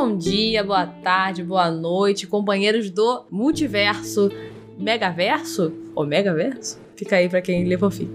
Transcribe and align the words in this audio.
Bom 0.00 0.16
dia, 0.16 0.62
boa 0.62 0.86
tarde, 0.86 1.42
boa 1.42 1.68
noite, 1.72 2.24
companheiros 2.24 2.88
do 2.88 3.26
multiverso, 3.32 4.30
megaverso 4.78 5.72
ou 5.92 6.06
megaverso? 6.06 6.80
Fica 6.94 7.16
aí 7.16 7.28
pra 7.28 7.42
quem 7.42 7.76
por 7.76 7.90
fim. 7.90 8.08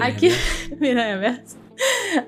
Aqui, 0.00 0.28
Miranha 0.80 1.18
Verso. 1.18 1.58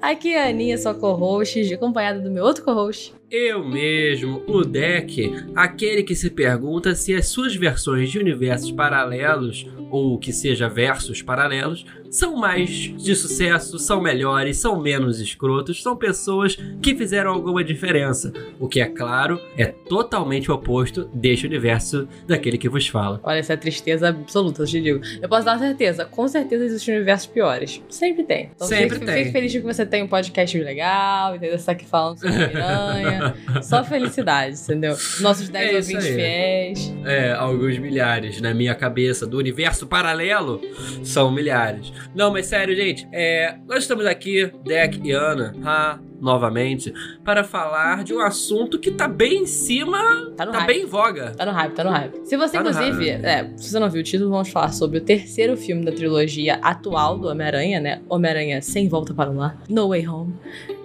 Aqui 0.03 0.35
é 0.35 0.47
a 0.47 0.49
Aninha, 0.49 0.77
sua 0.77 0.95
co-host, 0.95 1.73
acompanhada 1.73 2.19
do 2.19 2.29
meu 2.29 2.45
outro 2.45 2.65
co-host. 2.65 3.15
Eu 3.35 3.65
mesmo, 3.65 4.43
o 4.47 4.63
Deck, 4.63 5.33
aquele 5.57 6.03
que 6.03 6.15
se 6.15 6.29
pergunta 6.29 6.95
se 6.95 7.15
as 7.15 7.29
suas 7.29 7.57
versões 7.57 8.11
de 8.11 8.19
universos 8.19 8.71
paralelos, 8.71 9.67
ou 9.91 10.19
que 10.19 10.35
seja 10.35 10.69
versos 10.69 11.23
paralelos, 11.23 11.87
são 12.11 12.37
mais 12.37 12.69
de 12.69 13.17
sucesso, 13.17 13.79
são 13.79 13.99
melhores, 14.03 14.59
são 14.59 14.79
menos 14.79 15.19
escrotos, 15.19 15.83
são 15.83 15.97
pessoas 15.97 16.57
que 16.83 16.95
fizeram 16.95 17.33
alguma 17.33 17.65
diferença. 17.65 18.31
O 18.61 18.69
que 18.69 18.83
é 18.83 18.87
claro, 18.87 19.41
é 19.57 19.65
totalmente 19.65 20.51
o 20.51 20.55
oposto 20.55 21.09
deste 21.15 21.47
universo 21.47 22.07
daquele 22.27 22.59
que 22.59 22.69
vos 22.69 22.87
fala. 22.87 23.19
Olha, 23.23 23.39
essa 23.39 23.55
é 23.55 23.57
a 23.57 23.59
tristeza 23.59 24.09
absoluta, 24.09 24.63
eu 24.63 24.67
te 24.67 24.79
digo. 24.79 25.01
Eu 25.23 25.29
posso 25.29 25.47
dar 25.47 25.53
uma 25.53 25.59
certeza, 25.59 26.05
com 26.05 26.29
certeza 26.29 26.67
existem 26.67 26.97
universos 26.97 27.29
piores. 27.29 27.83
Sempre 27.89 28.25
tem. 28.25 28.51
Então, 28.55 28.67
Sempre 28.69 28.99
fique, 28.99 29.07
tem. 29.07 29.25
Fique 29.25 29.33
feliz 29.33 29.53
que 29.53 29.61
você 29.61 29.87
tem 29.87 30.03
um 30.03 30.09
podcast 30.09 30.59
legal, 30.59 31.35
entendeu? 31.35 31.59
Você 31.59 31.65
tá 31.65 31.73
aqui 31.73 31.87
falando 31.87 32.19
sobre 32.19 32.37
piranha. 32.49 33.22
Só 33.63 33.85
felicidade, 33.85 34.59
entendeu? 34.61 34.97
Nossos 35.21 35.49
10 35.49 35.73
É 35.73 35.77
ouvintes 35.77 36.07
fiéis. 36.07 36.95
É, 37.05 37.33
alguns 37.33 37.79
milhares 37.79 38.41
na 38.41 38.55
minha 38.55 38.75
cabeça 38.75 39.27
do 39.27 39.39
universo 39.39 39.87
paralelo 39.87 40.61
são 41.03 41.31
milhares. 41.31 41.93
Não, 42.15 42.33
mas 42.33 42.47
sério, 42.47 42.75
gente, 42.75 43.07
é, 43.13 43.57
nós 43.67 43.79
estamos 43.85 44.07
aqui, 44.07 44.51
Deck 44.65 45.01
e 45.03 45.13
Ana, 45.13 45.55
ah, 45.65 45.99
novamente, 46.23 46.95
para 47.25 47.43
falar 47.45 48.05
de 48.05 48.15
um 48.15 48.21
assunto 48.21 48.79
que 48.79 48.91
tá 48.91 49.09
bem 49.09 49.43
em 49.43 49.47
cima, 49.47 49.99
Tá 50.37 50.47
tá 50.47 50.61
bem 50.63 50.83
em 50.83 50.87
voga. 50.87 51.33
Tá 51.33 51.45
no 51.45 51.53
hype, 51.53 51.73
tá 51.75 51.85
no 51.85 51.91
hype. 51.91 52.21
Se 52.25 52.37
você, 52.37 52.53
Tá 52.53 52.61
inclusive, 52.61 53.11
é, 53.11 53.51
se 53.57 53.71
você 53.71 53.79
não 53.79 53.91
viu 53.91 54.01
o 54.01 54.05
título, 54.05 54.31
vamos 54.31 54.49
falar 54.49 54.73
sobre 54.73 54.99
o 54.99 55.01
terceiro 55.01 55.57
filme 55.57 55.85
da 55.85 55.93
trilogia 55.93 56.55
atual 56.63 57.19
do 57.19 57.29
Homem-Aranha, 57.29 57.81
né? 57.81 58.01
Homem-Aranha 58.09 58.63
Sem 58.63 58.89
Volta 58.89 59.13
para 59.13 59.31
o 59.31 59.35
Lar, 59.37 59.59
No 59.69 59.89
Way 59.89 60.09
Home. 60.09 60.35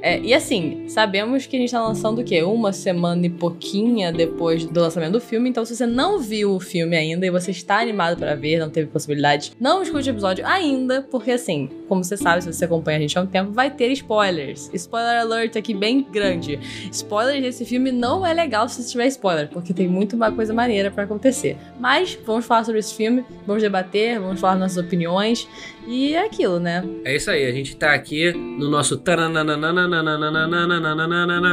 É, 0.02 0.20
e 0.20 0.34
assim, 0.34 0.88
sabemos 0.88 1.46
que 1.46 1.56
a 1.56 1.60
gente 1.60 1.72
tá 1.72 1.82
lançando 1.86 2.22
o 2.22 2.24
quê? 2.24 2.44
Uma 2.44 2.72
semana 2.72 3.26
e 3.26 3.30
pouquinha 3.30 4.12
depois 4.12 4.66
do 4.66 4.80
lançamento 4.80 5.14
do 5.14 5.20
filme. 5.22 5.50
Então, 5.50 5.66
se 5.66 5.76
você 5.76 5.86
não 5.86 6.20
viu 6.20 6.54
o 6.56 6.60
filme 6.60 6.96
ainda 6.96 7.26
e 7.26 7.32
você 7.32 7.52
está 7.52 7.80
animado 7.80 8.18
para 8.18 8.36
ver, 8.36 8.60
não 8.60 8.70
teve 8.70 8.88
possibilidade, 8.88 9.54
não 9.60 9.82
escute 9.82 10.10
o 10.10 10.12
episódio 10.12 10.46
ainda, 10.46 11.02
porque 11.10 11.32
assim, 11.32 11.70
como 11.88 12.04
você 12.04 12.16
sabe, 12.16 12.44
se 12.44 12.52
você 12.54 12.66
acompanha 12.66 12.98
a 12.98 13.02
gente 13.02 13.18
há 13.18 13.22
um 13.22 13.28
tempo, 13.28 13.52
vai 13.52 13.70
ter 13.72 13.92
spoilers. 13.92 14.70
Spoiler 14.74 15.27
alert 15.28 15.56
aqui 15.56 15.74
bem 15.74 16.04
grande. 16.04 16.60
Spoiler 16.92 17.42
desse 17.42 17.66
filme 17.66 17.92
não 17.92 18.26
é 18.26 18.34
legal 18.34 18.68
se 18.68 18.90
tiver 18.90 19.08
spoiler, 19.08 19.50
porque 19.50 19.74
tem 19.74 19.88
muito 19.88 20.16
uma 20.16 20.32
coisa 20.32 20.54
maneira 20.54 20.90
pra 20.90 21.04
acontecer. 21.04 21.58
Mas 21.80 22.18
vamos 22.26 22.46
falar 22.46 22.64
sobre 22.64 22.80
esse 22.80 22.96
filme, 22.96 23.24
vamos 23.46 23.62
debater, 23.62 24.20
vamos 24.20 24.40
falar 24.40 24.56
nossas 24.56 24.78
opiniões. 24.78 25.48
E 25.88 26.14
é 26.14 26.26
aquilo, 26.26 26.60
né? 26.60 26.84
É 27.06 27.16
isso 27.16 27.32
aí, 27.32 27.46
a 27.46 27.52
gente 27.52 27.76
tá 27.78 27.94
aqui 27.94 28.34
no 28.34 28.70
nosso 28.70 29.02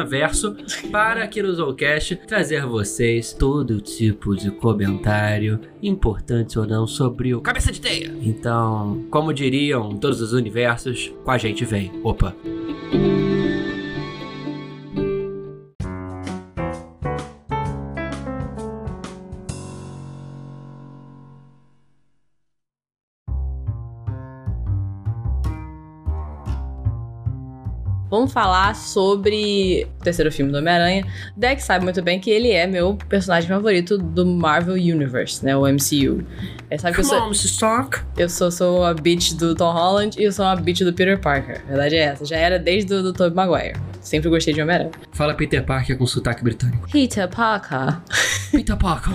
verso 0.09 0.57
para 0.91 1.23
aqui 1.23 1.41
no 1.41 1.53
Zoocast 1.55 2.17
trazer 2.27 2.67
vocês 2.67 3.33
todo 3.33 3.81
tipo 3.81 4.35
de 4.35 4.51
comentário, 4.51 5.61
importante 5.81 6.59
ou 6.59 6.67
não, 6.67 6.85
sobre 6.85 7.33
o 7.33 7.41
Cabeça 7.41 7.71
de 7.71 7.81
Teia. 7.81 8.13
Então, 8.23 9.05
como 9.09 9.33
diriam 9.33 9.97
todos 9.97 10.21
os 10.21 10.33
universos, 10.33 11.13
com 11.25 11.31
a 11.31 11.39
gente 11.39 11.65
vem. 11.65 11.93
Opa! 12.03 12.35
Vamos 28.15 28.33
falar 28.33 28.77
sobre 28.77 29.89
o 30.01 30.05
terceiro 30.05 30.31
filme 30.31 30.53
do 30.53 30.59
Homem-Aranha. 30.59 31.05
Deck 31.37 31.61
sabe 31.61 31.83
muito 31.83 32.01
bem 32.01 32.21
que 32.21 32.31
ele 32.31 32.53
é 32.53 32.65
meu 32.65 32.97
personagem 33.09 33.49
favorito 33.49 33.99
do 33.99 34.25
Marvel 34.25 34.75
Universe, 34.75 35.45
né? 35.45 35.57
O 35.57 35.63
MCU. 35.63 36.25
É, 36.71 36.79
sabe 36.79 36.95
que 36.95 37.01
eu 37.01 37.05
Come 37.05 37.17
sou, 37.17 37.19
on, 37.19 37.27
Mrs. 37.27 37.47
Stark! 37.49 38.01
eu 38.17 38.29
sou, 38.29 38.53
sou 38.53 38.85
a 38.85 38.95
bitch 38.95 39.33
do 39.33 39.53
Tom 39.57 39.73
Holland 39.73 40.17
e 40.17 40.23
eu 40.23 40.31
sou 40.31 40.45
uma 40.45 40.55
bitch 40.55 40.83
do 40.83 40.93
Peter 40.93 41.19
Parker. 41.19 41.61
A 41.65 41.71
verdade 41.71 41.97
é 41.97 42.03
essa. 42.03 42.25
Já 42.25 42.37
era 42.37 42.57
desde 42.57 42.95
o 42.95 43.03
do 43.03 43.13
Tobey 43.13 43.35
Maguire. 43.35 43.77
Sempre 44.05 44.29
gostei 44.29 44.53
de 44.55 44.61
Homem-Aranha. 44.61 44.91
Fala 45.13 45.33
Peter 45.35 45.65
Parker 45.65 45.97
com 45.97 46.07
sotaque 46.07 46.45
britânico. 46.45 46.89
Peter 46.93 47.27
Parker. 47.29 47.99
Peter 48.53 48.77
Parker! 48.77 49.13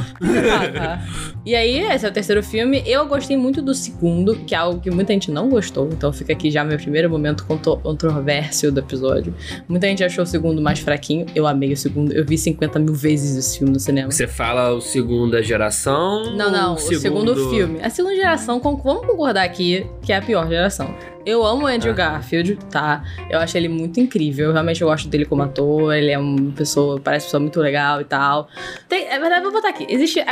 e 1.46 1.56
aí, 1.56 1.80
esse 1.80 2.06
é 2.06 2.10
o 2.10 2.12
terceiro 2.12 2.44
filme. 2.44 2.84
Eu 2.86 3.06
gostei 3.08 3.38
muito 3.38 3.62
do 3.62 3.74
segundo, 3.74 4.36
que 4.36 4.54
é 4.56 4.58
algo 4.58 4.82
que 4.82 4.90
muita 4.92 5.14
gente 5.14 5.32
não 5.32 5.48
gostou. 5.48 5.88
Então 5.92 6.12
fica 6.12 6.34
aqui 6.34 6.50
já 6.52 6.64
meu 6.64 6.78
primeiro 6.78 7.10
momento 7.10 7.46
contro- 7.46 7.78
controvérsio 7.78 8.72
do 8.72 8.80
episódio. 8.80 9.34
Muita 9.68 9.88
gente 9.88 10.04
achou 10.04 10.24
o 10.24 10.28
segundo 10.28 10.60
mais 10.62 10.80
fraquinho. 10.80 11.26
Eu 11.36 11.46
amei 11.48 11.72
o 11.72 11.78
segundo. 11.78 12.12
Eu 12.12 12.26
vi 12.26 12.38
50 12.38 12.80
mil 12.80 12.94
vezes 12.96 13.36
esse 13.38 13.60
filme 13.60 13.72
no 13.74 13.80
cinema. 13.80 14.12
Você 14.12 14.28
fala 14.28 14.72
o 14.74 14.82
segunda 14.82 15.42
geração? 15.44 16.36
Não, 16.36 16.52
não, 16.52 16.70
ou 16.72 16.76
o 16.78 16.80
segundo 17.00 17.50
filme. 17.52 17.80
A 17.82 17.90
segunda 17.92 18.16
geração, 18.16 18.60
vamos 18.60 18.82
concordar 18.82 19.44
aqui 19.44 19.86
que 20.02 20.12
é 20.12 20.18
a 20.18 20.22
pior 20.22 20.48
geração. 20.50 20.94
Eu 21.26 21.46
amo 21.46 21.66
o 21.66 21.68
Andrew. 21.68 21.94
Garfield, 21.94 22.58
tá? 22.72 23.04
Eu 23.30 23.40
acho 23.40 23.58
ele 23.58 23.68
muito 23.68 24.00
incrível. 24.00 24.52
Realmente 24.52 24.82
eu 24.82 24.88
gosto 24.88 25.08
dele 25.08 25.26
como 25.26 25.42
ator. 25.44 25.94
Ele 25.94 26.12
é 26.12 26.18
uma 26.18 26.52
pessoa, 26.52 27.00
parece 27.00 27.26
uma 27.26 27.28
pessoa 27.28 27.42
muito 27.42 27.60
legal 27.60 28.02
e 28.02 28.06
tal. 28.06 28.48
Tem, 28.88 29.06
é 29.06 29.20
verdade, 29.20 29.44
vou 29.44 29.52
botar 29.52 29.70
aqui. 29.70 29.86
Existem 29.90 30.24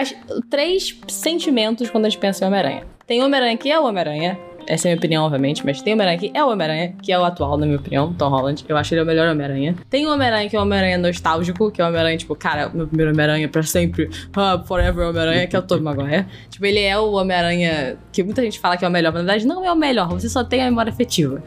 três 0.50 0.98
sentimentos 1.08 1.90
quando 1.90 2.06
a 2.06 2.10
gente 2.10 2.20
pensa 2.20 2.44
em 2.44 2.48
Homem-Aranha. 2.48 2.84
Tem 3.06 3.24
Homem-Aranha 3.24 3.58
que 3.58 3.70
é 3.70 3.80
o 3.80 3.86
Homem-Aranha. 3.86 4.40
Essa 4.68 4.88
é 4.88 4.92
a 4.92 4.92
minha 4.92 4.98
opinião, 4.98 5.24
obviamente, 5.24 5.66
mas 5.66 5.82
tem 5.82 5.94
o 5.94 5.96
Homem-Aranha 5.96 6.20
que 6.20 6.32
é 6.34 6.44
o 6.44 6.50
Homem-Aranha, 6.50 6.94
que 7.02 7.12
é 7.12 7.20
o 7.20 7.24
atual, 7.24 7.58
na 7.58 7.66
minha 7.66 7.78
opinião, 7.78 8.14
Tom 8.14 8.30
Holland. 8.30 8.66
Eu 8.68 8.76
acho 8.78 8.94
ele 8.94 9.02
o 9.02 9.06
melhor 9.06 9.30
Homem-Aranha. 9.30 9.76
Tem 9.90 10.06
o 10.06 10.12
Homem-Aranha 10.14 10.50
que 10.50 10.56
é 10.56 10.60
o 10.60 10.62
Homem-Aranha 10.64 10.98
nostálgico, 10.98 11.72
que 11.72 11.82
é 11.82 11.86
o 11.86 11.88
Homem-Aranha, 11.88 12.18
tipo, 12.18 12.36
cara, 12.36 12.70
meu 12.70 12.88
primeiro 12.88 13.12
Homem-Aranha 13.12 13.48
pra 13.48 13.64
sempre, 13.64 14.10
ah, 14.36 14.62
forever 14.66 15.08
Homem-Aranha, 15.08 15.48
que 15.48 15.56
é 15.56 15.60
o 15.60 15.62
Tobey 15.62 15.84
Maguire. 15.84 16.26
Tipo, 16.50 16.66
ele 16.66 16.80
é 16.80 16.98
o 16.98 17.12
Homem-Aranha 17.12 17.98
que 18.12 18.24
muita 18.24 18.42
gente 18.42 18.60
fala 18.60 18.76
que 18.78 18.84
é 18.84 18.88
o 18.88 18.92
melhor, 18.92 19.14
mas 19.14 19.24
na 19.24 19.34
verdade 19.34 19.48
não 19.48 19.64
é 19.64 19.72
o 19.72 19.76
melhor, 19.76 20.10
você 20.10 20.28
só 20.28 20.44
tem 20.44 20.62
a 20.62 20.66
memória 20.66 20.92
afetiva. 20.92 21.44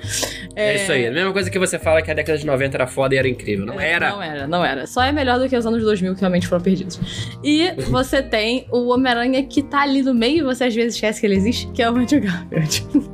É 0.55 0.77
isso 0.77 0.93
aí. 0.93 1.07
A 1.07 1.11
mesma 1.11 1.33
coisa 1.33 1.51
que 1.51 1.59
você 1.59 1.79
fala 1.79 2.01
que 2.01 2.11
a 2.11 2.15
década 2.15 2.39
de 2.39 2.47
90 2.47 2.77
era 2.77 2.87
foda 2.87 3.15
e 3.15 3.19
era 3.19 3.29
incrível. 3.29 3.67
Não 3.67 3.81
É, 3.81 3.91
era. 3.91 4.11
Não 4.11 4.23
era, 4.23 4.47
não 4.47 4.65
era. 4.65 4.87
Só 4.87 5.03
é 5.03 5.11
melhor 5.11 5.39
do 5.39 5.49
que 5.49 5.57
os 5.57 5.67
anos 5.67 5.83
2000 5.83 6.15
que 6.15 6.21
realmente 6.21 6.47
foram 6.47 6.63
perdidos. 6.63 7.01
E 7.43 7.73
você 7.91 8.23
tem 8.23 8.67
o 8.71 8.93
Homem-Aranha 8.93 9.43
que 9.43 9.63
tá 9.63 9.81
ali 9.83 10.03
no 10.03 10.15
meio 10.15 10.39
e 10.39 10.43
você 10.43 10.65
às 10.65 10.75
vezes 10.75 10.95
esquece 10.95 11.21
que 11.21 11.27
ele 11.27 11.35
existe, 11.35 11.67
que 11.73 11.83
é 11.83 11.91
o 11.91 11.97
Andrew 11.97 12.21
Garfield. 12.21 13.10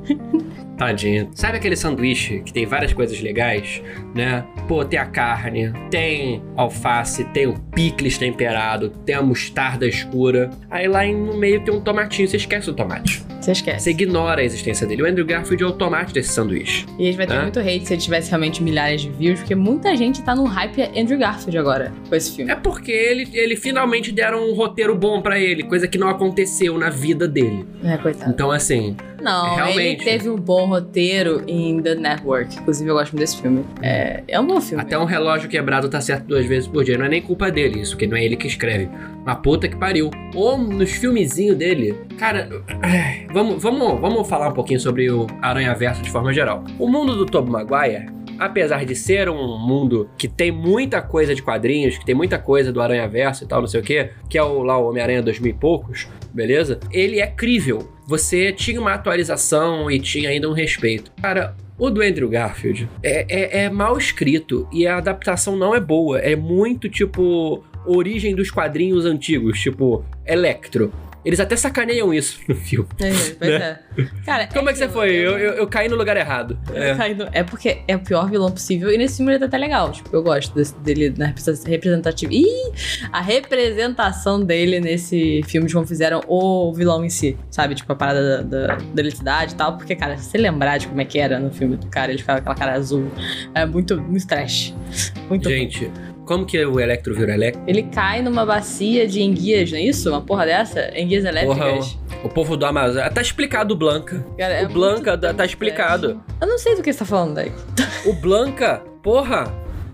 Tadinho. 0.77 1.31
Sabe 1.35 1.57
aquele 1.57 1.77
sanduíche 1.77 2.41
que 2.45 2.53
tem 2.53 2.67
várias 2.67 2.93
coisas 2.93 3.21
legais, 3.21 3.83
né? 4.15 4.45
Pô, 4.69 4.85
tem 4.85 4.99
a 4.99 5.07
carne, 5.07 5.73
tem 5.91 6.43
alface, 6.57 7.25
tem 7.27 7.47
o 7.47 7.55
picles 7.75 8.19
temperado, 8.19 8.91
tem 9.05 9.15
a 9.15 9.23
mostarda 9.23 9.87
escura. 9.87 10.51
Aí 10.71 10.87
lá 10.89 11.05
no 11.07 11.37
meio 11.37 11.61
tem 11.65 11.75
um 11.75 11.81
tomatinho, 11.81 12.29
você 12.29 12.37
esquece 12.37 12.69
o 12.71 12.75
tomate. 12.75 13.23
Você 13.41 13.53
esquece. 13.53 13.85
Você 13.85 13.91
ignora 13.91 14.41
a 14.41 14.45
existência 14.45 14.87
dele. 14.87 15.03
O 15.03 15.07
Andrew 15.07 15.25
Garfield 15.25 15.63
é 15.63 15.67
o 15.67 15.73
tomate 15.73 16.13
desse 16.13 16.31
sanduíche. 16.31 16.85
E 16.99 17.03
a 17.03 17.07
gente 17.07 17.17
vai 17.17 17.27
ter 17.27 17.35
Hã? 17.35 17.43
muito 17.43 17.61
hate 17.61 17.87
se 17.87 17.95
ele 17.95 18.01
tivesse 18.03 18.31
realmente 18.31 18.63
milhares 18.63 19.03
de 19.03 19.11
views, 19.11 19.39
porque 19.39 19.55
muita 19.55 19.95
gente 19.97 20.21
tá 20.23 20.35
no 20.35 20.45
hype 20.45 20.83
Andrew 20.99 21.19
Garfield 21.19 21.57
agora 21.57 21.93
com 22.09 22.15
esse 22.15 22.35
filme. 22.35 22.51
É 22.51 22.57
porque 22.57 22.91
ele, 22.91 23.29
ele 23.33 23.55
finalmente 23.55 24.11
deram 24.11 24.51
um 24.51 24.55
roteiro 24.55 24.97
bom 24.97 25.23
pra 25.23 25.39
ele, 25.39 25.63
coisa 25.63 25.87
que 25.87 25.97
não 25.97 26.09
aconteceu 26.09 26.77
na 26.77 26.91
vida 26.91 27.29
dele. 27.29 27.65
É, 27.85 27.97
coitado. 27.99 28.31
Então, 28.33 28.51
assim, 28.51 28.97
Não, 29.21 29.47
ele 29.47 29.57
realmente. 29.57 30.05
teve 30.05 30.29
um 30.29 30.37
bom 30.37 30.67
roteiro 30.67 31.43
em 31.47 31.81
The 31.81 31.95
Network. 31.95 32.57
Inclusive, 32.59 32.89
eu 32.89 32.95
gosto 32.95 33.13
muito 33.13 33.21
desse 33.21 33.41
filme. 33.41 33.65
É, 33.83 34.23
é 34.29 34.41
um 34.41 34.47
bom 34.47 34.61
filme. 34.61 34.83
até 34.83 34.99
um 34.99 35.05
relógio 35.05 35.49
quebrado 35.49 35.89
tá 35.89 36.01
certo 36.01 36.27
duas 36.27 36.47
vezes 36.47 36.69
por 36.69 36.85
dia. 36.85 36.99
Não 36.99 37.07
é 37.07 37.09
nem 37.09 37.23
culpa 37.23 37.51
dele 37.51 37.81
isso, 37.81 37.93
porque 37.93 38.07
não 38.07 38.17
é 38.17 38.25
ele 38.25 38.37
que 38.37 38.47
escreve. 38.47 38.89
Uma 39.23 39.37
puta 39.37 39.69
que 39.69 39.77
pariu. 39.77 40.11
Ou 40.35 40.59
nos 40.59 40.91
filmezinhos 40.93 41.57
dele. 41.57 41.97
Cara, 42.19 42.49
vamos, 43.33 43.63
vamos, 43.63 44.01
vamos 44.01 44.29
falar 44.29 44.49
um 44.49 44.55
pouquinho 44.55 44.81
sobre 44.81 45.11
o 45.11 45.27
Aranha 45.43 45.75
Verso 45.75 46.03
de 46.03 46.11
forma 46.11 46.33
geral. 46.33 46.65
O 46.79 46.89
mundo 46.89 47.17
do 47.17 47.27
Tobey 47.27 47.51
Maguire. 47.51 48.16
Apesar 48.39 48.85
de 48.85 48.95
ser 48.95 49.29
um 49.29 49.59
mundo 49.59 50.09
que 50.17 50.29
tem 50.29 50.51
muita 50.51 51.01
coisa 51.01 51.35
de 51.35 51.43
quadrinhos, 51.43 51.99
que 51.99 52.05
tem 52.05 52.15
muita 52.15 52.39
coisa 52.39 52.73
do 52.73 52.81
Aranha 52.81 53.09
Verso 53.09 53.45
e 53.45 53.47
tal, 53.47 53.61
não 53.61 53.69
sei 53.69 53.81
o 53.81 53.83
que, 53.83 54.11
que 54.29 54.39
é 54.39 54.43
o, 54.43 54.63
lá 54.63 54.79
o 54.79 54.89
Homem-Aranha 54.89 55.23
2000 55.23 55.51
e 55.51 55.55
poucos, 55.55 56.09
beleza? 56.33 56.79
Ele 56.91 57.21
é 57.21 57.27
crível. 57.27 57.91
Você 58.07 58.53
tinha 58.53 58.81
uma 58.81 58.95
atualização 58.95 59.91
e 59.91 59.99
tinha 59.99 60.31
ainda 60.31 60.49
um 60.49 60.53
respeito. 60.53 61.11
Cara, 61.21 61.57
o 61.79 61.91
do 61.91 62.01
Andrew 62.01 62.29
Garfield 62.29 62.89
é, 63.03 63.27
é, 63.29 63.65
é 63.65 63.71
mal 63.71 63.99
escrito 63.99 64.69
e 64.73 64.87
a 64.87 64.97
adaptação 64.97 65.57
não 65.57 65.75
é 65.75 65.81
boa. 65.81 66.19
É 66.19 66.35
muito 66.35 66.89
tipo 66.89 67.63
origem 67.85 68.35
dos 68.35 68.51
quadrinhos 68.51 69.05
antigos, 69.05 69.61
tipo 69.61 70.05
Electro. 70.25 70.93
Eles 71.27 71.41
até 71.41 71.57
sacaneiam 71.57 72.15
isso 72.15 72.41
no 72.49 72.55
filme. 72.57 72.89
É, 73.01 73.11
pois 73.39 73.51
é. 73.51 73.79
Cara, 74.25 74.47
Como 74.47 74.71
é 74.71 74.73
que 74.73 74.79
você 74.79 74.85
aquilo, 74.85 75.01
foi? 75.01 75.11
Eu, 75.11 75.37
eu, 75.39 75.53
eu 75.55 75.67
caí 75.67 75.89
no 75.89 75.97
lugar 75.97 76.17
errado. 76.17 76.57
É. 76.73 76.95
Caindo- 76.95 77.29
É 77.33 77.43
porque 77.43 77.79
é 77.89 77.97
o 77.97 77.99
pior 77.99 78.31
vilão 78.31 78.51
possível. 78.51 78.91
E 78.93 78.97
nesse 78.97 79.17
filme 79.17 79.33
ele 79.33 79.41
tá 79.41 79.47
até 79.47 79.59
legal. 79.59 79.91
Tipo, 79.91 80.15
eu 80.15 80.23
gosto 80.23 80.55
desse- 80.55 80.75
dele 80.79 81.13
na 81.19 81.35
representativa. 81.67 82.33
Ih! 82.33 82.73
A 83.13 83.21
representação 83.21 84.41
dele 84.41 84.79
nesse 84.81 85.43
filme 85.49 85.67
de 85.67 85.75
como 85.75 85.87
fizeram 85.87 86.21
o 86.29 86.73
vilão 86.73 87.05
em 87.05 87.11
si. 87.11 87.37
Sabe? 87.51 87.75
Tipo, 87.75 87.93
a 87.93 87.97
parada 87.97 88.43
da, 88.45 88.67
da, 88.69 88.75
da 88.77 89.03
eletricidade 89.03 89.55
e 89.55 89.57
tal. 89.57 89.77
Porque, 89.77 89.97
cara, 89.97 90.17
se 90.17 90.31
você 90.31 90.39
lembrar 90.39 90.79
de 90.79 90.87
como 90.87 91.01
é 91.01 91.05
que 91.05 91.19
era 91.19 91.41
no 91.41 91.51
filme 91.53 91.77
do 91.77 91.89
cara, 91.89 92.13
ele 92.13 92.19
ficava 92.21 92.41
com 92.41 92.51
aquela 92.51 92.67
cara 92.69 92.79
azul. 92.79 93.11
É 93.55 93.67
muito, 93.67 94.01
muito 94.01 94.27
trash. 94.27 94.73
Muito 95.29 95.49
ruim. 95.49 95.69
Como 96.27 96.45
que 96.45 96.63
o 96.67 96.81
Electro 96.81 97.15
vira 97.15 97.35
Electro? 97.35 97.63
Ele 97.69 97.85
cai 97.85 98.21
numa 98.21 98.45
bacia 98.45 99.07
de 99.07 99.23
enguias, 99.23 99.71
não 99.71 99.79
é 99.79 99.83
isso? 99.83 100.11
Uma 100.11 100.21
porra 100.21 100.45
dessa? 100.45 100.91
Enguias 100.99 101.25
elétricas. 101.25 101.97
O 102.25 102.29
povo 102.29 102.57
do 102.57 102.67
Amazonas. 102.67 103.15
Tá 103.15 103.23
explicado 103.23 103.75
o 103.75 103.77
Blanca. 103.77 104.27
Cara, 104.37 104.55
é 104.55 104.65
o 104.65 104.69
Blanca 104.69 105.17
tá, 105.17 105.33
tá 105.33 105.45
explicado. 105.45 106.21
Eu 106.41 106.49
não 106.49 106.59
sei 106.59 106.75
do 106.75 106.83
que 106.83 106.93
você 106.93 106.99
tá 106.99 107.05
falando 107.05 107.35
daí. 107.35 107.53
O 108.05 108.13
Blanca, 108.13 108.83
porra, 109.05 109.45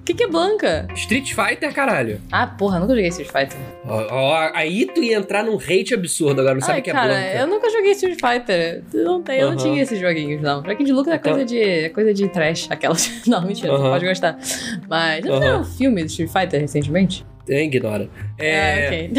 O 0.02 0.04
que, 0.04 0.14
que 0.14 0.24
é 0.24 0.26
Blanca? 0.28 0.88
Street 0.96 1.32
Fighter, 1.32 1.72
caralho. 1.72 2.20
Ah, 2.32 2.44
porra, 2.44 2.80
nunca 2.80 2.92
joguei 2.92 3.06
Street 3.06 3.30
Fighter. 3.30 3.56
Ó, 3.86 4.04
ó, 4.10 4.50
aí 4.52 4.84
tu 4.92 5.00
ia 5.00 5.16
entrar 5.16 5.44
num 5.44 5.54
hate 5.56 5.94
absurdo 5.94 6.40
agora, 6.40 6.54
não 6.56 6.60
sabe 6.60 6.80
o 6.80 6.82
que 6.82 6.90
é 6.90 6.92
cara, 6.92 7.06
Blanca. 7.14 7.36
eu 7.38 7.46
nunca 7.46 7.70
joguei 7.70 7.92
Street 7.92 8.18
Fighter. 8.20 8.82
Eu 8.92 9.04
não, 9.04 9.22
tenho, 9.22 9.42
eu 9.42 9.46
não 9.52 9.56
Aham. 9.56 9.62
tinha 9.62 9.80
esses 9.80 10.00
joguinhos, 10.00 10.42
não. 10.42 10.56
Joguinho 10.56 10.84
de 10.86 10.92
luta 10.92 11.12
é 11.12 11.14
Então- 11.14 11.32
coisa 11.34 11.46
de, 11.46 11.62
é 11.62 11.88
coisa 11.88 12.12
de 12.12 12.28
trash, 12.28 12.66
aquelas. 12.68 13.08
Não, 13.28 13.46
mentira, 13.46 13.70
você 13.70 13.80
Aham. 13.80 13.90
pode 13.92 14.06
gostar. 14.06 14.38
Mas, 14.88 15.24
não 15.24 15.34
Aham. 15.34 15.40
fizeram 15.40 15.60
um 15.60 15.64
filme 15.64 16.02
do 16.02 16.06
Street 16.08 16.30
Fighter 16.32 16.60
recentemente? 16.60 17.24
É, 17.48 17.64
ignora. 17.64 18.08
É, 18.38 18.86
Ah, 18.86 18.86
ok. 18.86 19.10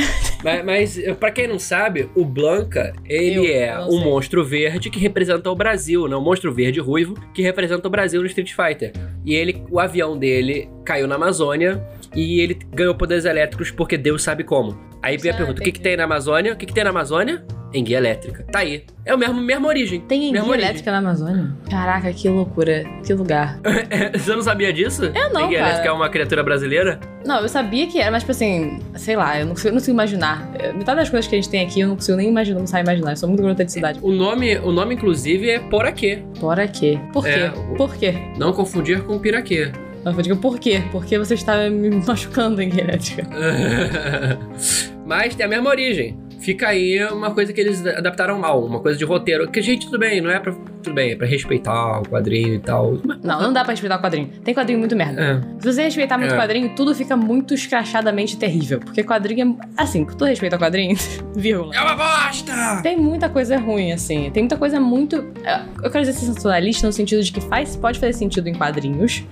mas, 0.44 0.66
mas 0.66 1.18
pra 1.18 1.30
quem 1.32 1.48
não 1.48 1.60
sabe, 1.60 2.10
o 2.16 2.24
Blanca, 2.24 2.94
ele 3.06 3.48
Eu 3.48 3.56
é 3.56 3.86
um 3.86 4.00
monstro 4.00 4.44
verde 4.46 4.90
que 4.90 5.00
representa 5.00 5.50
o 5.50 5.56
Brasil, 5.56 6.08
né? 6.08 6.16
Um 6.16 6.22
monstro 6.22 6.54
verde 6.54 6.80
ruivo 6.80 7.16
que 7.34 7.42
representa 7.42 7.88
o 7.88 7.92
Brasil 7.92 8.22
no 8.22 8.28
Street 8.28 8.54
Fighter. 8.54 8.94
E 9.26 9.36
ele, 9.36 9.64
o 9.70 9.80
avião 9.80 10.18
dele 10.18 10.70
caiu 10.86 11.08
na 11.08 11.16
Amazônia 11.16 11.84
e 12.16 12.40
ele 12.40 12.58
ganhou 12.74 12.96
poderes 12.96 13.26
elétricos 13.26 13.72
porque 13.72 13.98
Deus 13.98 14.24
sabe 14.24 14.44
como. 14.44 14.78
Aí 15.04 15.18
vem 15.18 15.32
a 15.32 15.36
pergunta, 15.36 15.60
o 15.62 15.64
que, 15.64 15.72
que 15.72 15.82
tem 15.82 15.98
na 15.98 16.06
Amazônia? 16.06 16.54
O 16.54 16.56
que, 16.56 16.66
que 16.66 16.74
tem 16.74 16.84
na 16.84 16.90
Amazônia? 16.92 17.44
Enguia 17.74 17.98
elétrica. 17.98 18.46
Tá 18.52 18.60
aí. 18.60 18.86
É 19.04 19.16
o 19.16 19.18
mesmo, 19.18 19.42
mesma 19.42 19.68
origem. 19.68 20.00
Tem 20.02 20.20
Mesma 20.20 20.38
enguia 20.38 20.52
origem. 20.52 20.66
elétrica 20.70 20.92
na 20.92 21.00
Amazônia? 21.00 21.52
Caraca, 21.70 22.14
que 22.14 22.30
loucura. 22.30 22.86
Que 23.04 23.14
lugar. 23.16 23.60
Você 24.14 24.36
não 24.36 24.44
sabia 24.44 24.72
disso? 24.72 25.06
Eu 25.06 25.34
não, 25.34 25.46
Enguia 25.46 25.58
cara. 25.58 25.70
elétrica 25.72 25.90
é 25.90 25.92
uma 25.92 26.08
criatura 26.08 26.44
brasileira? 26.44 27.00
Não, 27.26 27.42
eu 27.42 27.50
sabia 27.50 27.88
que 27.88 28.00
era, 28.00 28.12
mas, 28.12 28.22
tipo 28.22 28.32
assim, 28.32 28.80
sei 28.96 29.16
lá, 29.16 29.40
eu 29.40 29.46
não 29.48 29.54
consigo, 29.54 29.70
não 29.70 29.80
consigo 29.80 29.96
imaginar. 29.96 30.52
Eh, 30.60 30.72
Metade 30.72 31.00
das 31.00 31.10
coisas 31.10 31.28
que 31.28 31.36
a 31.36 31.42
gente 31.42 31.50
tem 31.50 31.66
aqui 31.66 31.80
eu 31.82 31.88
não 31.88 31.96
consigo 31.96 32.16
nem 32.16 32.30
imaginar, 32.30 32.60
não 32.60 32.68
sabe 32.68 32.84
imaginar. 32.84 33.12
Eu 33.14 33.18
sou 33.18 33.28
muito 33.28 33.42
garota 33.42 33.66
de 33.66 33.72
cidade. 33.72 34.00
O 34.04 34.12
nome, 34.12 34.56
o 34.60 34.72
nome 34.72 34.94
inclusive, 34.94 35.50
é 35.50 35.60
Poraquê. 35.60 36.24
Por 36.40 36.56
quê? 36.72 37.00
Por 37.12 37.24
quê? 37.24 37.30
É, 37.30 37.50
Por 37.76 37.96
quê? 37.96 38.14
Não 38.38 38.54
confundir 38.54 39.02
com 39.02 39.18
Piraquê. 39.18 39.72
Eu 40.06 40.12
digo, 40.22 40.36
por 40.38 40.60
quê? 40.60 40.84
Porque 40.92 41.18
você 41.18 41.34
está 41.34 41.68
me 41.72 41.90
machucando 42.06 42.62
em 42.62 42.70
elétrica. 42.70 43.28
Mas 45.06 45.36
tem 45.36 45.46
a 45.46 45.50
mesma 45.50 45.70
origem. 45.70 46.18
Fica 46.40 46.68
aí 46.70 47.02
uma 47.06 47.32
coisa 47.32 47.54
que 47.54 47.62
eles 47.62 47.86
adaptaram 47.86 48.38
mal, 48.38 48.66
uma 48.66 48.80
coisa 48.82 48.98
de 48.98 49.06
roteiro. 49.06 49.50
Que, 49.50 49.62
gente, 49.62 49.86
tudo 49.86 49.98
bem, 49.98 50.20
não 50.20 50.30
é 50.30 50.40
pra. 50.40 50.54
Tudo 50.84 50.94
bem, 50.94 51.12
é 51.12 51.16
pra 51.16 51.26
respeitar 51.26 52.02
o 52.02 52.04
quadrinho 52.04 52.56
e 52.56 52.60
tal. 52.60 52.98
Mas- 53.06 53.22
Não, 53.24 53.42
não 53.42 53.54
dá 53.54 53.64
pra 53.64 53.72
respeitar 53.72 53.96
o 53.98 54.02
quadrinho. 54.02 54.28
Tem 54.44 54.54
quadrinho 54.54 54.78
muito 54.80 54.94
merda. 54.94 55.22
É. 55.22 55.62
Se 55.62 55.72
você 55.74 55.84
respeitar 55.84 56.18
muito 56.18 56.32
o 56.32 56.36
É. 56.36 56.38
quadrinho, 56.38 56.76
tudo 56.76 56.94
fica 56.94 57.16
muito 57.16 57.54
escrachadamente 57.54 58.36
terrível. 58.36 58.80
Porque 58.82 59.02
quadrinho 59.04 59.58
é. 59.62 59.82
Assim, 59.82 60.04
tu 60.06 60.26
respeita 60.26 60.58
o 60.58 60.60
quadrinho, 60.60 60.98
vírgula. 61.34 61.74
É 61.74 61.80
uma 61.82 61.96
bosta! 61.96 62.82
Tem 62.84 62.98
muita 62.98 63.30
coisa 63.30 63.58
ruim, 63.58 63.94
assim. 63.94 64.30
Tem 64.32 64.44
muita 64.44 64.58
coisa 64.58 64.82
muito. 64.82 65.26
é, 65.46 65.62
Eu 65.82 65.90
quero 65.90 66.04
dizer 66.04 66.14
sensacionalista 66.20 66.86
no 66.86 66.92
sentido 66.92 67.24
de 67.24 67.32
que 67.32 67.40
faz, 67.40 67.78
pode 67.78 67.98
fazer 68.00 68.12
sentido 68.14 68.48
em 68.50 68.54
quadrinhos. 68.54 69.24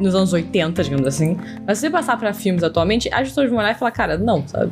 Nos 0.00 0.14
anos 0.14 0.32
80, 0.32 0.82
digamos 0.84 1.06
assim. 1.06 1.36
Mas 1.66 1.78
se 1.78 1.82
você 1.82 1.90
passar 1.90 2.16
pra 2.16 2.32
filmes 2.32 2.62
atualmente, 2.62 3.08
as 3.12 3.28
pessoas 3.28 3.48
vão 3.50 3.58
olhar 3.58 3.72
e 3.72 3.74
falar, 3.74 3.90
cara, 3.90 4.16
não, 4.16 4.46
sabe? 4.46 4.70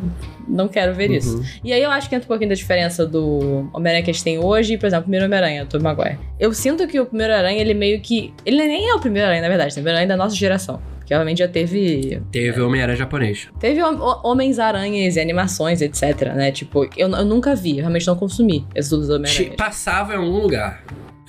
Não 0.48 0.68
quero 0.68 0.94
ver 0.94 1.10
isso. 1.10 1.38
Uhum. 1.38 1.44
E 1.64 1.72
aí 1.72 1.82
eu 1.82 1.90
acho 1.90 2.08
que 2.08 2.14
entra 2.14 2.24
um 2.24 2.28
pouquinho 2.28 2.50
da 2.50 2.54
diferença 2.54 3.04
do 3.04 3.68
Homem-Aranha 3.72 4.04
que 4.04 4.10
a 4.10 4.12
gente 4.14 4.22
tem 4.22 4.38
hoje 4.38 4.74
e, 4.74 4.78
por 4.78 4.86
exemplo, 4.86 5.00
o 5.00 5.04
primeiro 5.04 5.26
Homem-Aranha, 5.26 5.64
do 5.64 5.68
Tobey 5.68 5.82
Maguire. 5.84 6.18
Eu 6.38 6.52
sinto 6.52 6.86
que 6.86 7.00
o 7.00 7.06
primeiro 7.06 7.32
Aranha, 7.34 7.60
ele 7.60 7.74
meio 7.74 8.00
que. 8.00 8.32
Ele 8.44 8.56
nem 8.58 8.88
é 8.88 8.94
o 8.94 9.00
primeiro 9.00 9.26
Aranha, 9.26 9.42
na 9.42 9.48
verdade, 9.48 9.74
tem 9.74 9.80
o 9.80 9.84
primeiro 9.84 9.98
Aranha 9.98 10.08
da 10.08 10.16
nossa 10.16 10.36
geração. 10.36 10.80
Que 11.04 11.14
obviamente 11.14 11.38
já 11.38 11.46
teve. 11.48 12.20
Teve 12.32 12.60
o 12.60 12.66
Homem-Aranha 12.66 12.96
japonês. 12.96 13.48
Teve 13.60 13.80
hom- 13.82 13.96
ho- 13.96 14.20
Homens-Aranhas 14.28 15.14
e 15.16 15.20
animações, 15.20 15.80
etc, 15.80 16.32
né? 16.34 16.50
Tipo, 16.50 16.84
eu, 16.96 17.08
eu 17.08 17.24
nunca 17.24 17.54
vi, 17.54 17.72
eu 17.72 17.82
realmente 17.82 18.06
não 18.06 18.16
consumi 18.16 18.66
esse 18.74 18.90
tudo 18.90 19.02
do 19.02 19.06
Che- 19.08 19.14
Homem-Aranha. 19.42 19.56
Passava 19.56 20.14
em 20.14 20.16
algum 20.16 20.38
lugar. 20.40 20.82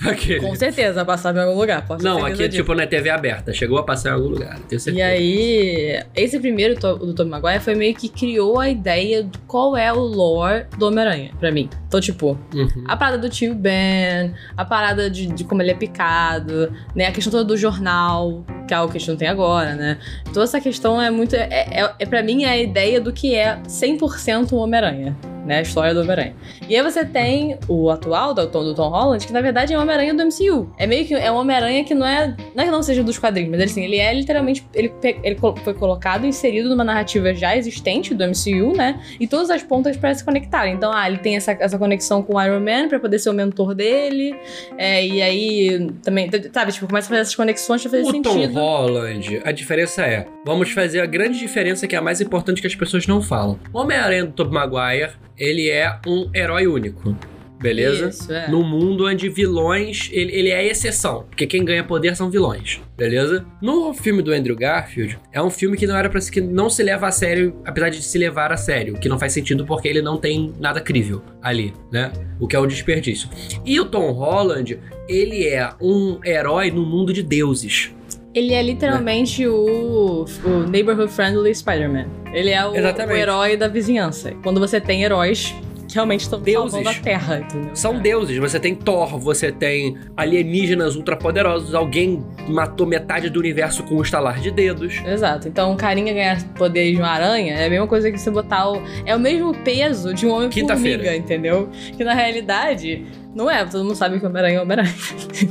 Aquele. 0.06 0.40
Com 0.42 0.54
certeza, 0.56 1.04
passava 1.04 1.40
em 1.40 1.42
algum 1.44 1.60
lugar. 1.60 1.86
Não, 2.02 2.24
aqui 2.26 2.48
disso. 2.48 2.62
tipo 2.62 2.74
na 2.76 2.86
TV 2.86 3.10
aberta. 3.10 3.52
Chegou 3.54 3.78
a 3.78 3.84
passar 3.84 4.10
em 4.10 4.14
algum 4.14 4.30
lugar, 4.30 4.60
tenho 4.68 4.80
certeza. 4.80 4.98
E 4.98 5.02
aí, 5.02 6.04
esse 6.16 6.40
primeiro 6.40 6.76
do 6.76 7.14
Tobey 7.14 7.32
Maguire 7.32 7.60
foi 7.60 7.76
meio 7.76 7.96
que 7.96 8.08
criou 8.10 8.60
a 8.60 8.70
ideia 8.70 9.24
de 9.24 9.38
qual 9.48 9.76
é 9.76 9.92
o 9.92 10.00
lore 10.00 10.66
do 10.78 10.88
Homem-Aranha, 10.88 11.32
pra 11.40 11.52
mim. 11.52 11.70
Então, 11.88 12.00
tipo, 12.00 12.38
Uhum. 12.54 12.84
A 12.88 12.96
parada 12.96 13.18
do 13.18 13.30
tio 13.30 13.54
Ben, 13.56 14.34
a 14.56 14.66
parada 14.66 15.10
de, 15.10 15.28
de 15.28 15.44
como 15.44 15.62
ele 15.62 15.72
é 15.72 15.74
picado, 15.76 16.72
né? 16.96 17.06
A 17.08 17.12
questão 17.12 17.32
toda 17.32 17.44
do 17.44 17.58
jornal, 17.58 18.44
que 18.68 18.74
é 18.74 18.78
algo 18.78 18.92
que 18.92 18.98
a 18.98 19.00
gente 19.00 19.10
não 19.10 19.18
tem 19.18 19.28
agora, 19.28 19.76
né? 19.76 19.98
Toda 20.34 20.44
essa 20.44 20.60
questão 20.60 21.02
é 21.02 21.10
muito. 21.10 21.36
É, 21.36 21.48
é, 21.50 21.94
é 22.00 22.06
pra 22.06 22.22
mim 22.24 22.44
é 22.44 22.50
a 22.50 22.58
ideia 22.58 23.00
do 23.02 23.12
que 23.14 23.36
é 23.36 23.58
100% 23.68 24.52
o 24.52 24.58
Homem-Aranha, 24.58 25.16
né? 25.46 25.60
A 25.60 25.62
história 25.62 25.94
do 25.94 26.02
Homem-Aranha. 26.02 26.36
E 26.68 26.76
aí 26.76 26.82
você 26.84 27.06
tem 27.06 27.58
o 27.68 27.90
atual 27.90 28.34
do 28.34 28.46
Tom, 28.48 28.64
do 28.64 28.74
Tom 28.74 28.90
Holland, 28.90 29.26
que 29.26 29.34
na 29.34 29.42
verdade 29.42 29.74
é 29.74 29.78
o 29.78 29.82
Homem-Aranha 29.88 30.14
do 30.14 30.24
MCU. 30.26 30.70
É 30.78 30.86
meio 30.86 31.06
que 31.06 31.14
é 31.14 31.32
um 31.32 31.36
Homem-Aranha 31.36 31.84
que 31.84 31.96
não 31.96 32.06
é. 32.06 32.36
Não 32.54 32.64
é 32.64 32.66
que 32.66 32.72
não 32.72 32.84
seja 32.84 33.04
dos 33.04 33.18
quadrinhos, 33.18 33.50
mas 33.52 33.62
assim, 33.62 33.84
ele 33.84 33.98
é 33.98 34.14
literalmente. 34.14 34.66
Ele, 34.74 34.92
ele 35.24 35.38
foi 35.64 35.74
colocado, 35.74 36.26
inserido 36.26 36.70
numa 36.70 36.84
narrativa 36.84 37.34
já 37.34 37.56
existente 37.56 38.14
do 38.14 38.24
MCU, 38.26 38.76
né? 38.76 39.00
E 39.20 39.28
todas 39.28 39.50
as 39.50 39.64
pontas 39.64 39.96
para 39.96 40.14
se 40.14 40.24
conectarem. 40.24 40.74
Então, 40.74 40.92
ah, 40.94 41.08
ele 41.08 41.18
tem 41.20 41.36
essa, 41.36 41.52
essa 41.54 41.78
conexão 41.78 42.22
com 42.22 42.36
o 42.36 42.42
Iron 42.44 42.60
Man 42.60 42.90
pra 42.90 43.00
poder 43.00 43.20
ser 43.20 43.30
o 43.30 43.34
mentor 43.34 43.74
dele. 43.74 44.36
é, 44.78 45.06
e 45.06 45.22
aí 45.22 45.90
também, 46.04 46.30
sabe, 46.54 46.72
tipo, 46.72 46.88
começa 46.88 47.08
a 47.08 47.10
fazer 47.10 47.22
essas 47.22 47.36
conexões 47.36 47.82
pra 47.82 47.92
fazer 47.92 48.04
O 48.04 48.22
Tom 48.22 48.34
sentido. 48.34 48.54
Holland, 48.60 49.42
a 49.44 49.52
diferença 49.52 50.02
é, 50.04 50.26
vamos 50.46 50.72
fazer 50.72 51.00
a 51.00 51.06
grande 51.06 51.40
diferença 51.40 51.88
que 51.88 51.96
é 51.96 52.00
a 52.00 52.02
mais 52.02 52.20
importante 52.22 52.62
que 52.62 52.68
as 52.68 52.76
pessoas 52.76 53.08
não 53.08 53.22
falam. 53.22 53.60
O 53.74 53.80
Homem-Aranha 53.80 54.26
do 54.26 54.32
Tobey 54.32 54.54
Maguire, 54.54 55.12
ele 55.38 55.70
é 55.70 55.98
um 56.06 56.30
herói 56.34 56.68
único, 56.68 57.16
beleza? 57.60 58.10
Isso, 58.10 58.32
é. 58.32 58.48
No 58.48 58.64
mundo 58.64 59.06
onde 59.06 59.30
vilões, 59.30 60.10
ele, 60.12 60.34
ele 60.34 60.50
é 60.50 60.66
exceção, 60.66 61.26
porque 61.30 61.48
quem 61.48 61.64
ganha 61.64 61.84
poder 61.84 62.16
são 62.16 62.30
vilões, 62.30 62.82
beleza? 62.96 63.46
No 63.62 63.94
filme 63.94 64.22
do 64.22 64.32
Andrew 64.32 64.56
Garfield, 64.56 65.20
é 65.32 65.42
um 65.42 65.50
filme 65.50 65.78
que 65.78 65.88
não 65.88 65.96
era 65.96 66.10
para 66.10 66.22
que 66.22 66.42
não 66.42 66.70
se 66.70 66.84
leva 66.84 67.08
a 67.08 67.12
sério, 67.12 67.56
apesar 67.66 67.90
de 67.90 68.02
se 68.02 68.18
levar 68.18 68.52
a 68.52 68.58
sério, 68.58 68.96
que 69.00 69.10
não 69.10 69.20
faz 69.20 69.34
sentido 69.34 69.66
porque 69.66 69.88
ele 69.88 70.02
não 70.02 70.18
tem 70.18 70.54
nada 70.60 70.82
crível 70.82 71.22
ali, 71.42 71.74
né? 71.92 72.12
O 72.40 72.48
que 72.48 72.56
é 72.56 72.60
um 72.60 72.68
desperdício. 72.68 73.30
E 73.66 73.80
o 73.80 73.86
Tom 73.86 74.12
Holland, 74.12 74.80
ele 75.08 75.48
é 75.48 75.70
um 75.82 76.20
herói 76.24 76.72
no 76.72 76.86
mundo 76.86 77.14
de 77.14 77.24
deuses. 77.24 77.92
Ele 78.34 78.54
é 78.54 78.62
literalmente 78.62 79.48
o, 79.48 80.26
o 80.46 80.70
neighborhood 80.70 81.12
friendly 81.12 81.56
Spider-Man. 81.56 82.08
Ele 82.32 82.52
é 82.52 82.64
o, 82.66 82.72
o 82.72 83.12
herói 83.12 83.58
da 83.58 83.68
vizinhança. 83.68 84.32
Quando 84.44 84.60
você 84.60 84.80
tem 84.80 85.04
heróis 85.04 85.56
que 85.88 85.94
realmente 85.96 86.22
estão 86.22 86.42
salvando 86.44 86.90
a 86.90 86.94
Terra, 86.94 87.40
entendeu? 87.40 87.76
São 87.76 87.96
É. 87.96 88.00
deuses. 88.00 88.38
Você 88.38 88.60
tem 88.60 88.76
Thor, 88.76 89.18
você 89.18 89.52
tem 89.52 89.98
alienígenas 90.16 90.96
ultrapoderosos, 90.96 91.74
alguém 91.74 92.24
matou 92.48 92.86
metade 92.86 93.30
do 93.30 93.40
universo 93.40 93.84
com 93.84 93.96
um 93.96 94.02
estalar 94.02 94.40
de 94.40 94.52
dedos. 94.52 95.02
Exato. 95.06 95.48
Então, 95.48 95.72
um 95.72 95.78
carinha 95.78 96.14
ganhar 96.14 96.44
poderes 96.54 96.92
de 96.92 96.98
uma 96.98 97.10
aranha 97.10 97.54
é 97.56 97.66
a 97.66 97.70
mesma 97.70 97.88
coisa 97.88 98.12
que 98.12 98.18
você 98.18 98.30
botar 98.30 98.70
o. 98.70 98.82
É 99.06 99.16
o 99.16 99.20
mesmo 99.20 99.54
peso 99.64 100.14
de 100.14 100.26
um 100.26 100.30
homem-formiga, 100.32 100.50
Quinta-feira. 100.74 101.16
entendeu? 101.16 101.70
Que 101.96 102.04
na 102.04 102.14
realidade, 102.14 103.06
não 103.34 103.50
é. 103.50 103.64
Todo 103.66 103.84
mundo 103.84 103.96
sabe 103.96 104.20
que 104.20 104.26
o 104.26 104.30
Homem-Aranha 104.30 104.58
é 104.58 104.60
o 104.60 104.64
Homem-Aranha. 104.64 104.94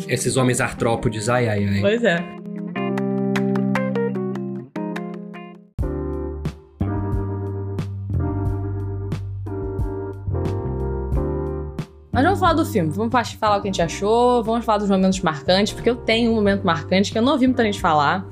Esses 0.09 0.37
homens 0.37 0.61
artrópodes, 0.61 1.29
ai, 1.29 1.49
ai, 1.49 1.65
ai. 1.67 1.81
Pois 1.81 2.03
é. 2.05 2.36
Falar 12.47 12.55
do 12.55 12.65
filme, 12.65 12.91
vamos 12.91 13.11
fa- 13.11 13.25
falar 13.25 13.57
o 13.57 13.61
que 13.63 13.69
a 13.69 13.73
gente 13.73 13.83
achou, 13.83 14.43
vamos 14.45 14.65
falar 14.65 14.79
dos 14.79 14.89
momentos 14.89 15.21
marcantes, 15.21 15.73
porque 15.73 15.91
eu 15.91 15.97
tenho 15.97 16.31
um 16.31 16.35
momento 16.37 16.63
marcante 16.65 17.11
que 17.11 17.19
eu 17.19 17.23
não 17.23 17.33
ouvi 17.33 17.47
muita 17.49 17.65
gente 17.65 17.81
falar. 17.81 18.25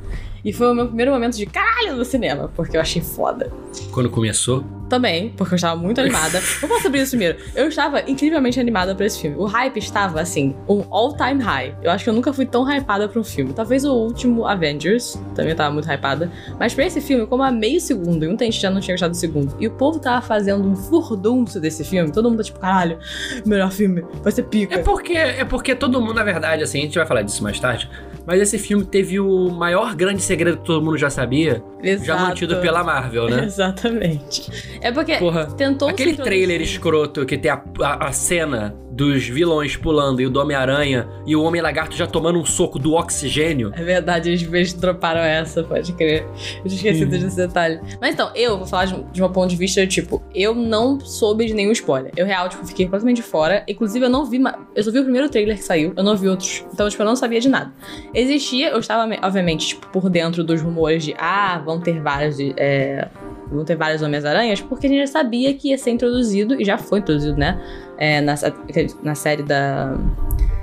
E 0.44 0.52
foi 0.52 0.70
o 0.70 0.74
meu 0.74 0.86
primeiro 0.86 1.10
momento 1.10 1.36
de 1.36 1.46
caralho 1.46 1.96
no 1.96 2.04
cinema, 2.04 2.50
porque 2.54 2.76
eu 2.76 2.80
achei 2.80 3.00
foda. 3.00 3.50
Quando 3.90 4.10
começou? 4.10 4.62
Também, 4.88 5.30
porque 5.30 5.54
eu 5.54 5.56
estava 5.56 5.80
muito 5.80 6.00
animada. 6.00 6.38
Vou 6.60 6.68
falar 6.68 6.82
sobre 6.82 7.00
isso 7.00 7.12
primeiro. 7.12 7.38
Eu 7.54 7.68
estava 7.68 8.02
incrivelmente 8.08 8.60
animada 8.60 8.94
pra 8.94 9.06
esse 9.06 9.20
filme. 9.20 9.36
O 9.38 9.46
hype 9.46 9.78
estava, 9.78 10.20
assim, 10.20 10.54
um 10.68 10.84
all-time 10.90 11.42
high. 11.42 11.74
Eu 11.82 11.90
acho 11.90 12.04
que 12.04 12.10
eu 12.10 12.14
nunca 12.14 12.32
fui 12.32 12.44
tão 12.44 12.70
hypada 12.70 13.08
pra 13.08 13.18
um 13.18 13.24
filme. 13.24 13.54
Talvez 13.54 13.84
o 13.84 13.94
último 13.94 14.46
Avengers, 14.46 15.18
também 15.34 15.54
tava 15.54 15.72
muito 15.72 15.90
hypada. 15.90 16.30
Mas 16.60 16.74
pra 16.74 16.84
esse 16.84 17.00
filme, 17.00 17.26
como 17.26 17.42
a 17.42 17.50
meio 17.50 17.80
segundo, 17.80 18.24
e 18.24 18.28
muita 18.28 18.44
gente 18.44 18.60
já 18.60 18.70
não 18.70 18.80
tinha 18.80 18.94
gostado 18.94 19.12
do 19.12 19.16
segundo, 19.16 19.56
e 19.58 19.66
o 19.66 19.70
povo 19.70 19.98
tava 19.98 20.20
fazendo 20.20 20.68
um 20.68 20.76
furdunço 20.76 21.58
desse 21.58 21.82
filme, 21.84 22.12
todo 22.12 22.28
mundo 22.28 22.38
tá 22.38 22.44
tipo, 22.44 22.58
caralho, 22.58 22.98
melhor 23.46 23.72
filme, 23.72 24.04
vai 24.22 24.30
ser 24.30 24.42
pica. 24.42 24.74
É 24.74 24.78
porque, 24.78 25.14
é 25.14 25.44
porque 25.44 25.74
todo 25.74 26.00
mundo, 26.00 26.14
na 26.14 26.24
verdade, 26.24 26.62
assim, 26.62 26.80
a 26.80 26.82
gente 26.82 26.98
vai 26.98 27.06
falar 27.06 27.22
disso 27.22 27.42
mais 27.42 27.58
tarde, 27.58 27.88
mas 28.26 28.40
esse 28.40 28.59
filme 28.59 28.85
teve 28.85 29.21
o 29.21 29.50
maior 29.50 29.95
grande 29.95 30.23
segredo 30.23 30.59
que 30.59 30.64
todo 30.64 30.85
mundo 30.85 30.97
já 30.97 31.11
sabia, 31.11 31.62
Exato. 31.83 32.07
já 32.07 32.16
mantido 32.16 32.57
pela 32.61 32.83
Marvel, 32.83 33.28
né? 33.28 33.45
Exatamente. 33.47 34.78
É 34.81 34.90
porque 34.90 35.16
Porra, 35.16 35.47
tentou 35.47 35.88
aquele 35.88 36.16
trailer 36.16 36.61
escroto 36.61 37.25
que 37.26 37.37
tem 37.37 37.50
a, 37.50 37.62
a, 37.81 38.09
a 38.09 38.12
cena 38.12 38.75
dos 38.94 39.26
vilões 39.26 39.76
pulando 39.76 40.20
e 40.20 40.26
o 40.26 40.30
do 40.30 40.40
Homem-Aranha 40.40 41.08
e 41.26 41.34
o 41.34 41.42
Homem-Lagarto 41.42 41.96
já 41.96 42.06
tomando 42.06 42.38
um 42.38 42.44
soco 42.44 42.78
do 42.78 42.94
oxigênio. 42.94 43.72
É 43.74 43.82
verdade, 43.82 44.30
eles 44.30 44.72
droparam 44.72 45.20
essa, 45.20 45.64
pode 45.64 45.92
crer. 45.92 46.22
Eu 46.64 46.70
tinha 46.70 46.76
esquecido 46.76 47.10
desse 47.10 47.36
detalhe. 47.36 47.80
Mas 48.00 48.14
então, 48.14 48.30
eu 48.34 48.56
vou 48.56 48.66
falar 48.66 48.84
de, 48.86 49.02
de 49.12 49.22
um 49.22 49.28
ponto 49.28 49.50
de 49.50 49.56
vista, 49.56 49.84
tipo, 49.86 50.22
eu 50.34 50.54
não 50.54 51.00
soube 51.00 51.46
de 51.46 51.54
nenhum 51.54 51.72
spoiler. 51.72 52.12
Eu, 52.16 52.24
real, 52.24 52.48
tipo, 52.48 52.64
fiquei 52.66 52.86
completamente 52.86 53.16
de 53.16 53.22
fora. 53.22 53.64
Inclusive, 53.66 54.04
eu 54.04 54.10
não 54.10 54.24
vi. 54.24 54.40
Eu 54.74 54.84
só 54.84 54.90
vi 54.90 55.00
o 55.00 55.02
primeiro 55.02 55.28
trailer 55.28 55.56
que 55.56 55.64
saiu, 55.64 55.92
eu 55.96 56.04
não 56.04 56.16
vi 56.16 56.28
outros. 56.28 56.64
Então, 56.72 56.88
tipo, 56.88 57.02
eu 57.02 57.06
não 57.06 57.16
sabia 57.16 57.40
de 57.40 57.48
nada. 57.48 57.72
Existia, 58.12 58.70
eu 58.70 58.78
estava, 58.78 59.12
obviamente, 59.22 59.68
tipo, 59.68 59.88
por 59.88 60.08
dentro 60.08 60.44
dos 60.44 60.60
rumores 60.62 61.04
de, 61.04 61.14
ah, 61.18 61.60
vão 61.64 61.80
ter 61.80 62.00
vários. 62.00 62.36
É, 62.56 63.08
vão 63.54 63.64
ter 63.64 63.76
vários 63.76 64.02
Homens-Aranhas, 64.02 64.61
porque 64.61 64.87
a 64.87 64.90
gente 64.90 65.00
já 65.00 65.06
sabia 65.06 65.52
que 65.54 65.70
ia 65.70 65.78
ser 65.78 65.90
introduzido, 65.90 66.61
e 66.61 66.64
já 66.64 66.76
foi 66.78 66.99
introduzido, 67.00 67.37
né? 67.38 67.61
É, 67.96 68.20
na, 68.20 68.34
na 69.02 69.14
série 69.14 69.42
da. 69.42 69.96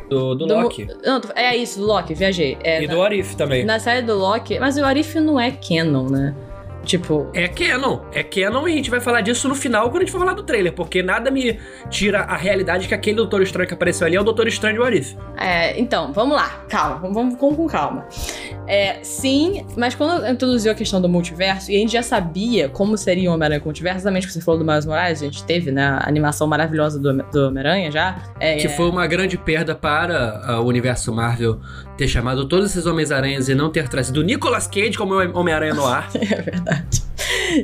Do, 0.09 0.35
do 0.35 0.45
do 0.45 0.53
Loki. 0.55 0.87
Não, 1.05 1.21
é 1.35 1.55
isso, 1.55 1.79
do 1.79 1.85
Loki, 1.85 2.13
viajei. 2.13 2.57
É, 2.63 2.83
E 2.83 2.87
na- 2.87 2.93
do 2.93 3.01
Arif 3.01 3.33
também. 3.37 3.63
na 3.63 3.79
série 3.79 4.01
do 4.05 4.13
Loki, 4.17 4.59
mas 4.59 4.75
o 4.77 4.83
Arif 4.83 5.17
não 5.21 5.39
é 5.39 5.51
canon, 5.51 6.09
né? 6.09 6.35
Tipo, 6.83 7.29
É 7.33 7.47
canon. 7.47 8.01
É 8.11 8.23
canon 8.23 8.67
e 8.67 8.73
a 8.73 8.75
gente 8.75 8.89
vai 8.89 8.99
falar 8.99 9.21
disso 9.21 9.47
no 9.47 9.55
final 9.55 9.89
quando 9.89 9.97
a 9.97 9.99
gente 10.05 10.11
for 10.11 10.19
falar 10.19 10.33
do 10.33 10.43
trailer, 10.43 10.73
porque 10.73 11.03
nada 11.03 11.29
me 11.29 11.59
tira 11.89 12.21
a 12.21 12.35
realidade 12.35 12.87
que 12.87 12.93
aquele 12.93 13.17
Doutor 13.17 13.41
Estranho 13.41 13.67
que 13.67 13.73
apareceu 13.73 14.07
ali 14.07 14.15
é 14.15 14.21
o 14.21 14.23
Doutor 14.23 14.47
Estranho 14.47 14.77
do 14.77 14.83
Arif. 14.83 15.15
é, 15.37 15.79
então, 15.79 16.11
vamos 16.13 16.35
lá, 16.35 16.63
calma, 16.69 16.95
vamos, 16.97 17.13
vamos 17.15 17.35
com, 17.37 17.67
calma. 17.67 18.05
É, 18.67 18.99
sim, 19.03 19.65
mas 19.75 19.95
quando 19.95 20.25
introduziu 20.25 20.71
a 20.71 20.75
questão 20.75 21.01
do 21.01 21.09
multiverso, 21.09 21.71
e 21.71 21.75
a 21.75 21.79
gente 21.79 21.91
já 21.91 22.03
sabia 22.03 22.69
como 22.69 22.97
seria 22.97 23.29
o 23.29 23.33
Homem-Aranha 23.33 23.59
com 23.59 23.65
o 23.65 23.67
multiverso, 23.67 23.99
exatamente 23.99 24.23
o 24.23 24.27
que 24.27 24.33
você 24.33 24.41
falou 24.41 24.59
do 24.59 24.65
Miles 24.65 24.85
Morales, 24.85 25.21
a 25.21 25.25
gente 25.25 25.43
teve, 25.43 25.71
né, 25.71 25.83
a 25.83 26.07
animação 26.07 26.47
maravilhosa 26.47 26.99
do, 26.99 27.11
do 27.13 27.47
Homem-Aranha 27.47 27.91
já. 27.91 28.17
É, 28.39 28.55
Que 28.55 28.67
é, 28.67 28.69
foi 28.69 28.89
uma 28.89 29.05
grande 29.07 29.37
perda 29.37 29.75
para 29.75 30.41
ah, 30.45 30.61
o 30.61 30.65
universo 30.67 31.11
Marvel 31.13 31.59
ter 31.97 32.07
chamado 32.07 32.47
todos 32.47 32.71
esses 32.71 32.85
Homens-Aranhas 32.85 33.49
e 33.49 33.55
não 33.55 33.69
ter 33.69 33.87
trazido 33.89 34.23
Nicolas 34.23 34.67
Cage 34.67 34.97
como 34.97 35.15
Homem-Aranha 35.15 35.73
no 35.73 35.85
ar. 35.85 36.09
É 36.31 36.41
verdade. 36.41 36.70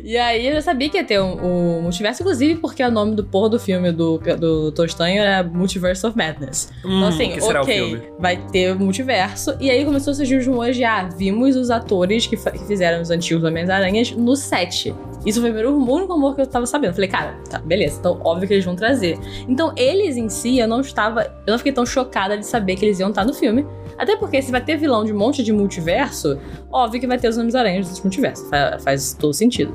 E 0.04 0.18
aí 0.18 0.48
eu 0.48 0.54
já 0.56 0.62
sabia 0.62 0.88
que 0.90 0.98
ia 0.98 1.04
ter 1.04 1.20
o 1.20 1.24
um, 1.26 1.78
um 1.78 1.82
multiverso, 1.82 2.22
inclusive 2.22 2.56
porque 2.60 2.84
o 2.84 2.92
nome 2.92 3.16
do 3.16 3.24
porra 3.24 3.50
do 3.50 3.60
filme 3.60 3.92
do, 3.92 4.20
do 4.40 4.72
Tostanho 4.72 5.22
era 5.22 5.44
Multiverse 5.44 6.06
of 6.06 6.16
Madness. 6.16 6.72
Hum, 6.86 6.98
Então, 6.98 7.08
assim, 7.08 7.32
ok, 7.62 8.12
vai 8.20 8.38
ter 8.52 8.76
multiverso. 8.76 9.56
E 9.60 9.72
aí 9.72 9.84
começou 9.84 10.12
a 10.12 10.16
surgir 10.16 10.38
os 10.38 10.46
rumores 10.46 10.76
de, 10.76 10.84
ah, 10.84 11.10
vimos 11.18 11.56
os 11.56 11.72
atores 11.72 12.28
que, 12.28 12.36
que 12.38 12.66
fizeram 12.66 13.02
os 13.02 13.10
antigos 13.10 13.44
Homens-Aranhas 13.44 14.12
no 14.12 14.36
set. 14.36 14.94
Isso 15.26 15.42
foi 15.42 15.50
o 15.50 15.54
primeiro- 15.54 15.76
único 15.76 16.14
rumor 16.14 16.36
que 16.36 16.42
eu 16.42 16.48
tava 16.48 16.66
sabendo. 16.66 16.94
Falei, 16.94 17.10
cara, 17.10 17.36
tá, 17.50 17.58
beleza, 17.60 17.98
então 18.00 18.20
óbvio 18.24 18.48
que 18.48 18.54
eles 18.54 18.66
vão 18.66 18.76
trazer. 18.76 19.18
Então, 19.48 19.74
eles 19.76 20.18
em 20.18 20.30
si, 20.30 20.60
eu 20.60 20.68
não 20.68 20.82
estava. 20.82 21.24
Eu 21.48 21.52
não 21.52 21.58
fiquei 21.58 21.72
tão 21.74 21.86
chocada 21.86 22.38
de 22.38 22.46
saber 22.46 22.76
que 22.76 22.86
eles 22.86 23.00
iam 23.00 23.10
estar 23.10 23.26
no 23.26 23.34
filme. 23.34 23.66
Até 23.98 24.16
porque 24.16 24.42
se 24.42 24.52
vai 24.52 24.62
ter 24.62 24.78
vilão 24.78 25.04
de 25.04 25.12
um 25.14 25.18
monte 25.18 25.44
de 25.44 25.52
multiverso, 25.52 26.40
óbvio 26.72 27.00
que 27.02 27.08
vai 27.08 27.18
ter 27.18 27.28
os 27.28 27.38
Homens-Aranhas 27.38 27.88
desse 27.90 28.02
multiverso. 28.04 28.48
Fa- 28.50 28.78
faz 28.80 29.14
todo 29.14 29.34
sentido. 29.34 29.74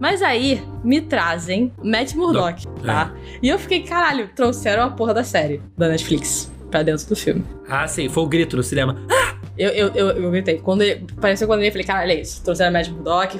Mas 0.00 0.22
aí, 0.22 0.60
me 0.82 1.00
trazem 1.00 1.72
Matt 1.82 2.14
Murdock, 2.14 2.66
tá? 2.84 3.12
E 3.40 3.48
eu 3.48 3.58
fiquei, 3.58 3.82
caralho, 3.82 4.28
trouxeram 4.34 4.82
a 4.82 4.90
porra 4.90 5.14
da 5.14 5.22
série 5.22 5.62
da 5.78 5.88
Netflix 5.88 6.50
pra 6.70 6.82
dentro 6.82 7.06
do 7.08 7.14
filme. 7.14 7.44
Ah, 7.68 7.86
sim, 7.86 8.08
foi 8.08 8.22
o 8.24 8.26
grito 8.26 8.56
no 8.56 8.62
cinema. 8.62 8.96
Eu, 9.56 9.70
eu, 9.70 9.88
eu, 9.94 10.06
eu 10.24 10.30
gritei. 10.32 10.58
Quando 10.58 10.82
ele, 10.82 11.06
pareceu 11.20 11.46
quando 11.46 11.60
ele, 11.60 11.68
eu 11.68 11.72
falei, 11.72 11.86
caralho, 11.86 12.10
é 12.10 12.20
isso. 12.20 12.42
Trouxeram 12.42 12.72
Matt 12.72 12.88
Murdock, 12.88 13.38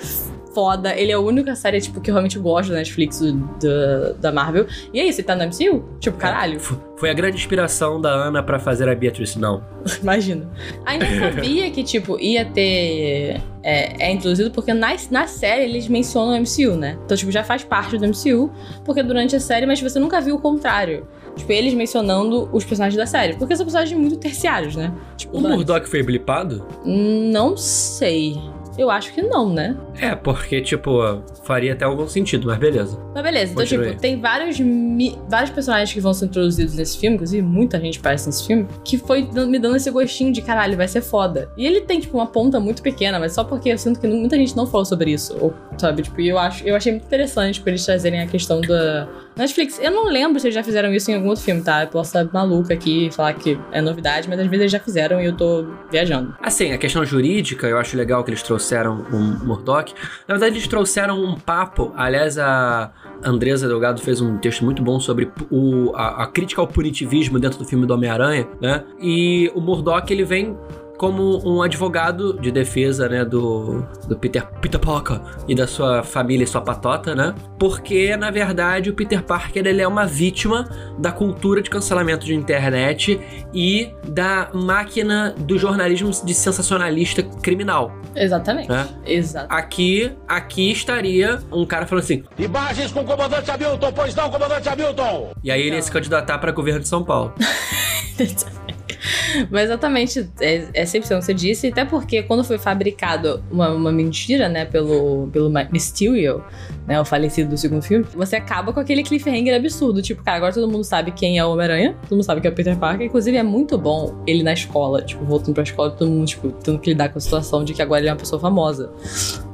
foda. 0.55 0.95
Ele 0.95 1.11
é 1.13 1.15
a 1.15 1.21
única 1.21 1.55
série, 1.57 1.81
tipo, 1.81 2.01
que 2.01 2.11
eu 2.11 2.15
realmente 2.15 2.39
gosto 2.39 2.71
da 2.71 2.77
Netflix, 2.77 3.19
do- 3.21 3.33
da, 3.61 4.13
da 4.21 4.33
Marvel. 4.33 4.67
E 4.93 5.01
é 5.01 5.05
isso, 5.07 5.21
ele 5.21 5.27
tá 5.27 5.35
no 5.35 5.43
MCU? 5.45 5.83
Tipo, 6.01 6.17
caralho, 6.17 6.59
F- 6.59 6.77
Foi 6.97 7.11
a 7.11 7.15
grande 7.15 7.37
inspiração 7.37 8.01
da 8.01 8.11
Ana 8.11 8.43
pra 8.43 8.59
fazer 8.59 8.89
a 8.89 8.95
Beatrice, 8.95 9.39
não. 9.39 9.63
imagina. 10.01 10.49
Ainda 10.87 11.07
sabia 11.19 11.71
que, 11.71 11.83
tipo, 11.83 12.19
ia 12.21 12.45
ter... 12.45 13.41
É, 13.67 14.09
é 14.09 14.13
introduzido 14.13 14.51
porque 14.51 14.75
na, 14.75 14.95
na 15.11 15.27
série 15.27 15.65
eles 15.65 15.89
mencionam 15.89 16.35
o 16.37 16.41
MCU, 16.41 16.77
né? 16.77 16.99
Então, 17.05 17.17
tipo, 17.17 17.33
já 17.33 17.43
faz 17.43 17.65
parte 17.65 17.97
do 17.97 18.07
MCU, 18.07 18.51
porque 18.85 19.03
durante 19.03 19.35
a 19.35 19.41
série, 19.41 19.65
mas 19.65 19.81
você 19.81 19.99
nunca 19.99 20.21
viu 20.21 20.37
o 20.37 20.39
contrário. 20.39 21.07
Tipo, 21.35 21.51
eles 21.51 21.73
mencionando 21.75 22.49
os 22.53 22.63
personagens 22.63 22.97
da 22.97 23.07
série. 23.07 23.35
Porque 23.37 23.57
são 23.57 23.65
personagens 23.65 23.99
muito 23.99 24.17
terciários, 24.19 24.77
né? 24.77 24.93
Tipo, 25.17 25.39
O 25.39 25.41
Murdock 25.41 25.89
foi 25.89 26.03
blipado? 26.03 26.65
Não 26.85 27.57
sei. 27.57 28.39
Eu 28.77 28.91
acho 28.91 29.13
que 29.13 29.23
não, 29.23 29.49
né? 29.53 29.77
É, 30.01 30.15
porque, 30.15 30.61
tipo, 30.61 30.99
faria 31.45 31.73
até 31.75 31.85
algum 31.85 32.09
sentido, 32.09 32.47
mas 32.47 32.59
beleza. 32.59 32.99
Mas 33.15 33.23
beleza, 33.23 33.53
então, 33.53 33.63
Continue. 33.63 33.89
tipo, 33.91 34.01
tem 34.01 34.21
vários, 34.21 34.59
mi- 34.59 35.17
vários 35.29 35.51
personagens 35.51 35.93
que 35.93 36.01
vão 36.01 36.13
ser 36.13 36.27
introduzidos 36.27 36.75
nesse 36.75 36.99
filme, 36.99 37.15
inclusive 37.17 37.43
muita 37.43 37.79
gente 37.81 37.99
aparece 37.99 38.27
nesse 38.27 38.47
filme, 38.47 38.67
que 38.85 38.99
foi 38.99 39.23
me 39.47 39.59
dando 39.59 39.77
esse 39.77 39.91
gostinho 39.91 40.33
de 40.33 40.43
caralho, 40.43 40.77
vai 40.77 40.89
ser 40.89 41.01
foda. 41.03 41.49
E 41.57 41.65
ele 41.67 41.83
tem, 41.83 42.01
tipo, 42.01 42.17
uma 42.17 42.27
ponta 42.27 42.59
muito 42.59 42.83
pequena, 42.83 43.19
mas 43.19 43.33
só 43.33 43.45
porque 43.45 43.69
eu 43.71 43.79
sinto 43.79 44.01
que 44.01 44.07
muita 44.09 44.37
gente 44.37 44.57
não 44.57 44.67
falou 44.67 44.85
sobre 44.85 45.13
isso, 45.13 45.37
ou, 45.41 45.55
sabe? 45.79 46.03
Tipo, 46.03 46.21
eu, 46.21 46.39
acho, 46.39 46.67
eu 46.67 46.75
achei 46.75 46.93
muito 46.93 47.05
interessante 47.07 47.61
por 47.61 47.69
eles 47.69 47.85
trazerem 47.85 48.21
a 48.21 48.27
questão 48.27 48.61
da 48.61 49.09
Netflix. 49.37 49.79
Eu 49.81 49.91
não 49.91 50.05
lembro 50.05 50.39
se 50.39 50.47
eles 50.47 50.55
já 50.55 50.63
fizeram 50.63 50.93
isso 50.93 51.11
em 51.11 51.15
algum 51.15 51.29
outro 51.29 51.45
filme, 51.45 51.61
tá? 51.63 51.83
Eu 51.83 51.89
posso 51.89 52.17
estar 52.17 52.33
maluca 52.33 52.73
aqui 52.73 53.07
e 53.07 53.11
falar 53.11 53.35
que 53.35 53.59
é 53.73 53.81
novidade, 53.81 54.29
mas 54.29 54.39
às 54.39 54.47
vezes 54.47 54.61
eles 54.61 54.73
já 54.73 54.81
fizeram 54.81 55.21
e 55.21 55.27
eu 55.27 55.37
tô 55.37 55.67
viajando. 55.91 56.37
Assim, 56.41 56.73
a 56.73 56.79
questão 56.79 57.05
jurídica, 57.05 57.67
eu 57.67 57.79
acho 57.79 57.97
legal 57.97 58.23
que 58.23 58.31
eles 58.31 58.43
trouxeram 58.43 59.05
o 59.13 59.45
Murdock. 59.45 59.93
Na 60.29 60.35
verdade, 60.35 60.57
eles 60.57 60.69
trouxeram 60.69 61.23
um 61.23 61.35
papo. 61.39 61.93
Aliás, 61.97 62.39
a 62.39 62.93
Andresa 63.23 63.67
Delgado 63.67 64.01
fez 64.01 64.21
um 64.21 64.39
texto 64.39 64.65
muito 64.65 64.83
bom 64.83 65.01
sobre 65.01 65.31
o, 65.51 65.93
a, 65.95 66.25
a 66.25 66.27
crítica 66.27 66.61
ao 66.61 66.69
punitivismo 66.69 67.39
dentro 67.39 67.59
do 67.59 67.65
filme 67.65 67.87
do 67.87 67.95
Homem-Aranha, 67.95 68.47
né? 68.61 68.85
E 69.01 69.51
o 69.55 69.61
Murdock, 69.61 70.13
ele 70.13 70.25
vem 70.25 70.57
como 70.97 71.41
um 71.45 71.63
advogado 71.63 72.39
de 72.41 72.51
defesa, 72.51 73.09
né, 73.09 73.25
do, 73.25 73.85
do 74.07 74.17
Peter, 74.17 74.47
Peter 74.61 74.81
Parker 74.81 75.21
e 75.49 75.55
da 75.55 75.67
sua 75.67 76.03
família 76.03 76.45
e 76.45 76.47
sua 76.47 76.61
patota, 76.61 77.15
né? 77.15 77.35
Porque, 77.59 78.17
na 78.17 78.31
verdade, 78.31 78.91
o 78.91 78.95
Peter 78.95 79.23
Parker, 79.23 79.67
ele 79.67 79.83
é 79.83 79.89
uma 79.89 80.07
vítima 80.07 80.69
da 80.99 81.11
cultura 81.11 81.61
de 81.63 81.69
cancelamento 81.69 82.25
de 82.25 82.35
internet 82.35 83.21
e 83.53 83.93
da 84.09 84.51
máquina 84.55 85.35
do 85.37 85.59
jornalismo 85.59 86.11
de 86.25 86.35
sensacionalista 86.35 87.23
criminal, 87.23 87.93
Exatamente. 88.15 88.69
né? 88.69 88.89
Exato. 89.05 89.47
Aqui, 89.51 90.13
aqui 90.29 90.71
estaria 90.71 91.41
um 91.53 91.65
cara 91.67 91.87
falando 91.87 92.05
assim, 92.05 92.25
Imagens 92.39 92.93
com 92.93 93.01
o 93.01 93.05
comandante 93.05 93.51
Hamilton, 93.51 93.93
pois 93.93 94.15
não, 94.15 94.31
comandante 94.31 94.69
Hamilton? 94.69 95.33
e 95.43 95.51
aí 95.51 95.63
ele 95.63 95.77
ia 95.77 95.83
se 95.83 95.91
candidatar 95.91 96.39
para 96.39 96.53
governo 96.53 96.81
de 96.81 96.89
São 96.89 97.05
Paulo. 97.05 97.35
Mas 99.51 99.65
exatamente, 99.65 100.29
é, 100.41 100.67
é 100.73 100.85
100% 100.85 100.97
o 100.97 101.01
que 101.01 101.25
você 101.25 101.35
disse, 101.35 101.69
até 101.69 101.85
porque 101.85 102.23
quando 102.23 102.45
foi 102.45 102.59
fabricado 102.59 103.43
uma, 103.51 103.71
uma 103.71 103.93
mentira, 103.93 104.49
né, 104.49 104.65
pelo, 104.65 105.29
pelo 105.33 105.51
Mysterio, 105.71 106.43
né, 106.87 107.01
o 107.01 107.05
falecido 107.05 107.51
do 107.51 107.57
segundo 107.57 107.83
filme, 107.83 108.05
você 108.15 108.37
acaba 108.37 108.73
com 108.73 108.81
aquele 108.81 109.03
cliffhanger 109.03 109.57
absurdo, 109.57 110.03
tipo, 110.03 110.23
cara, 110.23 110.37
agora 110.37 110.53
todo 110.53 110.71
mundo 110.71 110.85
sabe 110.85 111.13
quem 111.13 111.39
é 111.39 111.45
o 111.45 111.51
Homem-Aranha, 111.51 111.97
todo 112.03 112.13
mundo 112.13 112.25
sabe 112.25 112.41
que 112.41 112.47
é 112.47 112.51
o 112.51 112.55
Peter 112.55 112.77
Parker, 112.77 113.07
inclusive 113.07 113.37
é 113.37 113.43
muito 113.43 113.79
bom 113.79 114.23
ele 114.27 114.43
na 114.43 114.53
escola, 114.53 115.03
tipo, 115.03 115.25
voltando 115.25 115.55
pra 115.55 115.63
escola, 115.63 115.91
todo 115.91 116.11
mundo, 116.11 116.27
tipo, 116.27 116.51
tendo 116.51 116.79
que 116.79 116.91
lidar 116.91 117.09
com 117.09 117.19
a 117.19 117.21
situação 117.21 117.65
de 117.65 117.73
que 117.73 117.83
agora 117.83 118.01
ele 118.01 118.09
é 118.09 118.13
uma 118.13 118.19
pessoa 118.19 118.41
famosa, 118.41 118.91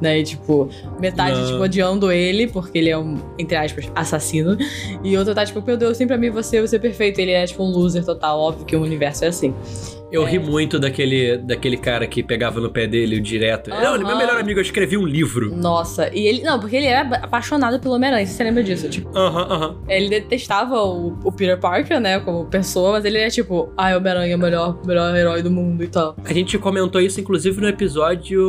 né, 0.00 0.19
e, 0.19 0.25
tipo, 0.25 0.69
metade, 0.99 1.38
Não. 1.38 1.47
tipo, 1.47 1.62
odiando 1.62 2.11
ele, 2.11 2.49
porque 2.49 2.78
ele 2.78 2.90
é 2.90 2.99
um, 2.99 3.19
entre 3.38 3.57
aspas, 3.57 3.90
assassino, 3.95 4.57
e 5.04 5.16
outra 5.16 5.35
tá, 5.35 5.45
tipo, 5.45 5.62
meu 5.64 5.76
Deus, 5.76 5.97
sempre 5.97 6.14
amei 6.14 6.30
você, 6.30 6.61
você 6.61 6.76
é 6.76 6.78
perfeito, 6.78 7.21
ele 7.21 7.33
é, 7.33 7.47
tipo, 7.47 7.62
um 7.62 7.71
loser 7.71 8.04
total, 8.04 8.38
óbvio 8.40 8.66
que 8.66 8.75
o 8.75 8.83
universo 8.83 9.25
é 9.25 9.28
assim 9.28 9.39
assim. 9.40 10.00
Eu 10.12 10.25
ri 10.25 10.38
muito 10.38 10.79
daquele, 10.79 11.37
daquele 11.38 11.76
cara 11.76 12.07
que 12.07 12.23
pegava 12.23 12.61
no 12.61 12.71
pé 12.71 12.87
dele 12.87 13.21
direto. 13.21 13.71
Não, 13.71 13.95
ele 13.95 14.05
é 14.05 14.07
meu 14.07 14.17
melhor 14.17 14.38
amigo, 14.40 14.59
eu 14.59 14.62
escrevi 14.62 14.97
um 14.97 15.07
livro. 15.07 15.55
Nossa, 15.55 16.11
e 16.12 16.26
ele. 16.26 16.43
Não, 16.43 16.59
porque 16.59 16.76
ele 16.76 16.87
era 16.87 17.02
apaixonado 17.17 17.79
pelo 17.81 17.95
Homem-Aranha, 17.95 18.26
você 18.26 18.43
lembra 18.43 18.62
disso? 18.62 18.88
Tipo, 18.88 19.17
Aham, 19.17 19.43
aham. 19.50 19.76
ele 19.88 20.09
detestava 20.09 20.83
o, 20.83 21.17
o 21.25 21.31
Peter 21.33 21.59
Parker, 21.59 22.00
né, 22.00 22.19
como 22.21 22.45
pessoa, 22.47 22.93
mas 22.93 23.05
ele 23.05 23.19
é 23.19 23.29
tipo, 23.31 23.73
ai, 23.76 23.95
o 23.95 23.99
Homem-Aranha 23.99 24.33
é 24.33 24.37
o 24.37 24.38
melhor, 24.38 24.79
melhor 24.85 25.14
herói 25.14 25.43
do 25.43 25.50
mundo 25.50 25.83
e 25.85 25.88
tal. 25.88 26.17
A 26.25 26.33
gente 26.33 26.59
comentou 26.59 27.00
isso, 27.00 27.21
inclusive, 27.21 27.61
no 27.61 27.69
episódio 27.69 28.40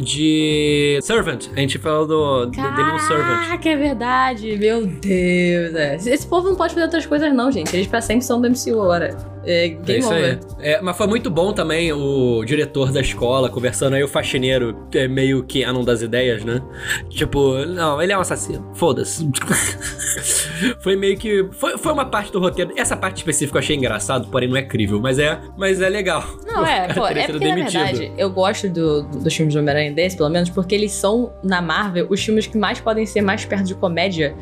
de 0.00 0.98
Servant. 1.02 1.46
A 1.56 1.60
gente 1.60 1.78
falou 1.78 2.06
do, 2.06 2.46
do- 2.46 2.50
dele 2.52 2.92
no 2.92 2.98
Servant. 3.00 3.40
Caraca, 3.46 3.68
é 3.68 3.76
verdade, 3.76 4.56
meu 4.56 4.86
Deus. 4.86 5.74
É. 5.74 5.96
Esse 5.96 6.26
povo 6.26 6.48
não 6.48 6.56
pode 6.56 6.74
fazer 6.74 6.84
outras 6.86 7.06
coisas, 7.06 7.32
não, 7.34 7.50
gente. 7.50 7.74
Eles 7.74 7.86
pra 7.86 8.00
sempre 8.00 8.24
são 8.24 8.40
do 8.40 8.48
MCU 8.48 8.80
agora. 8.82 9.16
É 9.44 9.64
É 9.64 9.68
game 9.68 10.00
isso 10.00 10.08
over. 10.08 10.38
aí. 10.58 10.67
É, 10.68 10.80
mas 10.82 10.96
foi 10.96 11.06
muito 11.06 11.30
bom 11.30 11.52
também 11.52 11.92
o 11.92 12.44
diretor 12.44 12.92
da 12.92 13.00
escola 13.00 13.48
conversando 13.48 13.94
aí, 13.94 14.02
o 14.04 14.08
faxineiro, 14.08 14.76
que 14.90 14.98
é 14.98 15.08
meio 15.08 15.42
canon 15.46 15.82
das 15.82 16.02
ideias, 16.02 16.44
né? 16.44 16.60
Tipo, 17.08 17.64
não, 17.64 18.02
ele 18.02 18.12
é 18.12 18.18
um 18.18 18.20
assassino. 18.20 18.70
Foda-se. 18.74 19.26
foi 20.80 20.96
meio 20.96 21.16
que. 21.16 21.48
Foi, 21.52 21.78
foi 21.78 21.92
uma 21.92 22.04
parte 22.04 22.30
do 22.32 22.38
roteiro. 22.40 22.72
Essa 22.76 22.96
parte 22.96 23.18
específica 23.18 23.56
eu 23.58 23.60
achei 23.60 23.76
engraçado, 23.76 24.28
porém 24.28 24.48
não 24.48 24.56
é 24.56 24.62
crível, 24.62 25.00
mas 25.00 25.18
é, 25.18 25.40
mas 25.56 25.80
é 25.80 25.88
legal. 25.88 26.22
Não, 26.46 26.66
é, 26.66 26.88
pô, 26.92 27.06
é 27.06 27.26
porque, 27.26 27.48
na 27.48 27.54
verdade, 27.54 28.12
eu 28.18 28.30
gosto 28.30 28.68
do, 28.68 29.02
do- 29.02 29.18
dos 29.20 29.34
filmes 29.34 29.54
do 29.54 29.60
Homem-Aranha 29.60 29.92
desse, 29.92 30.16
pelo 30.16 30.28
menos, 30.28 30.50
porque 30.50 30.74
eles 30.74 30.92
são, 30.92 31.32
na 31.42 31.62
Marvel, 31.62 32.06
os 32.10 32.22
filmes 32.22 32.46
que 32.46 32.58
mais 32.58 32.80
podem 32.80 33.06
ser 33.06 33.20
mais 33.22 33.44
perto 33.44 33.64
de 33.64 33.74
comédia, 33.74 34.34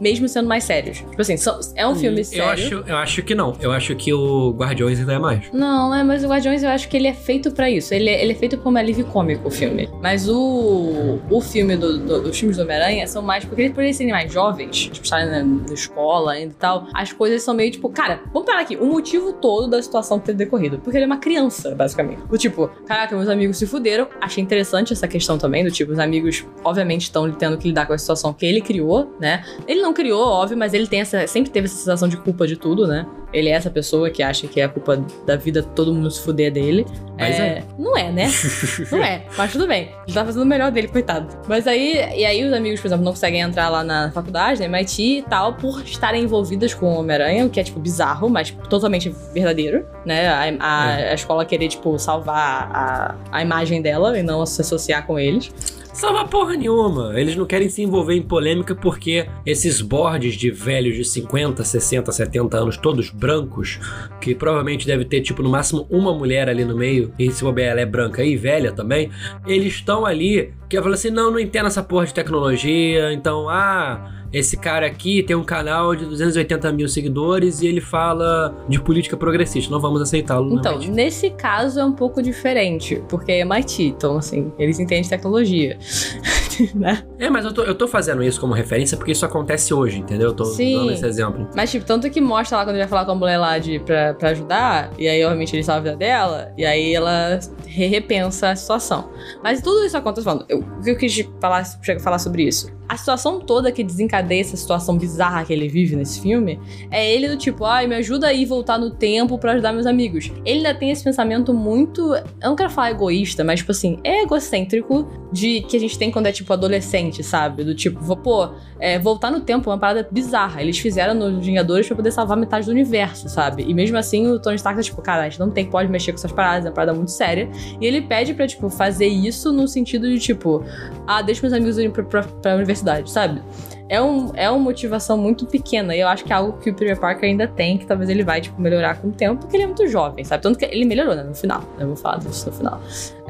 mesmo 0.00 0.28
sendo 0.28 0.48
mais 0.48 0.64
sérios. 0.64 0.98
Tipo 0.98 1.20
assim, 1.20 1.36
são- 1.36 1.58
é 1.74 1.86
um 1.86 1.94
filme 1.94 2.24
sério. 2.24 2.44
Eu 2.44 2.48
acho, 2.50 2.74
eu 2.86 2.96
acho 2.96 3.22
que 3.22 3.34
não. 3.34 3.56
Eu 3.60 3.72
acho 3.72 3.94
que 3.96 4.12
o 4.12 4.50
Guardiões 4.52 4.98
ainda 5.00 5.14
é 5.14 5.18
mais. 5.18 5.50
Não, 5.52 5.65
é, 5.94 6.02
mas 6.02 6.24
o 6.24 6.28
Guardiões 6.28 6.62
eu 6.62 6.68
acho 6.70 6.88
que 6.88 6.96
ele 6.96 7.06
é 7.08 7.12
feito 7.14 7.50
pra 7.50 7.70
isso. 7.70 7.92
Ele 7.94 8.08
é, 8.10 8.22
ele 8.22 8.32
é 8.32 8.34
feito 8.34 8.56
como 8.58 8.78
alívio 8.78 9.04
cômico, 9.06 9.48
o 9.48 9.50
filme. 9.50 9.88
Mas 10.02 10.28
o, 10.28 11.18
o 11.30 11.40
filme 11.40 11.76
do, 11.76 11.98
do- 11.98 12.32
filmes 12.32 12.56
do 12.56 12.62
Homem-Aranha 12.62 13.06
são 13.06 13.22
mais, 13.22 13.44
porque 13.44 13.62
eles, 13.62 13.78
eles 13.78 13.96
serem 13.96 14.12
mais 14.12 14.32
jovens, 14.32 14.76
tipo, 14.88 15.02
estarem 15.04 15.26
na, 15.30 15.42
na 15.42 15.74
escola 15.74 16.32
ainda 16.32 16.52
e 16.52 16.56
tal, 16.56 16.86
as 16.94 17.12
coisas 17.12 17.42
são 17.42 17.54
meio 17.54 17.70
tipo, 17.70 17.88
cara, 17.88 18.20
vamos 18.32 18.46
parar 18.46 18.60
aqui, 18.62 18.76
o 18.76 18.86
motivo 18.86 19.32
todo 19.32 19.68
da 19.68 19.82
situação 19.82 20.18
ter 20.18 20.34
decorrido. 20.34 20.78
Porque 20.78 20.96
ele 20.96 21.04
é 21.04 21.06
uma 21.06 21.18
criança, 21.18 21.74
basicamente. 21.74 22.20
O 22.30 22.36
tipo, 22.36 22.68
caraca, 22.86 23.16
meus 23.16 23.28
amigos 23.28 23.56
se 23.56 23.66
fuderam. 23.66 24.08
Achei 24.20 24.42
interessante 24.42 24.92
essa 24.92 25.08
questão 25.08 25.38
também, 25.38 25.64
do 25.64 25.70
tipo, 25.70 25.92
os 25.92 25.98
amigos, 25.98 26.44
obviamente, 26.64 27.02
estão 27.02 27.30
tendo 27.32 27.56
que 27.58 27.68
lidar 27.68 27.86
com 27.86 27.92
a 27.92 27.98
situação 27.98 28.32
que 28.32 28.44
ele 28.44 28.60
criou, 28.60 29.14
né? 29.20 29.44
Ele 29.66 29.80
não 29.80 29.92
criou, 29.92 30.26
óbvio, 30.26 30.56
mas 30.56 30.74
ele 30.74 30.86
tem 30.86 31.00
essa, 31.00 31.26
sempre 31.26 31.50
teve 31.50 31.66
essa 31.66 31.76
sensação 31.76 32.08
de 32.08 32.16
culpa 32.16 32.46
de 32.46 32.56
tudo, 32.56 32.86
né? 32.86 33.06
Ele 33.32 33.48
é 33.48 33.52
essa 33.52 33.68
pessoa 33.70 34.08
que 34.10 34.22
acha 34.22 34.46
que 34.46 34.60
é 34.60 34.64
a 34.64 34.68
culpa 34.68 34.96
da 35.26 35.36
vida 35.36 35.55
todo 35.62 35.92
mundo 35.92 36.10
se 36.10 36.20
fuder 36.20 36.52
dele. 36.52 36.86
Mas 37.18 37.40
é. 37.40 37.62
Não 37.78 37.96
é, 37.96 38.12
né? 38.12 38.30
Não 38.92 39.02
é, 39.02 39.22
mas 39.38 39.50
tudo 39.52 39.66
bem. 39.66 39.90
Ele 40.06 40.12
tá 40.14 40.22
fazendo 40.24 40.42
o 40.42 40.46
melhor 40.46 40.70
dele, 40.70 40.86
coitado. 40.88 41.28
Mas 41.48 41.66
aí, 41.66 41.94
e 42.14 42.26
aí 42.26 42.44
os 42.44 42.52
amigos, 42.52 42.78
por 42.80 42.88
exemplo, 42.88 43.04
não 43.04 43.12
conseguem 43.12 43.40
entrar 43.40 43.70
lá 43.70 43.82
na 43.82 44.10
faculdade, 44.12 44.60
na 44.60 44.66
MIT 44.66 45.02
e 45.02 45.22
tal, 45.22 45.54
por 45.54 45.80
estarem 45.82 46.24
envolvidas 46.24 46.74
com 46.74 46.86
o 46.94 46.98
Homem-Aranha, 47.00 47.46
o 47.46 47.50
que 47.50 47.58
é, 47.58 47.62
tipo, 47.64 47.80
bizarro, 47.80 48.28
mas 48.28 48.50
totalmente 48.68 49.14
verdadeiro, 49.32 49.86
né? 50.04 50.28
A, 50.28 50.42
a- 50.60 51.00
É. 51.00 51.10
a 51.12 51.14
escola 51.14 51.44
querer, 51.46 51.68
tipo, 51.68 51.98
salvar 51.98 52.70
a, 52.72 53.14
a 53.32 53.42
imagem 53.42 53.80
dela 53.80 54.18
e 54.18 54.22
não 54.22 54.44
se 54.44 54.60
associar 54.60 55.06
com 55.06 55.18
eles. 55.18 55.50
Salva 55.96 56.26
porra 56.26 56.56
nenhuma. 56.56 57.18
Eles 57.18 57.34
não 57.36 57.46
querem 57.46 57.70
se 57.70 57.80
envolver 57.80 58.14
em 58.14 58.20
polêmica 58.20 58.74
porque 58.74 59.26
esses 59.46 59.80
boards 59.80 60.34
de 60.34 60.50
velhos 60.50 60.94
de 60.94 61.02
50, 61.06 61.64
60, 61.64 62.12
70 62.12 62.54
anos, 62.54 62.76
todos 62.76 63.08
brancos, 63.08 63.80
que 64.20 64.34
provavelmente 64.34 64.86
deve 64.86 65.06
ter, 65.06 65.22
tipo, 65.22 65.42
no 65.42 65.48
máximo 65.48 65.86
uma 65.88 66.12
mulher 66.12 66.50
ali 66.50 66.66
no 66.66 66.76
meio, 66.76 67.14
e 67.18 67.32
se 67.32 67.42
bobear 67.42 67.70
ela 67.70 67.80
é 67.80 67.86
branca 67.86 68.22
e 68.22 68.36
velha 68.36 68.72
também, 68.72 69.10
eles 69.46 69.72
estão 69.72 70.04
ali 70.04 70.52
que 70.68 70.76
falam 70.76 70.92
assim: 70.92 71.08
não, 71.08 71.30
não 71.30 71.40
entendo 71.40 71.64
essa 71.64 71.82
porra 71.82 72.04
de 72.04 72.12
tecnologia, 72.12 73.10
então, 73.14 73.48
ah. 73.48 74.15
Esse 74.32 74.56
cara 74.56 74.86
aqui 74.86 75.22
tem 75.22 75.34
um 75.36 75.44
canal 75.44 75.94
de 75.94 76.04
280 76.04 76.72
mil 76.72 76.88
seguidores 76.88 77.60
e 77.62 77.66
ele 77.66 77.80
fala 77.80 78.54
de 78.68 78.80
política 78.80 79.16
progressista. 79.16 79.70
Não 79.70 79.80
vamos 79.80 80.00
aceitá-lo. 80.02 80.48
na 80.54 80.60
Então, 80.60 80.72
MIT. 80.74 80.90
nesse 80.90 81.30
caso 81.30 81.80
é 81.80 81.84
um 81.84 81.92
pouco 81.92 82.20
diferente, 82.22 83.02
porque 83.08 83.32
é 83.32 83.38
MIT, 83.40 83.84
então, 83.96 84.16
assim, 84.18 84.52
eles 84.58 84.78
entendem 84.78 85.08
tecnologia. 85.08 85.78
né? 86.74 87.02
É, 87.18 87.28
mas 87.30 87.44
eu 87.44 87.52
tô, 87.52 87.62
eu 87.62 87.74
tô 87.74 87.86
fazendo 87.86 88.22
isso 88.22 88.40
como 88.40 88.52
referência 88.54 88.96
porque 88.96 89.12
isso 89.12 89.24
acontece 89.24 89.72
hoje, 89.72 89.98
entendeu? 89.98 90.28
Eu 90.28 90.34
tô 90.34 90.44
Sim. 90.44 90.76
dando 90.78 90.92
esse 90.92 91.06
exemplo. 91.06 91.48
Mas, 91.54 91.70
tipo, 91.70 91.84
tanto 91.86 92.08
que 92.10 92.20
mostra 92.20 92.58
lá 92.58 92.64
quando 92.64 92.76
ele 92.76 92.84
vai 92.84 92.88
falar 92.88 93.04
com 93.04 93.12
a 93.12 93.14
mulher 93.14 93.38
lá 93.38 93.58
de, 93.58 93.78
pra, 93.80 94.14
pra 94.14 94.30
ajudar, 94.30 94.90
e 94.98 95.06
aí, 95.08 95.22
obviamente, 95.24 95.54
ele 95.54 95.62
salva 95.62 95.80
a 95.80 95.82
vida 95.84 95.96
dela, 95.96 96.52
e 96.56 96.64
aí 96.64 96.94
ela 96.94 97.38
re- 97.66 97.86
repensa 97.86 98.50
a 98.50 98.56
situação. 98.56 99.10
Mas 99.42 99.60
tudo 99.60 99.84
isso 99.84 99.96
acontece 99.96 100.24
falando. 100.24 100.44
Eu, 100.48 100.58
o 100.60 100.82
que 100.82 100.90
eu 100.90 100.96
quis 100.96 101.28
falar, 101.40 101.64
falar 102.00 102.18
sobre 102.18 102.42
isso? 102.44 102.74
A 102.88 102.96
situação 102.96 103.40
toda 103.40 103.72
que 103.72 103.82
desencadeia 103.82 104.40
essa 104.40 104.56
situação 104.56 104.96
bizarra 104.96 105.44
que 105.44 105.52
ele 105.52 105.68
vive 105.68 105.96
nesse 105.96 106.20
filme 106.20 106.60
é 106.90 107.12
ele 107.12 107.28
do 107.28 107.36
tipo, 107.36 107.64
ai, 107.64 107.86
me 107.86 107.96
ajuda 107.96 108.28
aí 108.28 108.44
voltar 108.44 108.78
no 108.78 108.90
tempo 108.90 109.38
pra 109.38 109.52
ajudar 109.52 109.72
meus 109.72 109.86
amigos. 109.86 110.30
Ele 110.44 110.58
ainda 110.58 110.74
tem 110.74 110.90
esse 110.90 111.02
pensamento 111.02 111.52
muito. 111.52 112.14
Eu 112.14 112.50
não 112.50 112.56
quero 112.56 112.70
falar 112.70 112.90
egoísta, 112.90 113.42
mas, 113.42 113.60
tipo 113.60 113.72
assim, 113.72 113.98
é 114.04 114.22
egocêntrico 114.22 115.08
de 115.32 115.62
que 115.62 115.76
a 115.76 115.80
gente 115.80 115.98
tem 115.98 116.10
quando 116.10 116.26
é, 116.26 116.32
tipo, 116.32 116.52
adolescente, 116.52 117.22
sabe? 117.22 117.64
Do 117.64 117.74
tipo, 117.74 118.00
vou, 118.00 118.16
pô, 118.16 118.50
é, 118.78 118.98
voltar 118.98 119.30
no 119.30 119.40
tempo 119.40 119.68
é 119.68 119.72
uma 119.72 119.78
parada 119.78 120.08
bizarra. 120.10 120.62
Eles 120.62 120.78
fizeram 120.78 121.14
nos 121.14 121.44
Vingadores 121.44 121.86
pra 121.86 121.96
poder 121.96 122.10
salvar 122.12 122.36
metade 122.36 122.66
do 122.66 122.72
universo, 122.72 123.28
sabe? 123.28 123.64
E 123.66 123.74
mesmo 123.74 123.96
assim, 123.96 124.26
o 124.26 124.40
Tony 124.40 124.56
Stark 124.56 124.76
tá 124.78 124.82
tipo, 124.82 125.02
cara, 125.02 125.22
a 125.22 125.28
gente 125.28 125.40
não 125.40 125.50
tem, 125.50 125.66
pode 125.66 125.90
mexer 125.90 126.12
com 126.12 126.18
essas 126.18 126.32
paradas, 126.32 126.66
é 126.66 126.68
uma 126.68 126.74
parada 126.74 126.94
muito 126.94 127.10
séria. 127.10 127.48
E 127.80 127.86
ele 127.86 128.00
pede 128.02 128.34
pra, 128.34 128.46
tipo, 128.46 128.68
fazer 128.68 129.06
isso 129.06 129.52
no 129.52 129.66
sentido 129.66 130.08
de, 130.08 130.18
tipo, 130.18 130.64
ah, 131.06 131.22
deixa 131.22 131.42
meus 131.42 131.52
amigos 131.52 131.78
irem 131.78 131.90
pra, 131.90 132.02
pra, 132.04 132.22
pra 132.22 132.54
universidade, 132.54 132.75
sabe? 133.06 133.42
É, 133.88 134.00
um, 134.00 134.32
é 134.34 134.50
uma 134.50 134.58
motivação 134.58 135.16
muito 135.16 135.46
pequena. 135.46 135.94
E 135.94 136.00
eu 136.00 136.08
acho 136.08 136.24
que 136.24 136.32
é 136.32 136.36
algo 136.36 136.58
que 136.58 136.70
o 136.70 136.74
Peter 136.74 136.98
Parker 136.98 137.28
ainda 137.28 137.46
tem, 137.46 137.78
que 137.78 137.86
talvez 137.86 138.10
ele 138.10 138.24
vai, 138.24 138.40
tipo, 138.40 138.60
melhorar 138.60 139.00
com 139.00 139.08
o 139.08 139.12
tempo, 139.12 139.40
porque 139.40 139.56
ele 139.56 139.64
é 139.64 139.66
muito 139.66 139.86
jovem, 139.86 140.24
sabe? 140.24 140.42
Tanto 140.42 140.58
que 140.58 140.64
ele 140.64 140.84
melhorou, 140.84 141.14
né? 141.14 141.22
No 141.22 141.34
final. 141.34 141.62
Eu 141.78 141.88
vou 141.88 141.96
falar 141.96 142.18
disso 142.18 142.50
no 142.50 142.56
final. 142.56 142.80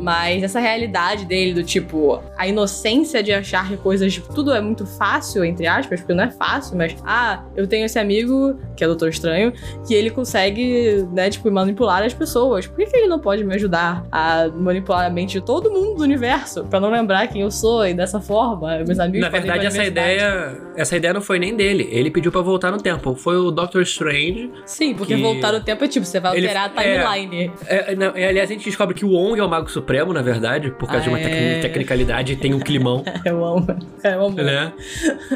Mas 0.01 0.42
essa 0.42 0.61
realidade 0.61 1.25
dele, 1.25 1.55
do 1.55 1.62
tipo, 1.62 2.23
a 2.37 2.47
inocência 2.47 3.23
de 3.23 3.33
achar 3.33 3.69
que 3.69 3.77
coisas, 3.77 4.12
tipo, 4.12 4.33
tudo 4.35 4.53
é 4.53 4.61
muito 4.61 4.87
fácil, 4.87 5.45
entre 5.45 5.66
aspas, 5.66 6.01
porque 6.01 6.14
não 6.14 6.25
é 6.25 6.31
fácil, 6.31 6.77
mas, 6.77 6.97
ah, 7.05 7.42
eu 7.55 7.66
tenho 7.66 7.87
esse 7.87 7.99
amigo, 7.99 8.59
que 8.77 8.85
é 8.85 8.87
o 8.87 8.90
Doutor 8.90 9.09
Estranho, 9.09 9.53
que 9.87 9.95
ele 9.95 10.11
consegue, 10.11 11.07
né, 11.12 11.31
tipo, 11.31 11.51
manipular 11.51 12.03
as 12.03 12.14
pessoas. 12.14 12.66
Por 12.66 12.77
que, 12.77 12.87
que 12.87 12.97
ele 12.97 13.07
não 13.07 13.19
pode 13.19 13.45
me 13.45 13.55
ajudar 13.55 14.07
a 14.11 14.49
manipular 14.49 15.07
a 15.07 15.11
mente 15.11 15.33
de 15.33 15.40
todo 15.40 15.71
mundo 15.71 15.97
do 15.97 16.03
universo? 16.03 16.64
Pra 16.64 16.81
não 16.81 16.90
lembrar 16.90 17.27
quem 17.29 17.42
eu 17.42 17.51
sou 17.51 17.87
e 17.87 17.95
dessa 17.95 18.21
forma, 18.21 18.79
meus 18.79 18.99
amigos 18.99 19.21
Na 19.21 19.29
verdade, 19.29 19.66
essa 19.66 19.79
universidade. 19.79 20.45
Ideia, 20.46 20.62
essa 20.76 20.96
ideia 20.96 21.14
não 21.14 21.20
foi 21.20 21.38
nem 21.38 21.54
dele. 21.56 21.88
Ele 21.90 22.11
pediu 22.11 22.30
pra 22.32 22.40
voltar 22.40 22.70
no 22.70 22.78
tempo. 22.78 23.14
Foi 23.14 23.37
o 23.37 23.50
Doctor 23.50 23.82
Strange. 23.82 24.50
Sim, 24.64 24.94
porque 24.94 25.14
que- 25.16 25.22
voltar 25.22 25.52
no 25.52 25.61
tempo 25.61 25.85
é 25.85 25.88
tipo, 25.88 26.04
você 26.06 26.20
vai 26.20 26.37
Ele- 26.37 26.46
alterar 26.48 26.72
a 26.76 26.82
é. 26.85 26.98
timeline. 27.18 27.52
É, 27.66 27.94
não, 27.94 28.12
é, 28.14 28.28
aliás, 28.28 28.50
a 28.50 28.52
gente 28.52 28.64
descobre 28.64 28.94
que 28.94 29.04
o 29.04 29.11
Wong 29.11 29.38
é 29.38 29.42
o 29.44 29.48
Mago 29.48 29.70
Supremo, 29.70 30.12
na 30.12 30.22
verdade, 30.22 30.70
por 30.70 30.88
causa 30.88 31.02
de 31.04 31.09
uma 31.09 31.18
Ah, 31.18 31.22
tec- 31.22 31.32
é. 31.32 31.59
tecnicalidade 31.61 32.32
e 32.32 32.37
tem 32.37 32.54
um 32.54 32.61
climão. 32.61 33.04
Eu 33.24 33.44
amo. 33.44 33.66
Eu 34.04 34.26
amo. 34.26 34.37
né? 34.37 34.72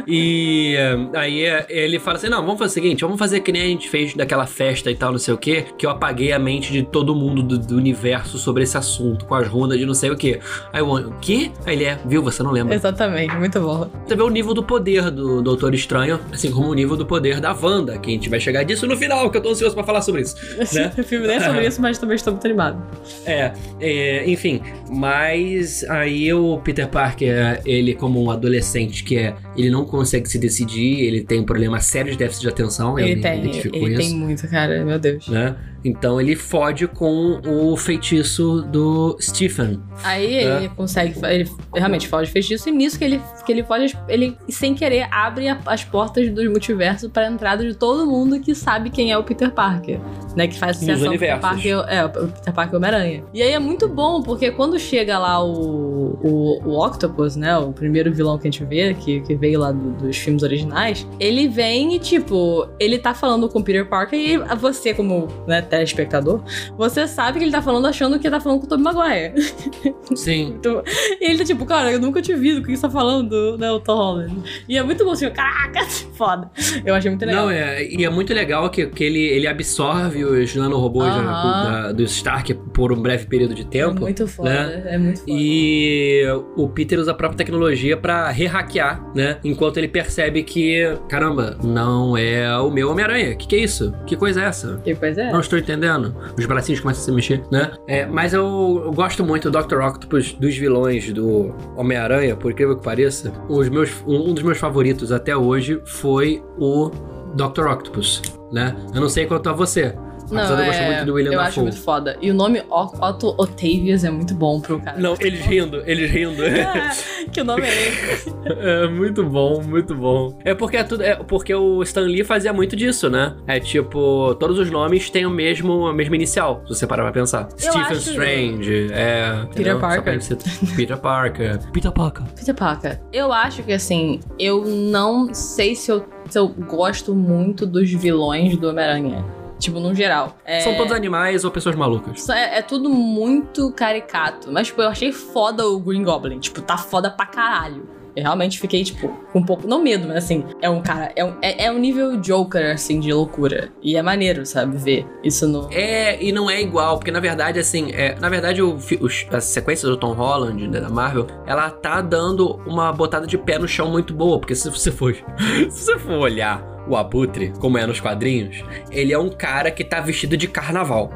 E 0.06 0.76
aí 1.14 1.44
eh, 1.44 1.66
ele 1.68 1.98
fala 1.98 2.16
assim: 2.16 2.28
não, 2.28 2.42
vamos 2.44 2.58
fazer 2.58 2.70
o 2.70 2.74
seguinte, 2.82 3.00
vamos 3.02 3.18
fazer 3.18 3.40
que 3.40 3.52
nem 3.52 3.62
a 3.62 3.66
gente 3.66 3.88
fez 3.88 4.14
daquela 4.14 4.46
festa 4.46 4.90
e 4.90 4.94
tal, 4.96 5.12
não 5.12 5.18
sei 5.18 5.34
o 5.34 5.38
que, 5.38 5.62
que 5.76 5.86
eu 5.86 5.90
apaguei 5.90 6.32
a 6.32 6.38
mente 6.38 6.72
de 6.72 6.82
todo 6.82 7.14
mundo 7.14 7.42
do, 7.42 7.58
do 7.58 7.76
universo 7.76 8.38
sobre 8.38 8.62
esse 8.62 8.76
assunto, 8.76 9.24
com 9.26 9.34
as 9.34 9.46
runas 9.48 9.78
de 9.78 9.86
não 9.86 9.94
sei 9.94 10.10
o 10.10 10.16
que. 10.16 10.38
Aí 10.72 10.82
o 10.82 10.90
o 10.90 11.12
quê? 11.20 11.50
Aí 11.64 11.74
ele 11.76 11.84
é, 11.84 11.98
viu? 12.04 12.22
Você 12.22 12.42
não 12.42 12.50
lembra. 12.50 12.74
Exatamente, 12.74 13.34
muito 13.36 13.60
bom. 13.60 13.88
Você 14.06 14.14
vê 14.16 14.22
o 14.22 14.28
nível 14.28 14.52
do 14.52 14.62
poder 14.62 14.99
do 15.08 15.40
Doutor 15.40 15.72
Estranho, 15.72 16.18
assim 16.32 16.50
como 16.50 16.68
o 16.68 16.74
nível 16.74 16.96
do 16.96 17.06
poder 17.06 17.40
da 17.40 17.52
Wanda, 17.54 17.96
que 17.98 18.10
a 18.10 18.12
gente 18.12 18.28
vai 18.28 18.40
chegar 18.40 18.64
disso 18.64 18.88
no 18.88 18.96
final, 18.96 19.30
que 19.30 19.36
eu 19.38 19.40
tô 19.40 19.50
ansioso 19.50 19.74
pra 19.74 19.84
falar 19.84 20.02
sobre 20.02 20.22
isso. 20.22 20.34
Né? 20.74 20.90
O 20.98 21.02
filme 21.04 21.28
nem 21.28 21.36
é 21.36 21.40
sobre 21.40 21.66
isso, 21.66 21.80
mas 21.80 21.98
também 21.98 22.16
estou 22.16 22.32
muito 22.32 22.44
animado. 22.44 22.82
É, 23.24 23.52
é, 23.80 24.28
enfim, 24.28 24.60
mas 24.90 25.84
aí 25.84 26.32
o 26.34 26.58
Peter 26.58 26.88
Parker, 26.88 27.60
ele 27.64 27.94
como 27.94 28.20
um 28.22 28.30
adolescente 28.30 29.04
que 29.04 29.16
é, 29.16 29.34
ele 29.56 29.70
não 29.70 29.84
consegue 29.84 30.28
se 30.28 30.38
decidir, 30.38 31.00
ele 31.00 31.22
tem 31.22 31.40
um 31.40 31.44
problema 31.44 31.78
sério 31.80 32.10
de 32.10 32.18
déficit 32.18 32.42
de 32.42 32.48
atenção, 32.48 32.98
eu 32.98 33.06
Ele 33.06 33.16
me 33.16 33.22
tem, 33.22 33.38
identifico 33.40 33.76
ele 33.76 33.90
com 33.90 33.96
tem 33.96 34.06
isso, 34.06 34.16
muito, 34.16 34.48
cara, 34.48 34.84
meu 34.84 34.98
Deus. 34.98 35.28
né? 35.28 35.54
Então 35.84 36.20
ele 36.20 36.36
fode 36.36 36.86
com 36.86 37.40
o 37.46 37.76
feitiço 37.76 38.62
do 38.62 39.16
Stephen. 39.20 39.80
Aí 40.04 40.34
É. 40.34 40.56
ele 40.58 40.68
consegue, 40.70 41.14
ele 41.26 41.48
realmente 41.74 42.06
foge 42.08 42.30
feitiço 42.30 42.68
e 42.68 42.72
nisso 42.72 42.98
que 42.98 43.04
ele, 43.04 43.20
que 43.46 43.52
ele 43.52 43.62
pode, 43.62 43.96
ele 44.08 44.36
sem 44.48 44.74
querer 44.74 45.08
abre 45.10 45.48
a- 45.48 45.58
as 45.66 45.84
portas 45.84 46.30
do 46.30 46.42
multiverso 46.50 47.08
para 47.10 47.26
a 47.26 47.30
entrada 47.30 47.64
de 47.64 47.74
todo 47.74 48.06
mundo 48.06 48.40
que 48.40 48.54
sabe 48.54 48.90
quem 48.90 49.10
é 49.12 49.18
o 49.18 49.22
Peter 49.24 49.50
Parker, 49.50 49.98
né? 50.36 50.46
Que 50.46 50.58
faz 50.58 50.76
associação 50.76 51.10
Peter 51.12 51.34
universos. 51.36 51.40
Parker, 51.40 51.72
é, 51.88 52.04
o 52.04 52.28
Peter 52.28 52.52
Parker 52.54 52.74
o 52.74 52.76
Homem-Aranha. 52.76 53.24
E 53.32 53.42
aí 53.42 53.52
é 53.52 53.58
muito 53.58 53.88
bom, 53.88 54.22
porque 54.22 54.50
quando 54.50 54.78
chega 54.78 55.18
lá 55.18 55.42
o, 55.42 56.18
o, 56.22 56.60
o 56.68 56.84
Octopus, 56.86 57.36
né? 57.36 57.56
O 57.58 57.72
primeiro 57.72 58.12
vilão 58.12 58.38
que 58.38 58.46
a 58.48 58.50
gente 58.50 58.64
vê, 58.64 58.94
que, 58.94 59.20
que 59.22 59.34
veio 59.34 59.60
lá 59.60 59.72
do- 59.72 59.92
dos 59.92 60.16
filmes 60.16 60.42
originais, 60.42 61.06
ele 61.18 61.48
vem 61.48 61.94
e, 61.94 61.98
tipo, 61.98 62.66
ele 62.78 62.98
tá 62.98 63.14
falando 63.14 63.48
com 63.48 63.58
o 63.60 63.62
Peter 63.64 63.86
Parker 63.88 64.18
e 64.18 64.38
você, 64.56 64.92
como, 64.94 65.28
né, 65.46 65.62
telespectador, 65.70 66.42
você 66.76 67.06
sabe 67.06 67.38
que 67.38 67.44
ele 67.44 67.52
tá 67.52 67.62
falando 67.62 67.87
achando 67.87 68.18
que 68.18 68.28
tá 68.28 68.40
falando 68.40 68.61
com 68.61 68.66
o 68.66 68.68
Tobey 68.68 68.85
Maguire. 68.85 69.35
Sim. 70.14 70.54
Então, 70.59 70.83
e 71.20 71.30
ele 71.30 71.38
tá 71.38 71.44
tipo, 71.44 71.64
cara, 71.64 71.92
eu 71.92 72.00
nunca 72.00 72.20
te 72.20 72.35
vi 72.35 72.54
do 72.54 72.62
que 72.62 72.76
você 72.76 72.83
tá 72.83 72.90
falando, 72.90 73.56
né, 73.56 73.70
o 73.70 73.80
Tom 73.80 73.96
Holland. 73.96 74.42
E 74.68 74.76
é 74.76 74.83
muito 74.83 75.04
bom, 75.04 75.12
assim, 75.12 75.30
caraca, 75.30 75.85
foda. 76.14 76.50
Eu 76.85 76.94
achei 76.94 77.11
muito 77.11 77.24
legal. 77.24 77.44
Não, 77.46 77.50
é, 77.50 77.85
e 77.85 78.04
é 78.04 78.11
muito 78.11 78.35
legal 78.35 78.68
que, 78.70 78.87
que 78.87 79.04
ele, 79.04 79.20
ele 79.20 79.46
absorve 79.46 80.24
os 80.24 80.54
nanorobôs 80.54 81.09
Aham. 81.09 81.22
da, 81.22 81.83
da, 81.83 81.92
do 81.92 82.02
Stark 82.02 82.52
por 82.74 82.92
um 82.92 83.00
breve 83.00 83.26
período 83.26 83.54
de 83.54 83.62
é 83.62 83.66
tempo. 83.66 84.00
muito 84.00 84.26
foda, 84.26 84.50
né? 84.50 84.83
é 84.87 84.98
muito 84.98 85.20
foda. 85.20 85.30
E 85.33 86.24
o 86.56 86.68
Peter 86.68 86.98
usa 86.98 87.12
a 87.12 87.14
própria 87.14 87.38
tecnologia 87.38 87.96
pra 87.96 88.30
re-hackear, 88.30 89.02
né? 89.14 89.38
Enquanto 89.44 89.76
ele 89.76 89.88
percebe 89.88 90.42
que, 90.42 90.83
caramba, 91.09 91.56
não 91.62 92.16
é 92.16 92.56
o 92.59 92.70
meu 92.70 92.90
Homem-Aranha. 92.90 93.35
Que 93.37 93.46
que 93.46 93.56
é 93.56 93.61
isso? 93.61 93.94
Que 94.06 94.16
coisa 94.16 94.42
é 94.42 94.44
essa? 94.46 94.80
Que 94.85 94.94
coisa 94.94 95.22
é? 95.22 95.33
Não 95.33 95.40
estou 95.40 95.59
entendendo. 95.60 96.14
Os 96.38 96.46
bracinhos 96.46 96.80
começam 96.80 97.02
a 97.02 97.04
se 97.04 97.12
mexer, 97.12 97.42
né? 97.50 97.72
É, 97.86 98.06
mas 98.06 98.32
eu, 98.32 98.82
eu 98.84 98.92
gosto 98.92 99.24
muito 99.24 99.50
do 99.50 99.62
Dr. 99.62 99.80
Octopus, 99.80 100.32
dos 100.32 100.56
vilões 100.56 101.12
do 101.12 101.54
Homem-Aranha, 101.76 102.36
por 102.36 102.50
incrível 102.50 102.76
que 102.76 102.84
pareça. 102.84 103.32
Os 103.48 103.68
meus, 103.68 103.90
um 104.06 104.32
dos 104.34 104.42
meus 104.42 104.58
favoritos 104.58 105.12
até 105.12 105.36
hoje 105.36 105.80
foi 105.84 106.42
o 106.58 106.90
Dr. 107.34 107.66
Octopus, 107.66 108.22
né? 108.52 108.76
Eu 108.94 109.00
não 109.00 109.08
sei 109.08 109.26
quanto 109.26 109.48
a 109.48 109.52
você. 109.52 109.94
Apesar 110.38 110.54
de 110.56 110.60
eu 110.62 110.66
gostar 110.66 110.86
muito 110.86 111.04
do 111.06 111.14
William 111.14 111.30
eu 111.32 111.38
Dafoe. 111.38 111.48
acho 111.48 111.60
muito 111.62 111.80
foda. 111.80 112.16
E 112.20 112.30
o 112.30 112.34
nome 112.34 112.62
Otto 112.70 113.34
Octavius 113.38 114.04
é 114.04 114.10
muito 114.10 114.34
bom 114.34 114.60
pro 114.60 114.80
cara. 114.80 114.98
Não, 114.98 115.14
eles 115.20 115.40
rindo, 115.40 115.82
eles 115.86 116.10
rindo. 116.10 116.42
Ah, 116.70 116.90
que 117.32 117.42
nome 117.42 117.62
é 117.62 117.88
esse? 117.88 118.30
É 118.60 118.86
muito 118.88 119.24
bom, 119.24 119.62
muito 119.62 119.94
bom. 119.94 120.38
É 120.44 120.54
porque 120.54 120.76
é 120.76 120.84
tudo, 120.84 121.02
é 121.02 121.14
porque 121.16 121.54
o 121.54 121.82
Stan 121.82 122.00
Lee 122.02 122.24
fazia 122.24 122.52
muito 122.52 122.74
disso, 122.76 123.08
né? 123.10 123.34
É 123.46 123.58
tipo, 123.60 124.34
todos 124.36 124.58
os 124.58 124.70
nomes 124.70 125.10
têm 125.10 125.26
o 125.26 125.30
mesmo, 125.30 125.86
a 125.86 125.92
mesma 125.92 126.16
inicial, 126.16 126.62
se 126.66 126.74
você 126.74 126.86
parar 126.86 127.02
pra 127.04 127.12
pensar. 127.12 127.48
Stephen 127.56 127.80
acho- 127.82 127.94
Strange, 128.10 128.88
é. 128.92 129.46
Só 129.56 129.78
Parker. 129.78 130.18
Peter 130.76 130.96
Parker. 130.96 131.58
Peter 131.72 131.92
Parker. 131.92 132.24
Peter 132.34 132.54
Parker. 132.54 133.00
Eu 133.12 133.32
acho 133.32 133.62
que 133.62 133.72
assim, 133.72 134.20
eu 134.38 134.64
não 134.64 135.32
sei 135.34 135.74
se 135.74 135.90
eu, 135.90 136.04
se 136.28 136.38
eu 136.38 136.48
gosto 136.48 137.14
muito 137.14 137.66
dos 137.66 137.90
vilões 137.92 138.56
do 138.56 138.68
Homem-Aranha. 138.68 139.24
Tipo, 139.60 139.78
no 139.78 139.94
geral. 139.94 140.36
É, 140.44 140.60
São 140.60 140.74
todos 140.74 140.92
animais 140.92 141.44
ou 141.44 141.50
pessoas 141.50 141.76
malucas. 141.76 142.28
É, 142.28 142.58
é 142.58 142.62
tudo 142.62 142.88
muito 142.90 143.70
caricato. 143.72 144.50
Mas, 144.50 144.68
tipo, 144.68 144.80
eu 144.82 144.88
achei 144.88 145.12
foda 145.12 145.66
o 145.68 145.78
Green 145.78 146.02
Goblin. 146.02 146.38
Tipo, 146.40 146.60
tá 146.62 146.76
foda 146.78 147.10
pra 147.10 147.26
caralho. 147.26 147.86
Eu 148.16 148.24
realmente 148.24 148.58
fiquei, 148.58 148.82
tipo, 148.82 149.06
com 149.32 149.38
um 149.38 149.44
pouco. 149.44 149.68
Não 149.68 149.80
medo, 149.80 150.08
mas 150.08 150.16
assim, 150.24 150.44
é 150.60 150.68
um 150.68 150.82
cara. 150.82 151.12
É 151.14 151.24
um, 151.24 151.34
é, 151.40 151.66
é 151.66 151.70
um 151.70 151.78
nível 151.78 152.16
Joker, 152.16 152.72
assim, 152.72 152.98
de 152.98 153.12
loucura. 153.12 153.70
E 153.80 153.96
é 153.96 154.02
maneiro, 154.02 154.44
sabe, 154.44 154.76
ver 154.76 155.06
isso 155.22 155.46
no. 155.46 155.68
É, 155.72 156.20
e 156.20 156.32
não 156.32 156.50
é 156.50 156.60
igual, 156.60 156.98
porque 156.98 157.12
na 157.12 157.20
verdade, 157.20 157.60
assim, 157.60 157.92
é, 157.92 158.16
na 158.18 158.28
verdade, 158.28 158.60
o, 158.62 158.74
os- 158.74 159.26
a 159.30 159.40
sequência 159.40 159.88
do 159.88 159.96
Tom 159.96 160.12
Holland, 160.12 160.66
né, 160.66 160.80
da 160.80 160.88
Marvel, 160.88 161.28
ela 161.46 161.70
tá 161.70 162.00
dando 162.00 162.56
uma 162.66 162.92
botada 162.92 163.28
de 163.28 163.38
pé 163.38 163.58
no 163.60 163.68
chão 163.68 163.88
muito 163.88 164.12
boa, 164.12 164.40
porque 164.40 164.56
se 164.56 164.68
você 164.68 164.90
for, 164.90 165.14
se 165.70 165.84
você 165.84 165.96
for 165.98 166.14
olhar 166.18 166.60
o 166.88 166.96
Abutre, 166.96 167.52
como 167.58 167.78
é 167.78 167.86
nos 167.86 168.00
quadrinhos, 168.00 168.62
ele 168.90 169.12
é 169.12 169.18
um 169.18 169.28
cara 169.28 169.70
que 169.70 169.84
tá 169.84 170.00
vestido 170.00 170.36
de 170.36 170.48
carnaval, 170.48 171.10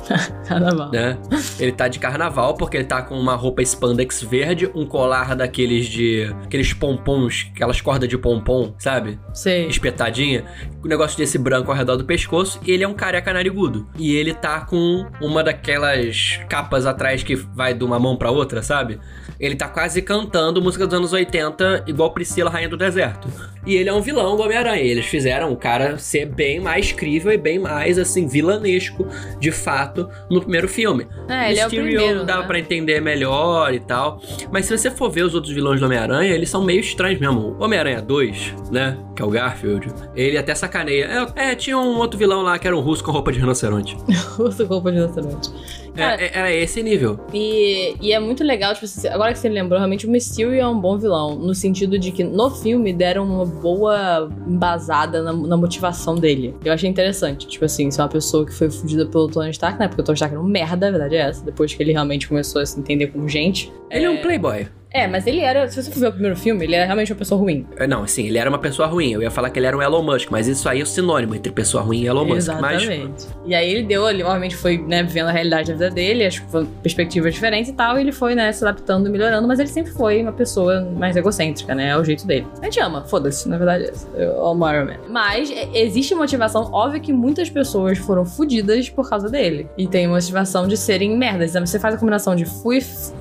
Carnaval. 0.46 0.90
né? 0.90 1.18
Ele 1.58 1.72
tá 1.72 1.88
de 1.88 1.98
carnaval 1.98 2.54
porque 2.54 2.76
ele 2.76 2.84
tá 2.84 3.02
com 3.02 3.18
uma 3.18 3.34
roupa 3.34 3.62
spandex 3.62 4.22
verde, 4.22 4.70
um 4.74 4.86
colar 4.86 5.34
daqueles 5.34 5.86
de. 5.86 6.32
aqueles 6.44 6.72
pompons, 6.72 7.50
aquelas 7.54 7.80
cordas 7.80 8.08
de 8.08 8.16
pompom, 8.18 8.74
sabe? 8.78 9.18
Sei. 9.32 9.66
espetadinha, 9.66 10.44
um 10.84 10.88
negócio 10.88 11.16
desse 11.18 11.38
branco 11.38 11.70
ao 11.70 11.76
redor 11.76 11.96
do 11.96 12.04
pescoço, 12.04 12.60
e 12.64 12.70
ele 12.70 12.84
é 12.84 12.88
um 12.88 12.94
careca 12.94 13.32
narigudo. 13.32 13.88
E 13.98 14.14
ele 14.14 14.34
tá 14.34 14.60
com 14.60 15.06
uma 15.20 15.42
daquelas 15.42 16.38
capas 16.48 16.86
atrás 16.86 17.22
que 17.22 17.34
vai 17.34 17.74
de 17.74 17.84
uma 17.84 17.98
mão 17.98 18.16
pra 18.16 18.30
outra, 18.30 18.62
sabe? 18.62 18.98
Ele 19.38 19.54
tá 19.54 19.68
quase 19.68 20.00
cantando 20.02 20.62
música 20.62 20.86
dos 20.86 20.94
anos 20.94 21.12
80, 21.12 21.84
igual 21.86 22.10
Priscila, 22.12 22.50
Rainha 22.50 22.68
do 22.68 22.76
Deserto. 22.76 23.28
E 23.66 23.74
ele 23.74 23.88
é 23.88 23.92
um 23.92 24.00
vilão 24.00 24.36
do 24.36 24.42
Homem-Aranha. 24.42 24.82
Eles 24.82 25.06
fizeram 25.06 25.52
o 25.52 25.56
cara 25.56 25.98
ser 25.98 26.26
bem 26.26 26.60
mais 26.60 26.92
crível 26.92 27.32
e 27.32 27.36
bem 27.36 27.58
mais, 27.58 27.98
assim, 27.98 28.28
vilanesco, 28.28 29.06
de 29.40 29.50
fato, 29.50 30.08
no 30.30 30.40
primeiro 30.40 30.68
filme. 30.68 31.06
É, 31.28 31.50
ele 31.50 31.60
é 31.60 31.66
o 31.66 31.70
Mysterio 31.70 31.96
primeiro. 31.96 32.24
dava 32.24 32.42
né? 32.42 32.46
pra 32.46 32.58
entender 32.58 33.00
melhor 33.00 33.74
e 33.74 33.80
tal. 33.80 34.20
Mas 34.52 34.66
se 34.66 34.76
você 34.76 34.90
for 34.90 35.10
ver 35.10 35.22
os 35.22 35.34
outros 35.34 35.52
vilões 35.52 35.80
do 35.80 35.86
Homem-Aranha, 35.86 36.32
eles 36.32 36.48
são 36.48 36.64
meio 36.64 36.80
estranhos 36.80 37.18
mesmo. 37.18 37.56
O 37.58 37.64
Homem-Aranha 37.64 38.00
2, 38.00 38.54
né? 38.70 38.96
Que 39.16 39.22
é 39.22 39.24
o 39.24 39.30
Garfield, 39.30 39.88
ele 40.14 40.38
até 40.38 40.54
sacaneia. 40.54 41.32
É, 41.36 41.50
é, 41.50 41.54
tinha 41.56 41.76
um 41.76 41.98
outro 41.98 42.18
vilão 42.18 42.42
lá 42.42 42.58
que 42.58 42.66
era 42.66 42.76
um 42.76 42.80
russo 42.80 43.02
com 43.02 43.10
roupa 43.10 43.32
de 43.32 43.40
rinoceronte. 43.40 43.96
Usa 44.38 44.64
roupa 44.64 44.92
de 44.92 45.00
restaurante. 45.00 45.50
Cara, 45.96 46.20
É, 46.22 46.26
é- 46.26 46.30
era 46.38 46.52
esse 46.54 46.82
nível. 46.82 47.18
E, 47.32 47.94
e 48.00 48.12
é 48.12 48.18
muito 48.20 48.44
legal, 48.44 48.74
tipo, 48.74 48.86
agora 49.10 49.32
que 49.32 49.38
você 49.38 49.48
lembrou, 49.48 49.78
realmente 49.78 50.06
o 50.06 50.10
Mysterio 50.10 50.54
é 50.54 50.66
um 50.66 50.78
bom 50.78 50.98
vilão. 50.98 51.36
No 51.36 51.54
sentido 51.54 51.98
de 51.98 52.10
que 52.12 52.22
no 52.24 52.50
filme 52.50 52.92
deram 52.92 53.24
uma 53.24 53.44
boa 53.44 54.28
embasada 54.46 55.22
na, 55.22 55.32
na 55.32 55.56
motivação 55.56 56.14
dele. 56.14 56.54
Eu 56.64 56.72
achei 56.72 56.88
interessante. 56.88 57.46
Tipo 57.46 57.64
assim, 57.64 57.90
ser 57.90 58.02
uma 58.02 58.08
pessoa 58.08 58.44
que 58.44 58.52
foi 58.52 58.70
fudida 58.70 59.06
pelo 59.06 59.28
Tony 59.28 59.50
Stark, 59.50 59.78
né? 59.78 59.88
Porque 59.88 60.00
o 60.00 60.04
Tony 60.04 60.14
Stark 60.16 60.34
era 60.34 60.42
um 60.42 60.46
merda, 60.46 60.88
a 60.88 60.90
verdade 60.90 61.16
é 61.16 61.20
essa. 61.20 61.44
Depois 61.44 61.72
que 61.74 61.82
ele 61.82 61.92
realmente 61.92 62.28
começou 62.28 62.60
a 62.62 62.66
se 62.66 62.78
entender 62.78 63.08
como 63.08 63.28
gente. 63.28 63.72
Ele 63.90 64.04
é 64.04 64.10
um 64.10 64.18
playboy. 64.18 64.66
É, 64.96 65.06
mas 65.06 65.26
ele 65.26 65.40
era, 65.40 65.68
se 65.68 65.82
você 65.82 65.90
for 65.90 66.00
ver 66.00 66.08
o 66.08 66.12
primeiro 66.12 66.34
filme, 66.36 66.64
ele 66.64 66.74
era 66.74 66.86
realmente 66.86 67.12
uma 67.12 67.18
pessoa 67.18 67.38
ruim. 67.38 67.66
É, 67.76 67.86
Não, 67.86 68.02
assim, 68.02 68.26
ele 68.26 68.38
era 68.38 68.48
uma 68.48 68.58
pessoa 68.58 68.88
ruim. 68.88 69.12
Eu 69.12 69.20
ia 69.20 69.30
falar 69.30 69.50
que 69.50 69.58
ele 69.58 69.66
era 69.66 69.76
um 69.76 69.82
Elon 69.82 70.02
Musk, 70.02 70.30
mas 70.30 70.48
isso 70.48 70.66
aí 70.70 70.80
é 70.80 70.82
o 70.82 70.86
sinônimo 70.86 71.34
entre 71.34 71.52
pessoa 71.52 71.82
ruim 71.82 72.00
e 72.00 72.06
Elon 72.06 72.24
Musk. 72.24 72.48
Mas 72.58 72.82
Exatamente. 72.82 73.26
E 73.44 73.54
aí 73.54 73.70
ele 73.70 73.82
deu, 73.82 74.08
ele 74.08 74.22
obviamente 74.22 74.56
foi, 74.56 74.78
né, 74.78 75.02
vivendo 75.02 75.28
a 75.28 75.32
realidade 75.32 75.66
da 75.66 75.74
vida 75.74 75.90
dele, 75.90 76.30
foram 76.48 76.64
perspectivas 76.82 77.34
diferentes 77.34 77.70
e 77.70 77.74
tal, 77.74 77.98
e 77.98 78.00
ele 78.00 78.12
foi, 78.12 78.34
né, 78.34 78.50
se 78.52 78.64
adaptando 78.64 79.06
e 79.06 79.10
melhorando, 79.10 79.46
mas 79.46 79.58
ele 79.58 79.68
sempre 79.68 79.92
foi 79.92 80.22
uma 80.22 80.32
pessoa 80.32 80.80
mais 80.80 81.14
egocêntrica, 81.14 81.74
né, 81.74 81.90
é 81.90 81.98
o 81.98 82.02
jeito 82.02 82.26
dele. 82.26 82.46
A 82.62 82.64
gente 82.64 82.80
ama, 82.80 83.04
foda-se, 83.04 83.46
na 83.50 83.58
verdade, 83.58 83.90
é 84.14 84.24
eu 84.24 84.46
amo 84.46 84.66
Iron 84.72 84.86
Man. 84.86 84.96
Mas 85.10 85.50
é, 85.50 85.68
existe 85.74 86.14
motivação, 86.14 86.70
óbvio 86.72 87.02
que 87.02 87.12
muitas 87.12 87.50
pessoas 87.50 87.98
foram 87.98 88.24
fodidas 88.24 88.88
por 88.88 89.08
causa 89.08 89.28
dele. 89.28 89.68
E 89.76 89.86
tem 89.86 90.08
motivação 90.08 90.66
de 90.66 90.76
serem 90.76 91.16
merdas. 91.16 91.50
Então 91.50 91.66
você 91.66 91.78
faz 91.78 91.94
a 91.94 91.98
combinação 91.98 92.34
de 92.34 92.46
fui, 92.46 92.80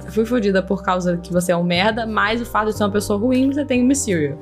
fui 0.09 0.25
fodida 0.25 0.63
por 0.63 0.81
causa 0.83 1.17
que 1.17 1.33
você 1.33 1.51
é 1.51 1.57
um 1.57 1.64
merda, 1.65 2.05
mais 2.05 2.41
o 2.41 2.45
fato 2.45 2.67
de 2.67 2.77
ser 2.77 2.83
uma 2.83 2.91
pessoa 2.91 3.19
ruim, 3.19 3.51
você 3.51 3.65
tem 3.65 3.81
o 3.81 3.85
Mysterio. 3.85 4.37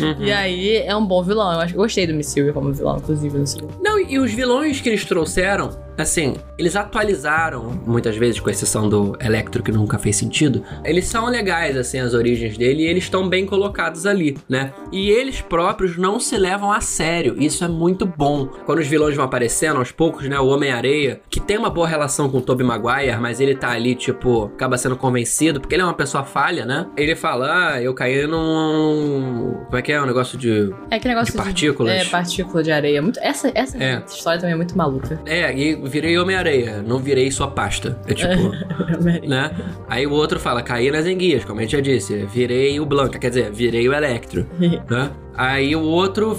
Uhum. 0.00 0.16
E 0.20 0.32
aí 0.32 0.76
é 0.76 0.94
um 0.94 1.04
bom 1.04 1.22
vilão. 1.22 1.52
Eu 1.52 1.60
acho 1.60 1.72
que 1.72 1.78
gostei 1.78 2.06
do 2.06 2.14
Mysterio 2.14 2.52
como 2.54 2.72
vilão, 2.72 2.98
inclusive, 2.98 3.36
no 3.38 3.46
segundo. 3.46 3.74
Não, 3.82 3.98
e 3.98 4.18
os 4.18 4.32
vilões 4.32 4.80
que 4.80 4.88
eles 4.88 5.04
trouxeram, 5.04 5.70
assim, 6.00 6.34
eles 6.58 6.74
atualizaram, 6.76 7.64
muitas 7.86 8.16
vezes, 8.16 8.40
com 8.40 8.50
exceção 8.50 8.88
do 8.88 9.16
Electro, 9.20 9.62
que 9.62 9.72
nunca 9.72 9.98
fez 9.98 10.16
sentido. 10.16 10.62
Eles 10.84 11.06
são 11.06 11.26
legais, 11.26 11.76
assim, 11.76 11.98
as 11.98 12.14
origens 12.14 12.56
dele, 12.56 12.82
e 12.82 12.86
eles 12.86 13.04
estão 13.04 13.28
bem 13.28 13.46
colocados 13.46 14.06
ali, 14.06 14.36
né? 14.48 14.72
E 14.92 15.10
eles 15.10 15.40
próprios 15.40 15.96
não 15.96 16.18
se 16.20 16.36
levam 16.36 16.70
a 16.72 16.80
sério. 16.80 17.34
Isso 17.38 17.64
é 17.64 17.68
muito 17.68 18.04
bom. 18.06 18.46
Quando 18.66 18.78
os 18.78 18.86
vilões 18.86 19.14
vão 19.16 19.24
aparecendo 19.24 19.78
aos 19.78 19.90
poucos, 19.92 20.28
né? 20.28 20.38
O 20.38 20.46
Homem-Areia, 20.46 21.20
que 21.30 21.40
tem 21.40 21.56
uma 21.58 21.70
boa 21.70 21.86
relação 21.86 22.28
com 22.28 22.38
o 22.38 22.40
Tobey 22.42 22.66
Maguire, 22.66 23.16
mas 23.20 23.40
ele 23.40 23.54
tá 23.54 23.70
ali, 23.70 23.94
tipo, 23.94 24.44
acaba 24.54 24.76
sendo 24.78 24.96
convencido, 24.96 25.60
porque 25.60 25.74
ele 25.74 25.82
é 25.82 25.84
uma 25.84 25.94
pessoa 25.94 26.24
falha, 26.24 26.64
né? 26.64 26.86
Ele 26.96 27.14
fala, 27.16 27.72
ah, 27.74 27.82
eu 27.82 27.94
caí 27.94 28.26
num. 28.26 29.54
Como 29.66 29.76
é 29.76 29.82
que 29.82 29.92
é? 29.92 30.00
Um 30.00 30.06
negócio 30.06 30.36
de. 30.38 30.72
É 30.90 30.96
aquele 30.96 31.14
negócio 31.14 31.32
De 31.32 31.38
partículas. 31.38 31.92
é, 31.92 32.04
partícula 32.04 32.62
de 32.62 32.72
areia. 32.72 33.00
Muito, 33.02 33.18
essa 33.20 33.50
essa 33.54 33.76
É. 33.82 34.02
história 34.06 34.38
também 34.40 34.54
é 34.54 34.56
muito 34.56 34.76
maluca. 34.76 35.20
É, 35.26 35.52
e 35.56 35.74
virei 35.90 36.16
Homem-Areia, 36.18 36.82
não 36.82 36.98
virei 36.98 37.30
sua 37.30 37.48
pasta. 37.48 37.98
É 38.06 38.14
tipo. 38.14 38.50
né? 39.26 39.50
Aí 39.88 40.06
o 40.06 40.12
outro 40.12 40.38
fala, 40.40 40.62
caí 40.62 40.90
nas 40.90 41.06
enguias, 41.06 41.44
como 41.44 41.60
a 41.60 41.62
gente 41.62 41.72
já 41.72 41.80
disse, 41.80 42.26
virei 42.26 42.80
o 42.80 42.86
Blanca, 42.86 43.18
quer 43.18 43.28
dizer, 43.28 43.50
virei 43.52 43.88
o 43.88 43.92
Electro, 43.92 44.46
né? 44.88 45.10
Aí 45.42 45.74
o 45.74 45.80
outro 45.82 46.34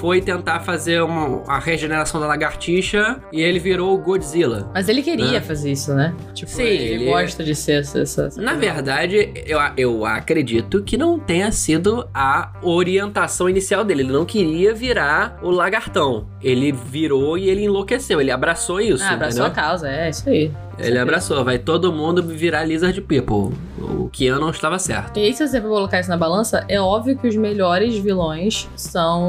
foi 0.00 0.22
tentar 0.22 0.60
fazer 0.60 1.02
uma, 1.02 1.42
a 1.46 1.58
regeneração 1.58 2.18
da 2.18 2.26
lagartixa 2.26 3.20
e 3.30 3.42
ele 3.42 3.58
virou 3.58 3.94
o 3.94 3.98
Godzilla. 3.98 4.70
Mas 4.72 4.88
ele 4.88 5.02
queria 5.02 5.32
Né? 5.32 5.40
fazer 5.42 5.72
isso, 5.72 5.92
né? 5.94 6.14
Tipo, 6.32 6.50
Sim, 6.50 6.62
ele, 6.62 6.84
ele- 6.94 7.04
gosta 7.04 7.44
de 7.44 7.54
ser 7.54 7.80
essa. 7.80 8.00
essa, 8.00 8.22
essa 8.28 8.40
Na 8.40 8.52
coisa. 8.54 8.72
verdade, 8.72 9.30
eu, 9.46 9.58
eu 9.76 10.06
acredito 10.06 10.82
que 10.82 10.96
não 10.96 11.18
tenha 11.18 11.52
sido 11.52 12.08
a 12.14 12.52
orientação 12.62 13.46
inicial 13.48 13.84
dele. 13.84 14.02
Ele 14.02 14.12
não 14.12 14.24
queria 14.24 14.72
virar 14.72 15.38
o 15.42 15.50
lagartão. 15.50 16.26
Ele 16.42 16.72
virou 16.72 17.36
e 17.36 17.50
ele 17.50 17.64
enlouqueceu. 17.64 18.20
Ele 18.22 18.30
abraçou 18.30 18.80
isso, 18.80 19.04
Ah, 19.04 19.10
abraçou 19.10 19.44
entendeu? 19.46 19.62
a 19.62 19.66
causa, 19.68 19.88
é 19.90 20.08
isso 20.08 20.28
aí. 20.30 20.50
Ele 20.78 20.98
abraçou. 20.98 21.42
Vai 21.44 21.58
todo 21.58 21.92
mundo 21.92 22.22
virar 22.22 22.64
Lizard 22.64 23.00
People. 23.02 23.54
O 23.86 24.08
Keanu 24.10 24.40
não 24.40 24.50
estava 24.50 24.78
certo. 24.78 25.18
E 25.18 25.24
aí, 25.24 25.32
se 25.34 25.46
você 25.46 25.60
for 25.60 25.68
colocar 25.68 26.00
isso 26.00 26.08
na 26.10 26.16
balança, 26.16 26.64
é 26.68 26.80
óbvio 26.80 27.16
que 27.16 27.26
os 27.28 27.36
melhores 27.36 27.96
vilões 27.98 28.68
são. 28.76 29.22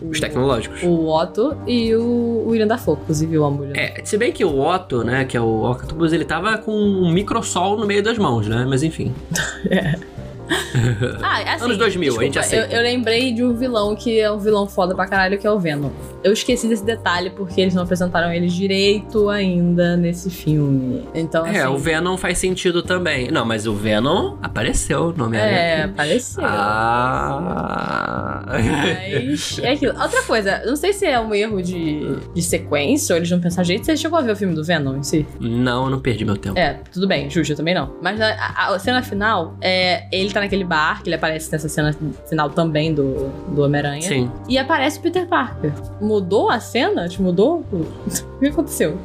o- 0.00 0.10
Os 0.10 0.20
tecnológicos. 0.20 0.82
O 0.82 1.08
Otto 1.08 1.56
e 1.66 1.94
o 1.94 2.44
William 2.48 2.66
Dafoe, 2.66 2.96
inclusive 3.02 3.38
o 3.38 3.46
William 3.48 3.72
É, 3.76 4.00
se 4.04 4.16
bem 4.16 4.32
que 4.32 4.44
o 4.44 4.58
Otto, 4.60 5.02
né, 5.04 5.24
que 5.24 5.36
é 5.36 5.40
o 5.40 5.62
Octopus, 5.70 6.12
ele 6.12 6.24
tava 6.24 6.56
com 6.58 6.72
um 6.72 7.10
microsol 7.12 7.76
no 7.76 7.86
meio 7.86 8.02
das 8.02 8.18
mãos, 8.18 8.46
né? 8.46 8.64
Mas 8.68 8.82
enfim. 8.82 9.14
Ah, 11.22 11.54
assim, 11.54 11.64
Anos 11.64 11.78
2000, 11.78 12.20
a 12.20 12.24
gente 12.24 12.32
desculpa, 12.34 12.56
eu, 12.56 12.60
aceita. 12.62 12.76
eu 12.76 12.82
lembrei 12.82 13.32
de 13.32 13.44
um 13.44 13.54
vilão 13.54 13.94
que 13.94 14.18
é 14.20 14.30
um 14.30 14.38
vilão 14.38 14.66
foda 14.66 14.94
pra 14.94 15.06
caralho, 15.06 15.38
que 15.38 15.46
é 15.46 15.50
o 15.50 15.58
Venom. 15.58 15.90
Eu 16.24 16.32
esqueci 16.32 16.66
desse 16.68 16.84
detalhe 16.84 17.30
porque 17.30 17.60
eles 17.60 17.74
não 17.74 17.82
apresentaram 17.84 18.32
ele 18.32 18.48
direito 18.48 19.28
ainda 19.28 19.96
nesse 19.96 20.30
filme. 20.30 21.06
Então, 21.14 21.44
assim... 21.44 21.56
É, 21.58 21.68
o 21.68 21.78
Venom 21.78 22.16
faz 22.16 22.38
sentido 22.38 22.82
também. 22.82 23.30
Não, 23.30 23.44
mas 23.44 23.66
o 23.66 23.74
Venom 23.74 24.36
apareceu 24.42 25.12
no 25.16 25.26
Homem-Aranha. 25.26 25.56
É, 25.56 25.82
apareceu. 25.84 26.44
Ah. 26.44 28.42
Mas 28.48 29.58
é 29.60 29.72
aquilo. 29.72 29.98
Outra 30.00 30.22
coisa, 30.24 30.62
não 30.66 30.76
sei 30.76 30.92
se 30.92 31.06
é 31.06 31.18
um 31.20 31.34
erro 31.34 31.62
de, 31.62 32.16
de 32.34 32.42
sequência 32.42 33.14
ou 33.14 33.18
eles 33.18 33.30
não 33.30 33.40
pensaram 33.40 33.64
jeito. 33.64 33.84
Você 33.86 33.96
chegou 33.96 34.18
a 34.18 34.22
ver 34.22 34.32
o 34.32 34.36
filme 34.36 34.54
do 34.54 34.64
Venom 34.64 34.96
em 34.96 35.02
si? 35.02 35.26
Não, 35.38 35.84
eu 35.84 35.90
não 35.90 36.00
perdi 36.00 36.24
meu 36.24 36.36
tempo. 36.36 36.58
É, 36.58 36.80
tudo 36.92 37.06
bem, 37.06 37.28
justo, 37.30 37.52
eu 37.52 37.56
também 37.56 37.74
não. 37.74 37.94
Mas 38.02 38.20
a, 38.20 38.28
a- 38.34 38.74
a 38.74 38.78
cena 38.78 39.02
final, 39.02 39.56
é, 39.60 40.04
ele 40.12 40.30
tá 40.32 40.39
naquele 40.40 40.64
bar, 40.64 41.02
que 41.02 41.08
ele 41.08 41.16
aparece 41.16 41.50
nessa 41.52 41.68
cena 41.68 41.94
final 42.28 42.50
também 42.50 42.92
do, 42.92 43.30
do 43.48 43.62
Homem-Aranha. 43.62 44.02
Sim. 44.02 44.30
E 44.48 44.58
aparece 44.58 44.98
o 44.98 45.02
Peter 45.02 45.26
Parker. 45.26 45.72
Mudou 46.00 46.50
a 46.50 46.60
cena? 46.60 47.08
Tipo, 47.08 47.24
mudou? 47.24 47.64
O 47.72 48.38
que 48.40 48.46
aconteceu? 48.48 48.98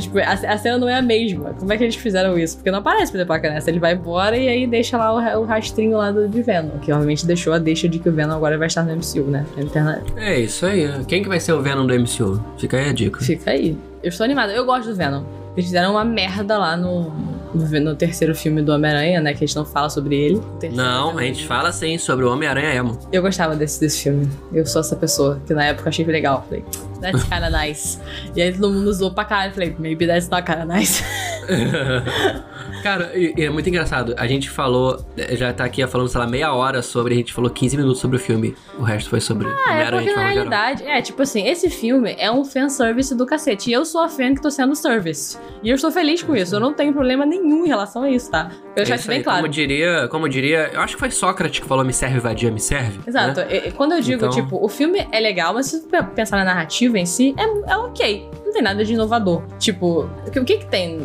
Tipo, 0.00 0.18
a, 0.18 0.32
a 0.32 0.58
cena 0.58 0.78
não 0.78 0.88
é 0.88 0.94
a 0.94 1.02
mesma. 1.02 1.54
Como 1.54 1.72
é 1.72 1.76
que 1.76 1.84
eles 1.84 1.96
fizeram 1.96 2.38
isso? 2.38 2.56
Porque 2.56 2.70
não 2.70 2.80
aparece 2.80 3.10
o 3.10 3.12
Peter 3.12 3.26
Parker 3.26 3.52
nessa. 3.52 3.70
Ele 3.70 3.78
vai 3.78 3.94
embora 3.94 4.36
e 4.36 4.48
aí 4.48 4.66
deixa 4.66 4.96
lá 4.98 5.12
o, 5.12 5.42
o 5.42 5.44
rastrinho 5.44 5.96
lá 5.96 6.10
do, 6.10 6.28
de 6.28 6.42
Venom. 6.42 6.78
Que 6.80 6.92
obviamente 6.92 7.24
deixou 7.26 7.52
a 7.52 7.58
deixa 7.58 7.88
de 7.88 7.98
que 7.98 8.08
o 8.08 8.12
Venom 8.12 8.34
agora 8.34 8.58
vai 8.58 8.66
estar 8.66 8.82
no 8.82 8.94
MCU, 8.94 9.30
né? 9.30 9.46
Na 9.56 9.62
internet. 9.62 10.12
É 10.16 10.40
isso 10.40 10.66
aí. 10.66 10.88
Quem 11.06 11.22
que 11.22 11.28
vai 11.28 11.40
ser 11.40 11.52
o 11.52 11.62
Venom 11.62 11.86
do 11.86 11.94
MCU? 11.94 12.42
Fica 12.58 12.76
aí 12.76 12.88
a 12.88 12.92
dica. 12.92 13.20
Fica 13.20 13.50
aí. 13.50 13.76
Eu 14.02 14.08
estou 14.08 14.24
animada. 14.24 14.52
Eu 14.52 14.64
gosto 14.64 14.88
do 14.88 14.96
Venom. 14.96 15.22
Eles 15.60 15.66
fizeram 15.66 15.90
uma 15.90 16.04
merda 16.06 16.56
lá 16.56 16.74
no, 16.74 17.12
no, 17.52 17.94
terceiro 17.94 18.34
filme 18.34 18.62
do 18.62 18.72
Homem-Aranha, 18.72 19.20
né? 19.20 19.34
Que 19.34 19.44
a 19.44 19.46
gente 19.46 19.54
não 19.54 19.66
fala 19.66 19.90
sobre 19.90 20.16
ele. 20.16 20.40
Não, 20.72 21.18
a 21.18 21.22
gente 21.22 21.46
fala 21.46 21.70
sim 21.70 21.98
sobre 21.98 22.24
o 22.24 22.32
Homem-Aranha 22.32 22.74
Emo. 22.76 22.98
Eu 23.12 23.20
gostava 23.20 23.54
desse, 23.54 23.78
desse 23.78 24.04
filme. 24.04 24.26
Eu 24.54 24.64
sou 24.64 24.80
essa 24.80 24.96
pessoa 24.96 25.38
que 25.46 25.52
na 25.52 25.66
época 25.66 25.90
achei 25.90 26.02
legal. 26.06 26.46
Falei, 26.48 26.64
that's 27.02 27.24
kinda 27.28 27.50
nice. 27.50 27.98
E 28.34 28.40
aí 28.40 28.54
todo 28.54 28.72
mundo 28.72 28.88
usou 28.88 29.10
pra 29.10 29.26
caralho. 29.26 29.52
Falei, 29.52 29.76
maybe 29.78 30.06
that's 30.06 30.30
not 30.30 30.44
kinda 30.44 30.64
nice. 30.64 31.04
Cara, 32.82 33.10
é 33.14 33.48
muito 33.50 33.68
engraçado. 33.68 34.14
A 34.16 34.26
gente 34.26 34.48
falou, 34.50 35.04
já 35.32 35.52
tá 35.52 35.64
aqui 35.64 35.86
falando, 35.86 36.08
sei 36.08 36.20
lá, 36.20 36.26
meia 36.26 36.52
hora 36.52 36.82
sobre, 36.82 37.14
a 37.14 37.16
gente 37.16 37.32
falou 37.32 37.50
15 37.50 37.76
minutos 37.76 38.00
sobre 38.00 38.16
o 38.16 38.20
filme. 38.20 38.54
O 38.78 38.82
resto 38.82 39.10
foi 39.10 39.20
sobre 39.20 39.46
Ah, 39.66 39.74
é 39.80 39.90
porque 39.90 40.12
na 40.12 40.28
realidade, 40.28 40.82
é 40.84 41.00
tipo 41.02 41.22
assim, 41.22 41.46
esse 41.46 41.68
filme 41.70 42.14
é 42.18 42.30
um 42.30 42.44
fanservice 42.44 43.14
do 43.14 43.26
cacete. 43.26 43.70
E 43.70 43.72
eu 43.72 43.84
sou 43.84 44.00
a 44.02 44.08
fan 44.08 44.34
que 44.34 44.42
tô 44.42 44.50
sendo 44.50 44.74
service. 44.74 45.38
E 45.62 45.68
eu 45.70 45.74
estou 45.74 45.90
feliz 45.90 46.22
com 46.22 46.34
isso. 46.34 46.54
Eu 46.56 46.60
não 46.60 46.72
tenho 46.72 46.92
problema 46.92 47.26
nenhum 47.26 47.64
em 47.64 47.68
relação 47.68 48.02
a 48.02 48.10
isso, 48.10 48.30
tá? 48.30 48.50
Eu 48.76 48.82
É 48.82 48.86
já 48.86 48.94
isso 48.94 49.02
isso 49.02 49.08
bem 49.08 49.18
aí, 49.18 49.24
claro. 49.24 49.40
Como 49.42 49.52
diria, 49.52 50.08
como 50.08 50.28
diria, 50.28 50.70
eu 50.72 50.80
acho 50.80 50.94
que 50.94 51.00
foi 51.00 51.10
Sócrates 51.10 51.60
que 51.60 51.66
falou 51.66 51.84
me 51.84 51.92
serve, 51.92 52.18
vadia, 52.20 52.50
me 52.50 52.60
serve. 52.60 53.00
Exato. 53.06 53.40
né? 53.40 53.46
E- 53.50 53.68
e 53.68 53.72
Quando 53.72 53.92
eu 53.92 54.00
digo, 54.00 54.24
Então- 54.26 54.30
tipo, 54.30 54.62
o 54.64 54.68
filme 54.68 55.06
é 55.12 55.20
legal, 55.20 55.52
mas 55.54 55.66
se 55.66 55.80
você 55.80 56.02
pensar 56.14 56.36
na 56.38 56.44
narrativa 56.44 56.98
em 56.98 57.06
si, 57.06 57.34
é, 57.38 57.72
é 57.72 57.76
ok. 57.76 58.28
Não 58.44 58.52
tem 58.52 58.62
nada 58.62 58.84
de 58.84 58.92
inovador. 58.94 59.42
Tipo, 59.58 60.08
o 60.26 60.30
que, 60.30 60.40
o 60.40 60.44
que 60.44 60.58
que 60.58 60.66
tem 60.66 60.98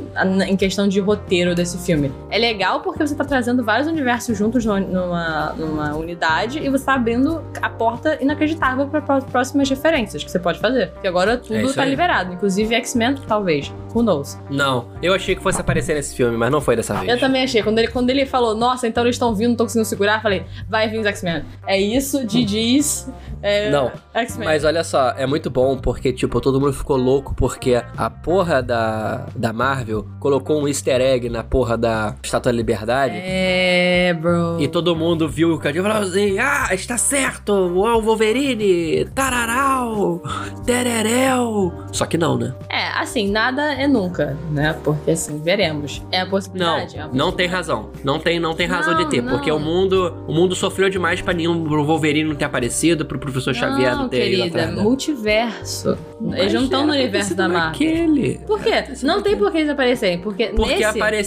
em 0.47 0.55
questão 0.57 0.87
de 0.87 0.99
roteiro 0.99 1.44
desse 1.53 1.77
filme? 1.77 2.11
É 2.31 2.37
legal 2.39 2.79
porque 2.79 3.05
você 3.05 3.13
tá 3.13 3.23
trazendo 3.25 3.63
vários 3.63 3.87
universos 3.87 4.37
juntos 4.37 4.65
numa, 4.65 5.53
numa 5.53 5.93
unidade 5.95 6.59
e 6.59 6.69
você 6.69 6.85
tá 6.85 6.95
abrindo 6.95 7.43
a 7.61 7.69
porta 7.69 8.17
inacreditável 8.21 8.87
para 8.87 9.01
próximas 9.01 9.69
referências 9.69 10.23
que 10.23 10.31
você 10.31 10.39
pode 10.39 10.59
fazer. 10.59 10.91
Porque 10.91 11.07
agora 11.07 11.33
É 11.33 11.37
tudo 11.37 11.59
isso 11.59 11.75
tá 11.75 11.83
aí. 11.83 11.89
liberado. 11.89 12.33
Inclusive 12.33 12.73
X-Men, 12.75 13.15
talvez. 13.27 13.71
Who 13.93 14.01
knows? 14.01 14.37
Não, 14.49 14.87
eu 15.01 15.13
achei 15.13 15.35
que 15.35 15.41
fosse 15.43 15.59
aparecer 15.61 15.93
nesse 15.95 16.15
filme, 16.15 16.35
mas 16.37 16.51
não 16.51 16.61
foi 16.61 16.75
dessa 16.75 16.93
vez. 16.95 17.07
Eu 17.09 17.19
também 17.19 17.43
achei. 17.43 17.61
Quando 17.61 17.79
ele, 17.79 17.87
quando 17.89 18.09
ele 18.09 18.25
falou, 18.25 18.55
nossa, 18.55 18.87
então 18.87 19.03
eles 19.03 19.15
estão 19.15 19.33
vindo, 19.35 19.49
não 19.49 19.55
tô 19.55 19.63
conseguindo 19.65 19.87
segurar, 19.87 20.21
falei, 20.21 20.45
vai 20.69 20.87
vir 20.89 20.99
os 20.99 21.05
X-Men. 21.05 21.43
É 21.67 21.79
isso, 21.79 22.25
GG's. 22.25 23.09
É, 23.41 23.69
Não, 23.69 23.91
X-Men. 24.13 24.45
Mas 24.47 24.63
olha 24.63 24.83
só, 24.83 25.11
é 25.11 25.25
muito 25.27 25.49
bom 25.51 25.77
porque, 25.77 26.11
tipo, 26.11 26.41
todo 26.41 26.59
mundo 26.59 26.73
ficou 26.73 26.97
louco 26.97 27.33
porque 27.35 27.81
a 27.95 28.09
porra 28.09 28.61
da, 28.63 29.27
da 29.35 29.53
Marvel 29.53 30.07
colocou 30.19 30.59
um 30.61 30.67
easter 30.67 30.99
egg 30.99 31.29
na 31.35 31.43
porra 31.43 31.77
da 31.77 32.15
Estátua 32.23 32.51
da 32.51 32.55
Liberdade. 32.55 33.15
É, 33.17 34.13
bro. 34.19 34.57
E 34.59 34.67
todo 34.67 34.95
mundo 34.95 35.27
viu 35.27 35.53
o 35.53 35.59
Cadinho 35.59 35.85
e 35.85 35.87
falou 35.87 36.01
assim: 36.07 36.39
Ah, 36.39 36.69
está 36.73 36.97
certo! 36.97 37.51
O 37.53 38.01
Wolverine! 38.01 39.05
Tararau! 39.13 40.21
Tererel! 40.65 41.73
Só 41.91 42.05
que 42.05 42.17
não, 42.17 42.37
né? 42.37 42.53
É, 42.69 42.87
assim, 42.99 43.29
nada 43.29 43.61
é 43.73 43.87
nunca, 43.87 44.37
né? 44.51 44.75
Porque 44.83 45.11
assim, 45.11 45.41
veremos. 45.41 46.01
É 46.11 46.21
a 46.21 46.23
Não, 46.23 46.31
possibilidade. 46.31 46.97
é 46.97 47.01
a 47.01 47.07
não 47.07 47.31
tem 47.31 47.47
razão. 47.47 47.89
Não 48.03 48.19
tem, 48.19 48.39
não 48.39 48.53
tem 48.53 48.67
razão 48.67 48.93
Não, 48.93 49.03
de 49.03 49.09
ter. 49.09 49.21
não. 49.21 49.31
Porque 49.33 49.51
o 49.51 49.59
mundo, 49.59 50.13
o 50.27 50.33
mundo 50.33 50.55
sofreu 50.55 50.89
demais 50.89 51.21
pra 51.21 51.33
nenhum 51.33 51.63
pro 51.63 51.83
Wolverine 51.85 52.29
não 52.29 52.35
ter 52.35 52.45
aparecido, 52.45 53.05
pro 53.05 53.19
professor 53.19 53.53
Xavier 53.53 53.93
não, 53.93 54.03
Não, 54.03 54.09
ter 54.09 54.27
ido 54.31 54.37
querida, 54.43 54.59
atrás, 54.61 54.75
né? 54.77 54.81
multiverso. 54.83 55.97
eles 56.33 56.53
não 56.53 56.63
estão 56.63 56.81
no 56.81 56.87
Mas 56.87 56.95
era 56.97 57.03
universo 57.03 57.35
da 57.35 57.47
Marvel. 57.49 58.39
Por 58.47 58.61
quê? 58.61 58.83
Não 59.03 59.21
tem 59.21 59.37
por 59.37 59.51
que 59.51 59.57
eles 59.59 59.69
aparecerem. 59.69 60.19
Porque, 60.19 60.47
Porque 60.47 60.71
nesse... 60.75 60.83
apareceu, 60.83 61.24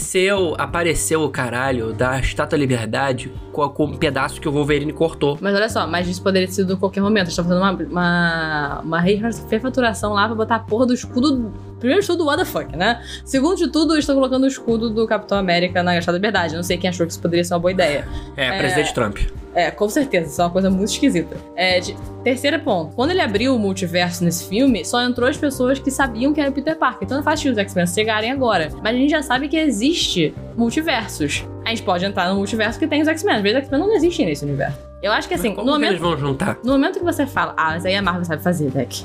apareceu 0.57 1.21
o 1.23 1.29
caralho 1.29 1.93
da 1.93 2.19
Estátua 2.19 2.57
da 2.57 2.57
Liberdade 2.57 3.31
com, 3.51 3.67
com 3.69 3.85
um 3.85 3.97
pedaço 3.97 4.39
que 4.41 4.47
o 4.47 4.51
Wolverine 4.51 4.93
cortou. 4.93 5.37
Mas 5.41 5.55
olha 5.55 5.69
só, 5.69 5.85
mas 5.87 6.07
isso 6.07 6.21
poderia 6.21 6.47
ter 6.47 6.53
sido 6.53 6.73
a 6.73 6.77
qualquer 6.77 7.01
momento. 7.01 7.25
Eles 7.25 7.37
estão 7.37 7.45
fazendo 7.45 7.61
uma, 7.61 7.71
uma, 7.71 8.79
uma 8.83 8.99
refaturação 8.99 10.13
lá 10.13 10.25
pra 10.27 10.35
botar 10.35 10.55
a 10.55 10.59
porra 10.59 10.85
do 10.85 10.93
escudo. 10.93 11.51
Primeiro 11.79 12.01
de 12.01 12.07
tudo, 12.07 12.25
what 12.25 12.37
the 12.43 12.45
fuck, 12.45 12.75
né? 12.75 13.01
Segundo 13.23 13.57
de 13.57 13.67
tudo, 13.71 13.97
estão 13.97 14.15
colocando 14.15 14.43
o 14.43 14.47
escudo 14.47 14.89
do 14.89 15.07
Capitão 15.07 15.37
América 15.37 15.81
na 15.81 15.93
Estátua 15.97 16.13
da 16.13 16.17
Liberdade. 16.17 16.55
Não 16.55 16.63
sei 16.63 16.77
quem 16.77 16.89
achou 16.89 17.05
que 17.05 17.11
isso 17.13 17.21
poderia 17.21 17.43
ser 17.43 17.53
uma 17.53 17.59
boa 17.59 17.71
ideia. 17.71 18.07
É, 18.35 18.47
É. 18.47 18.57
presidente 18.57 18.93
Trump. 18.93 19.17
É, 19.59 19.71
com 19.71 19.89
certeza, 19.89 20.27
isso 20.29 20.41
é 20.41 20.45
uma 20.45 20.49
coisa 20.51 20.69
muito 20.69 20.89
esquisita. 20.89 21.35
É, 21.55 21.79
de- 21.79 21.95
terceiro 22.23 22.59
ponto. 22.59 22.95
Quando 22.95 23.11
ele 23.11 23.21
abriu 23.21 23.55
o 23.55 23.59
multiverso 23.59 24.23
nesse 24.23 24.47
filme, 24.47 24.85
só 24.85 25.01
entrou 25.01 25.27
as 25.27 25.35
pessoas 25.37 25.79
que 25.79 25.91
sabiam 25.91 26.33
que 26.33 26.39
era 26.39 26.49
o 26.49 26.53
Peter 26.53 26.77
Parker. 26.77 27.03
Então 27.05 27.17
não 27.17 27.23
faz 27.23 27.39
sentido 27.39 27.53
os 27.53 27.57
X-Men 27.59 27.87
chegarem 27.87 28.31
agora. 28.31 28.69
Mas 28.81 28.95
a 28.95 28.97
gente 28.97 29.09
já 29.09 29.21
sabe 29.21 29.47
que 29.49 29.57
existe 29.57 30.33
multiversos. 30.55 31.45
A 31.65 31.69
gente 31.69 31.83
pode 31.83 32.05
entrar 32.05 32.29
no 32.29 32.35
multiverso 32.35 32.79
que 32.79 32.87
tem 32.87 33.01
os 33.01 33.07
X-Men. 33.07 33.35
Às 33.35 33.41
vezes 33.41 33.57
os 33.57 33.63
X-Men 33.63 33.79
não 33.81 33.93
existem 33.95 34.25
nesse 34.25 34.45
universo. 34.45 34.77
Eu 35.01 35.11
acho 35.11 35.27
que 35.27 35.33
assim, 35.33 35.53
no 35.55 35.65
momento 35.65 35.91
eles 35.91 36.01
vão 36.01 36.17
juntar? 36.17 36.57
no 36.63 36.71
momento 36.73 36.99
que 36.99 37.05
você 37.05 37.25
fala, 37.25 37.53
ah, 37.57 37.71
mas 37.71 37.85
aí 37.85 37.95
a 37.95 38.01
Marvel 38.01 38.25
sabe 38.25 38.41
fazer, 38.43 38.69
deck. 38.69 39.03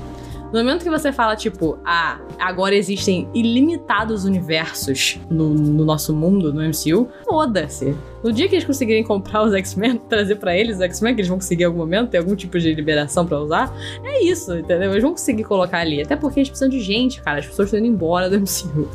No 0.52 0.58
momento 0.60 0.82
que 0.84 0.90
você 0.90 1.10
fala, 1.12 1.34
tipo, 1.34 1.78
ah, 1.84 2.18
agora 2.38 2.74
existem 2.76 3.28
ilimitados 3.34 4.24
universos 4.24 5.18
no, 5.28 5.50
no 5.50 5.84
nosso 5.84 6.14
mundo, 6.14 6.52
no 6.52 6.60
MCU, 6.62 7.08
foda-se. 7.24 7.96
No 8.24 8.32
dia 8.32 8.48
que 8.48 8.54
eles 8.54 8.64
conseguirem 8.64 9.04
comprar 9.04 9.42
os 9.42 9.52
X-Men, 9.52 9.98
trazer 10.08 10.36
pra 10.36 10.56
eles 10.56 10.76
os 10.76 10.82
X-Men, 10.82 11.14
que 11.14 11.20
eles 11.20 11.28
vão 11.28 11.36
conseguir 11.38 11.64
em 11.64 11.66
algum 11.66 11.78
momento, 11.78 12.08
ter 12.10 12.18
algum 12.18 12.34
tipo 12.34 12.58
de 12.58 12.74
liberação 12.74 13.26
pra 13.26 13.38
usar, 13.38 13.72
é 14.02 14.24
isso, 14.24 14.56
entendeu? 14.56 14.90
Eles 14.90 15.02
vão 15.02 15.12
conseguir 15.12 15.44
colocar 15.44 15.78
ali. 15.78 16.00
Até 16.00 16.16
porque 16.16 16.40
eles 16.40 16.48
precisam 16.48 16.68
de 16.70 16.80
gente, 16.80 17.20
cara. 17.20 17.40
As 17.40 17.46
pessoas 17.46 17.66
estão 17.68 17.78
indo 17.78 17.88
embora 17.88 18.30
do 18.30 18.36
MCU. 18.40 18.88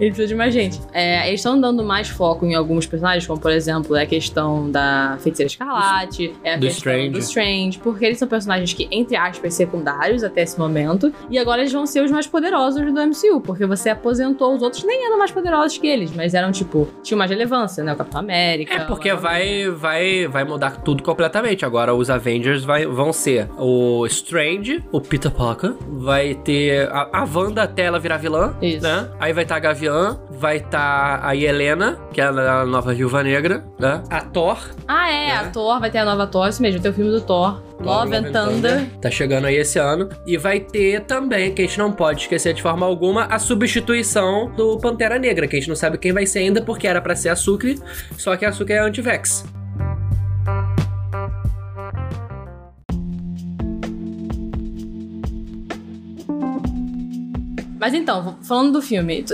Eles 0.00 0.14
precisam 0.14 0.26
de 0.28 0.34
mais 0.34 0.54
gente. 0.54 0.80
É, 0.92 1.28
eles 1.28 1.40
estão 1.40 1.60
dando 1.60 1.84
mais 1.84 2.08
foco 2.08 2.46
em 2.46 2.54
alguns 2.54 2.86
personagens, 2.86 3.26
como 3.26 3.38
por 3.38 3.50
exemplo, 3.52 3.94
é 3.94 4.02
a 4.04 4.06
questão 4.06 4.70
da 4.70 5.18
Feiticeira 5.20 5.48
Escarlate, 5.48 6.34
é 6.42 6.54
a 6.54 6.56
Do 6.56 6.66
questão 6.66 6.92
Strange. 6.92 7.10
do 7.10 7.18
Strange, 7.18 7.78
porque 7.78 8.04
eles 8.06 8.18
são 8.18 8.26
personagens 8.26 8.72
que, 8.72 8.88
entre 8.90 9.16
aspas, 9.16 9.52
secundários 9.52 10.24
até 10.24 10.42
esse 10.42 10.58
momento, 10.58 11.12
e 11.28 11.38
agora 11.38 11.60
eles 11.60 11.72
vão 11.72 11.84
ser 11.86 12.02
os 12.02 12.10
mais 12.10 12.26
poderosos 12.26 12.80
do 12.80 13.06
MCU, 13.06 13.40
porque 13.42 13.66
você 13.66 13.90
aposentou 13.90 14.54
os 14.54 14.62
outros, 14.62 14.82
nem 14.84 15.04
eram 15.06 15.18
mais 15.18 15.30
poderosos 15.30 15.76
que 15.76 15.86
eles, 15.86 16.10
mas 16.14 16.32
eram, 16.34 16.50
tipo, 16.52 16.88
tinham 17.02 17.18
mais 17.18 17.30
relevância, 17.30 17.84
né? 17.84 17.92
O 17.92 17.96
Capitão 17.96 18.20
América. 18.20 18.61
É 18.70 18.80
porque 18.80 19.10
blá. 19.10 19.20
vai, 19.20 19.70
vai, 19.70 20.26
vai 20.26 20.44
mudar 20.44 20.82
tudo 20.82 21.02
completamente. 21.02 21.64
Agora 21.64 21.94
os 21.94 22.10
Avengers 22.10 22.64
vai- 22.64 22.86
vão 22.86 23.12
ser 23.12 23.48
o 23.58 24.04
Strange, 24.06 24.82
o 24.92 25.00
Peter 25.00 25.30
Parker, 25.30 25.72
vai 25.88 26.34
ter 26.34 26.88
a, 26.90 27.08
a 27.12 27.24
Wanda 27.32 27.62
até 27.62 27.82
ela 27.84 27.98
virar 27.98 28.16
vilã, 28.18 28.54
Isso. 28.60 28.82
né? 28.82 29.08
Aí 29.20 29.32
vai 29.32 29.44
estar 29.44 29.56
a 29.56 29.60
Gavião, 29.60 30.20
vai 30.30 30.56
estar 30.58 31.20
a 31.24 31.34
Helena, 31.36 31.98
que 32.12 32.20
é 32.20 32.24
a 32.24 32.64
nova 32.64 32.92
Viúva 32.94 33.22
Negra, 33.22 33.64
né? 33.78 34.02
A 34.10 34.20
Thor, 34.20 34.58
Ah, 34.86 35.10
é, 35.10 35.26
né? 35.28 35.32
a 35.36 35.44
Thor, 35.50 35.80
vai 35.80 35.90
ter 35.90 35.98
a 35.98 36.04
nova 36.04 36.26
Thor, 36.26 36.48
isso 36.48 36.60
mesmo, 36.62 36.80
tem 36.80 36.90
o 36.90 36.94
filme 36.94 37.10
do 37.10 37.20
Thor, 37.20 37.60
Love 37.80 38.14
and 38.14 38.30
Thunder. 38.30 38.86
Tá 39.00 39.10
chegando 39.10 39.46
aí 39.46 39.56
esse 39.56 39.76
ano. 39.76 40.08
E 40.24 40.36
vai 40.36 40.60
ter 40.60 41.00
também, 41.00 41.52
que 41.52 41.62
a 41.62 41.66
gente 41.66 41.78
não 41.80 41.90
pode 41.90 42.20
esquecer 42.22 42.54
de 42.54 42.62
forma 42.62 42.86
alguma, 42.86 43.24
a 43.24 43.40
substituição 43.40 44.52
do 44.56 44.78
Pantera 44.78 45.18
Negra, 45.18 45.48
que 45.48 45.56
a 45.56 45.58
gente 45.58 45.68
não 45.68 45.74
sabe 45.74 45.98
quem 45.98 46.12
vai 46.12 46.24
ser 46.24 46.40
ainda, 46.40 46.62
porque 46.62 46.86
era 46.86 47.00
pra 47.00 47.16
ser 47.16 47.30
a 47.30 47.36
Sucre, 47.36 47.80
só 48.16 48.36
que 48.36 48.44
a 48.44 48.51
Sucre 48.52 48.74
é 48.74 48.78
anti-vex. 48.80 49.44
Mas 57.82 57.94
então, 57.94 58.36
falando 58.42 58.74
do 58.74 58.80
filme, 58.80 59.24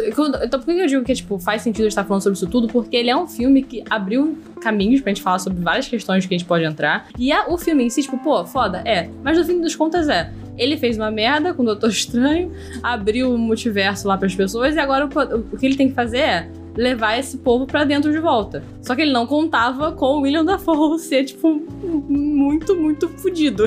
então 0.42 0.58
por 0.58 0.64
que 0.64 0.80
eu 0.80 0.86
digo 0.86 1.04
que 1.04 1.14
tipo, 1.14 1.38
faz 1.38 1.60
sentido 1.60 1.86
estar 1.86 2.02
falando 2.02 2.22
sobre 2.22 2.34
isso 2.34 2.46
tudo? 2.46 2.66
Porque 2.66 2.96
ele 2.96 3.10
é 3.10 3.14
um 3.14 3.26
filme 3.26 3.62
que 3.62 3.84
abriu 3.90 4.38
caminhos 4.62 5.02
pra 5.02 5.10
gente 5.10 5.20
falar 5.22 5.38
sobre 5.38 5.62
várias 5.62 5.86
questões 5.86 6.24
que 6.24 6.34
a 6.34 6.38
gente 6.38 6.46
pode 6.48 6.64
entrar. 6.64 7.08
E 7.18 7.30
é, 7.30 7.46
o 7.46 7.58
filme 7.58 7.84
em 7.84 7.90
si, 7.90 8.00
tipo, 8.00 8.16
pô, 8.16 8.46
foda, 8.46 8.82
é. 8.86 9.10
Mas 9.22 9.36
no 9.36 9.44
fim 9.44 9.60
das 9.60 9.76
contas 9.76 10.08
é. 10.08 10.32
Ele 10.56 10.78
fez 10.78 10.96
uma 10.96 11.10
merda 11.10 11.52
com 11.52 11.62
o 11.62 11.66
Doutor 11.66 11.90
Estranho, 11.90 12.50
abriu 12.82 13.34
o 13.34 13.36
multiverso 13.36 14.08
lá 14.08 14.16
pras 14.16 14.34
pessoas, 14.34 14.74
e 14.74 14.78
agora 14.78 15.04
o, 15.04 15.54
o 15.54 15.58
que 15.58 15.66
ele 15.66 15.76
tem 15.76 15.90
que 15.90 15.94
fazer 15.94 16.18
é 16.18 16.48
levar 16.78 17.18
esse 17.18 17.36
povo 17.38 17.66
pra 17.66 17.82
dentro 17.82 18.12
de 18.12 18.18
volta. 18.20 18.62
Só 18.80 18.94
que 18.94 19.02
ele 19.02 19.12
não 19.12 19.26
contava 19.26 19.90
com 19.90 20.06
o 20.06 20.20
William 20.20 20.44
Dafoe 20.44 20.96
ser, 21.02 21.24
tipo, 21.24 21.60
muito, 22.08 22.76
muito 22.76 23.08
fudido. 23.08 23.64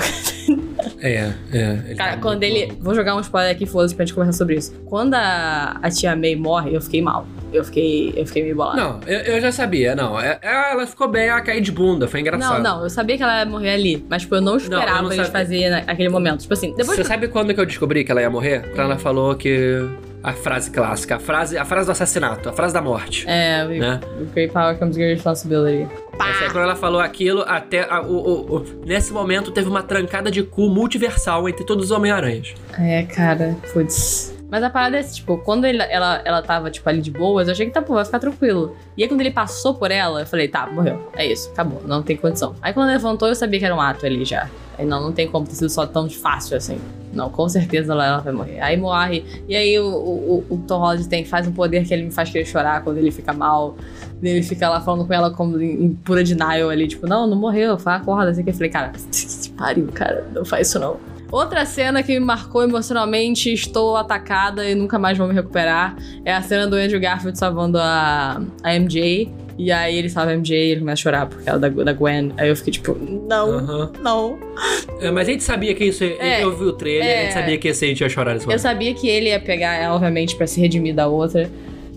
É, 1.00 1.34
é. 1.52 1.80
ele 1.88 1.96
Cara, 1.96 2.14
tá 2.14 2.18
quando 2.22 2.44
ele. 2.44 2.68
bom. 2.68 2.76
Vou 2.80 2.96
jogar 2.96 3.16
um 3.16 3.20
spoiler 3.20 3.52
aqui, 3.52 3.66
foda-se, 3.66 3.94
pra 3.94 4.06
gente 4.06 4.14
conversar 4.16 4.38
sobre 4.38 4.56
isso. 4.56 4.74
Quando 4.86 5.14
a, 5.16 5.78
a 5.82 5.90
tia 5.92 6.16
May 6.16 6.36
morre, 6.36 6.74
eu 6.76 6.82
fiquei 6.82 7.02
mal. 7.02 7.28
Eu 7.52 7.66
fiquei, 7.66 8.14
eu 8.16 8.26
fiquei 8.26 8.44
meio 8.44 8.56
bolada. 8.56 8.82
Não, 8.82 9.00
eu, 9.06 9.20
eu 9.36 9.42
já 9.42 9.52
sabia, 9.52 9.94
não. 9.94 10.18
É- 10.18 10.40
é- 10.42 10.72
Ela 10.72 10.88
ficou 10.88 11.10
bem, 11.10 11.28
ela 11.28 11.42
caiu 11.42 11.60
de 11.62 11.72
bunda, 11.72 12.08
foi 12.08 12.22
Não, 12.22 12.28
engraçado. 12.28 12.64
não, 12.64 12.82
eu 12.84 12.90
sabia 12.90 13.18
que 13.18 13.24
ela 13.24 13.40
ia 13.40 13.46
morrer 13.46 13.72
ali, 13.74 14.06
mas 14.10 14.22
tipo, 14.22 14.36
eu 14.36 14.42
não 14.42 14.56
esperava 14.56 15.00
eu 15.00 15.04
não 15.04 15.12
eles 15.12 15.28
sabia. 15.28 15.32
fazer 15.42 15.70
naquele 15.86 16.08
momento. 16.10 16.40
Tipo 16.42 16.54
assim, 16.54 16.74
depois 16.76 16.98
Você 16.98 17.04
sabe 17.04 17.28
quando 17.28 17.54
que 17.54 17.60
eu 17.60 17.66
descobri 17.66 18.06
que 18.06 18.12
ela 18.12 18.22
ia 18.22 18.30
morrer? 18.30 18.62
Quando 18.70 18.80
ela 18.92 18.98
falou 18.98 19.36
que. 19.36 19.86
A 20.24 20.34
frase 20.34 20.70
clássica, 20.70 21.16
a 21.16 21.20
frase, 21.20 21.58
a 21.58 21.66
frase 21.66 21.88
do 21.88 21.92
assassinato, 21.94 22.48
a 22.48 22.54
frase 22.54 22.74
da 22.74 22.82
morte. 22.82 23.26
É, 23.28 23.66
Né? 23.66 24.00
great 24.34 24.54
power 24.54 24.78
comes 24.78 24.96
great 24.96 25.16
responsibility. 25.16 25.88
Essa 26.14 26.44
aí, 26.44 26.52
quando 26.52 26.64
ela 26.66 26.76
falou 26.76 27.02
aquilo, 27.02 27.44
até. 27.48 27.88
a- 27.90 28.02
o- 28.02 28.16
o- 28.18 28.56
o- 28.58 28.66
nesse 28.86 29.12
momento 29.12 29.50
teve 29.52 29.68
uma 29.68 29.82
trancada 29.82 30.30
de 30.30 30.44
cu 30.44 30.70
multiversal 30.70 31.50
entre 31.50 31.66
todos 31.66 31.86
os 31.86 31.92
Homem-Aranhas. 31.92 32.54
É, 32.80 33.02
cara, 33.04 33.56
putz. 33.74 34.31
Mas 34.52 34.62
a 34.64 34.70
parada 34.70 34.98
é, 35.00 35.04
tipo, 35.04 35.38
quando 35.38 35.64
ele- 35.64 35.82
ela, 35.90 36.22
ela 36.26 36.42
tava, 36.42 36.70
tipo, 36.70 36.88
ali 36.90 37.02
de 37.02 37.10
boas, 37.10 37.48
eu 37.48 37.54
achei 37.54 37.66
que 37.66 37.72
tá, 37.72 37.82
pô, 37.82 37.94
vai 37.94 38.04
ficar 38.04 38.20
tranquilo. 38.20 38.76
E 38.98 39.02
aí, 39.02 39.08
quando 39.10 39.22
ele 39.22 39.32
passou 39.32 39.74
por 39.76 39.90
ela, 39.90 40.20
eu 40.20 40.26
falei, 40.26 40.50
tá, 40.50 40.68
morreu. 40.68 41.10
É 41.16 41.26
isso, 41.26 41.50
acabou, 41.52 41.82
não 41.88 42.04
tem 42.04 42.18
condição. 42.18 42.54
Aí, 42.62 42.74
quando 42.74 42.90
levantou, 42.90 43.30
eu 43.30 43.36
sabia 43.36 43.58
que 43.60 43.66
era 43.66 43.74
um 43.74 43.80
ato 43.80 44.06
ali 44.06 44.26
já. 44.26 44.50
Aí, 44.78 44.86
não, 44.86 45.02
não 45.02 45.14
tem 45.14 45.26
como 45.28 45.46
ter 45.48 45.56
sido 45.56 45.70
só 45.70 45.86
tão 45.86 46.10
fácil 46.10 46.58
assim. 46.58 46.78
Não, 47.14 47.30
com 47.30 47.48
certeza 47.48 47.94
ela, 47.94 48.06
ela 48.06 48.18
vai 48.20 48.34
morrer. 48.34 48.60
Aí 48.60 48.76
morre. 48.78 49.24
E 49.48 49.56
aí, 49.56 49.80
o, 49.80 49.86
o, 49.86 50.46
o 50.50 50.58
Tom 50.68 50.80
Holland 50.80 51.08
tem, 51.08 51.24
faz 51.24 51.48
um 51.48 51.52
poder 51.54 51.86
que 51.86 51.94
ele 51.94 52.04
me 52.04 52.12
faz 52.12 52.30
querer 52.30 52.46
chorar 52.46 52.84
quando 52.84 52.98
ele 52.98 53.12
fica 53.12 53.32
mal. 53.34 53.76
Ele 54.22 54.44
fica 54.44 54.70
lá 54.70 54.80
falando 54.82 55.06
com 55.08 55.14
ela 55.14 55.32
como 55.32 55.62
em, 55.62 55.86
em 55.86 55.94
pura 55.94 56.24
denial 56.24 56.70
ali, 56.70 56.88
tipo, 56.88 57.08
não, 57.08 57.26
não 57.26 57.38
morreu, 57.38 57.78
foi 57.80 57.94
acorda. 57.94 58.32
Assim 58.32 58.44
que 58.44 58.50
eu 58.50 58.54
falei, 58.54 58.70
cara, 58.70 58.92
pariu, 59.58 59.88
cara, 59.94 60.26
não 60.34 60.44
faz 60.44 60.68
isso 60.68 60.80
não. 60.80 60.98
Outra 61.32 61.66
cena 61.66 62.04
que 62.04 62.12
me 62.12 62.20
marcou 62.20 62.62
emocionalmente, 62.64 63.54
estou 63.54 63.96
atacada 63.96 64.70
e 64.70 64.76
nunca 64.76 65.00
mais 65.00 65.18
vou 65.18 65.28
me 65.28 65.34
recuperar, 65.34 65.96
é 66.26 66.34
a 66.34 66.42
cena 66.42 66.68
do 66.68 66.76
Andrew 66.76 67.00
Garfield 67.00 67.38
salvando 67.38 67.78
a, 67.80 68.42
a 68.62 68.74
MJ. 68.76 69.32
E 69.58 69.72
aí 69.72 69.96
ele 69.96 70.10
salva 70.10 70.32
a 70.32 70.36
MJ 70.36 70.58
e 70.58 70.72
ele 70.72 70.80
começa 70.80 71.00
a 71.00 71.04
chorar 71.04 71.26
por 71.28 71.42
causa 71.44 71.60
da, 71.60 71.70
da 71.70 71.94
Gwen. 71.94 72.34
Aí 72.38 72.50
eu 72.50 72.56
fiquei 72.56 72.74
tipo, 72.74 72.98
não, 73.30 73.60
Aham. 73.60 73.92
não. 74.02 74.40
É, 75.00 75.12
mas 75.12 75.28
a 75.28 75.32
gente 75.32 75.44
sabia 75.44 75.74
que 75.76 75.86
isso. 75.86 76.04
É, 76.04 76.44
eu 76.44 76.56
vi 76.58 76.64
o 76.66 76.74
trailer, 76.74 77.08
a 77.08 77.10
é. 77.12 77.24
gente 77.24 77.34
sabia 77.34 77.58
que 77.58 77.68
esse 77.68 77.86
a 77.86 77.88
gente 77.88 78.02
ia 78.02 78.10
chorar 78.10 78.34
nesse 78.34 78.46
Eu 78.46 78.50
momento. 78.50 78.62
sabia 78.62 78.94
que 78.94 79.08
ele 79.08 79.30
ia 79.30 79.40
pegar 79.40 79.76
ela, 79.76 79.94
obviamente, 79.96 80.36
pra 80.36 80.48
se 80.48 80.60
redimir 80.60 80.96
da 80.96 81.08
outra. 81.08 81.50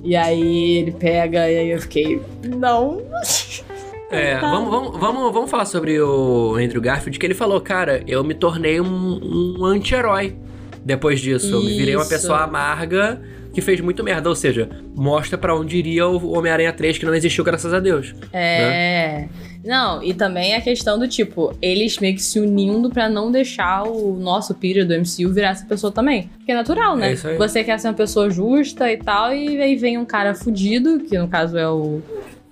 E 0.02 0.14
aí 0.14 0.76
ele 0.78 0.92
pega, 0.92 1.50
e 1.50 1.58
aí 1.58 1.70
eu 1.70 1.80
fiquei, 1.80 2.20
não. 2.44 3.00
É, 4.10 4.38
vamos, 4.38 4.70
vamos, 4.70 5.00
vamos, 5.00 5.32
vamos 5.32 5.50
falar 5.50 5.64
sobre 5.64 6.00
o 6.00 6.54
Andrew 6.56 6.80
Garfield, 6.80 7.18
que 7.18 7.26
ele 7.26 7.34
falou, 7.34 7.60
cara, 7.60 8.02
eu 8.06 8.22
me 8.22 8.34
tornei 8.34 8.80
um, 8.80 9.56
um 9.58 9.64
anti-herói 9.64 10.36
depois 10.84 11.20
disso. 11.20 11.52
Eu 11.52 11.62
me 11.62 11.76
virei 11.76 11.96
uma 11.96 12.02
Isso. 12.02 12.10
pessoa 12.10 12.40
amarga 12.40 13.20
que 13.52 13.60
fez 13.60 13.80
muito 13.80 14.04
merda. 14.04 14.28
Ou 14.28 14.34
seja, 14.34 14.68
mostra 14.94 15.38
pra 15.38 15.56
onde 15.56 15.76
iria 15.76 16.06
o 16.06 16.36
Homem-Aranha 16.36 16.72
3, 16.72 16.98
que 16.98 17.06
não 17.06 17.14
existiu, 17.14 17.42
graças 17.42 17.72
a 17.72 17.80
Deus. 17.80 18.14
É. 18.32 19.26
Não, 19.64 20.02
e 20.02 20.12
também 20.12 20.54
a 20.54 20.60
questão 20.60 20.98
do 20.98 21.08
tipo, 21.08 21.56
eles 21.62 21.98
meio 21.98 22.14
que 22.14 22.22
se 22.22 22.38
unindo 22.38 22.90
pra 22.90 23.08
não 23.08 23.32
deixar 23.32 23.84
o 23.84 24.14
nosso 24.20 24.54
Peter 24.54 24.86
do 24.86 24.92
MCU 24.92 25.32
virar 25.32 25.50
essa 25.50 25.64
pessoa 25.64 25.90
também. 25.90 26.28
Porque 26.36 26.52
é 26.52 26.54
natural, 26.54 26.94
né? 26.96 27.08
É 27.08 27.12
isso 27.14 27.26
aí. 27.26 27.38
Você 27.38 27.64
quer 27.64 27.80
ser 27.80 27.88
uma 27.88 27.94
pessoa 27.94 28.28
justa 28.28 28.92
e 28.92 28.98
tal, 28.98 29.32
e 29.32 29.62
aí 29.62 29.74
vem 29.74 29.96
um 29.96 30.04
cara 30.04 30.34
fudido, 30.34 31.00
que 31.00 31.16
no 31.16 31.28
caso 31.28 31.56
é 31.56 31.66
o. 31.66 32.02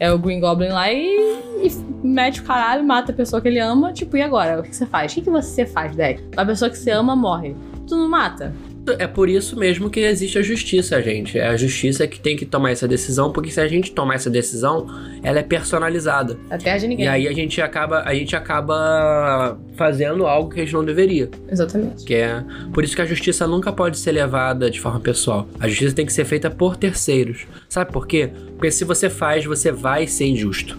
É 0.03 0.11
o 0.11 0.19
Green 0.19 0.41
Goblin 0.41 0.71
lá 0.71 0.93
e, 0.93 1.39
e 1.63 1.71
mete 2.05 2.41
o 2.41 2.43
caralho, 2.43 2.83
mata 2.83 3.13
a 3.13 3.15
pessoa 3.15 3.41
que 3.41 3.47
ele 3.47 3.61
ama. 3.61 3.93
Tipo, 3.93 4.17
e 4.17 4.23
agora? 4.23 4.59
O 4.59 4.65
que 4.65 4.75
você 4.75 4.85
faz? 4.85 5.13
O 5.13 5.23
que, 5.23 5.31
você 5.31 5.65
faz, 5.65 5.95
Deck? 5.95 6.21
A 6.37 6.45
pessoa 6.45 6.69
que 6.69 6.77
você 6.77 6.91
ama 6.91 7.15
morre. 7.15 7.55
Tu 7.87 7.95
não 7.95 8.09
mata? 8.09 8.53
É 8.99 9.07
por 9.07 9.29
isso 9.29 9.57
mesmo 9.57 9.89
que 9.89 10.01
existe 10.01 10.39
a 10.39 10.43
justiça, 10.43 11.01
gente. 11.01 11.39
É 11.39 11.47
a 11.47 11.57
justiça 11.57 12.07
que 12.07 12.19
tem 12.19 12.37
que 12.37 12.45
tomar 12.45 12.73
essa 12.73 12.89
decisão, 12.89 13.31
porque 13.31 13.51
se 13.51 13.61
a 13.61 13.69
gente 13.69 13.93
tomar 13.93 14.17
essa 14.17 14.29
decisão, 14.29 14.87
ela 15.23 15.39
é 15.39 15.43
personalizada. 15.43 16.37
Até 16.51 16.77
de 16.77 16.89
ninguém. 16.89 17.07
E 17.07 17.09
aí 17.09 17.29
a 17.29 17.33
gente 17.33 17.61
acaba, 17.61 18.03
a 18.03 18.15
gente 18.15 18.35
acaba 18.35 19.57
fazendo 19.77 20.27
algo 20.27 20.51
que 20.51 20.61
a 20.61 20.65
gente 20.65 20.75
não 20.75 20.85
deveria. 20.85 21.31
Exatamente. 21.49 22.05
Que 22.05 22.15
é 22.15 22.45
por 22.73 22.83
isso 22.83 22.97
que 22.97 23.03
a 23.03 23.07
justiça 23.07 23.47
nunca 23.47 23.73
pode 23.73 23.99
ser 23.99 24.13
levada 24.13 24.71
de 24.71 24.81
forma 24.81 24.99
pessoal. 24.99 25.49
A 25.61 25.69
justiça 25.69 25.95
tem 25.95 26.07
que 26.07 26.13
ser 26.13 26.25
feita 26.25 26.51
por 26.51 26.77
terceiros. 26.77 27.47
Sabe 27.69 27.93
por 27.93 28.07
quê? 28.07 28.31
Porque 28.57 28.71
se 28.71 28.85
você 28.85 29.09
faz, 29.09 29.45
você 29.45 29.71
vai 29.71 30.07
ser 30.07 30.27
injusto. 30.27 30.77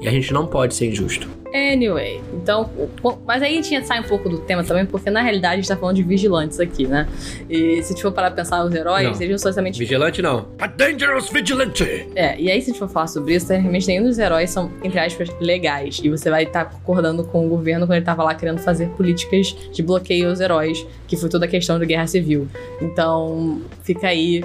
E 0.00 0.08
a 0.08 0.10
gente 0.10 0.32
não 0.32 0.46
pode 0.46 0.74
ser 0.74 0.86
injusto. 0.86 1.28
Anyway, 1.56 2.20
então, 2.34 2.68
o- 3.02 3.16
mas 3.26 3.42
aí 3.42 3.58
a 3.58 3.62
gente 3.62 3.86
sai 3.86 4.00
um 4.00 4.02
pouco 4.04 4.28
do 4.28 4.38
tema 4.38 4.62
também, 4.62 4.84
porque 4.84 5.08
na 5.08 5.22
realidade 5.22 5.54
a 5.54 5.56
gente 5.56 5.68
tá 5.68 5.76
falando 5.76 5.96
de 5.96 6.02
vigilantes 6.02 6.60
aqui, 6.60 6.86
né? 6.86 7.08
E 7.48 7.82
se 7.82 7.92
a 7.92 7.96
gente 7.96 8.02
for 8.02 8.12
parar 8.12 8.30
pra 8.30 8.42
pensar, 8.44 8.62
os 8.64 8.74
heróis, 8.74 9.04
Não. 9.04 9.14
eles 9.16 9.30
não 9.30 9.38
são 9.38 9.48
exatamente. 9.50 9.78
Vigilante 9.78 10.20
não. 10.20 10.48
A 10.58 10.66
dangerous 10.66 11.30
vigilante. 11.30 12.08
É, 12.14 12.38
e 12.38 12.50
aí 12.50 12.60
se 12.60 12.70
a 12.70 12.72
gente 12.72 12.78
for 12.78 12.88
falar 12.88 13.06
sobre 13.06 13.34
isso, 13.34 13.48
tecnicamente 13.48 13.86
nenhum 13.86 14.04
dos 14.04 14.18
heróis 14.18 14.50
são, 14.50 14.70
entre 14.82 14.98
aspas, 14.98 15.30
legais. 15.40 16.00
E 16.02 16.10
você 16.10 16.28
vai 16.28 16.42
estar 16.44 16.66
concordando 16.66 17.24
com 17.24 17.46
o 17.46 17.48
governo 17.48 17.86
quando 17.86 17.96
ele 17.96 18.04
tava 18.04 18.22
lá 18.22 18.34
querendo 18.34 18.58
fazer 18.58 18.88
políticas 18.90 19.56
de 19.72 19.82
bloqueio 19.82 20.28
aos 20.28 20.40
heróis, 20.40 20.86
que 21.08 21.16
foi 21.16 21.28
toda 21.30 21.46
a 21.46 21.48
questão 21.48 21.78
da 21.78 21.84
guerra 21.84 22.06
civil. 22.06 22.48
Então, 22.82 23.62
fica 23.82 24.08
aí 24.08 24.44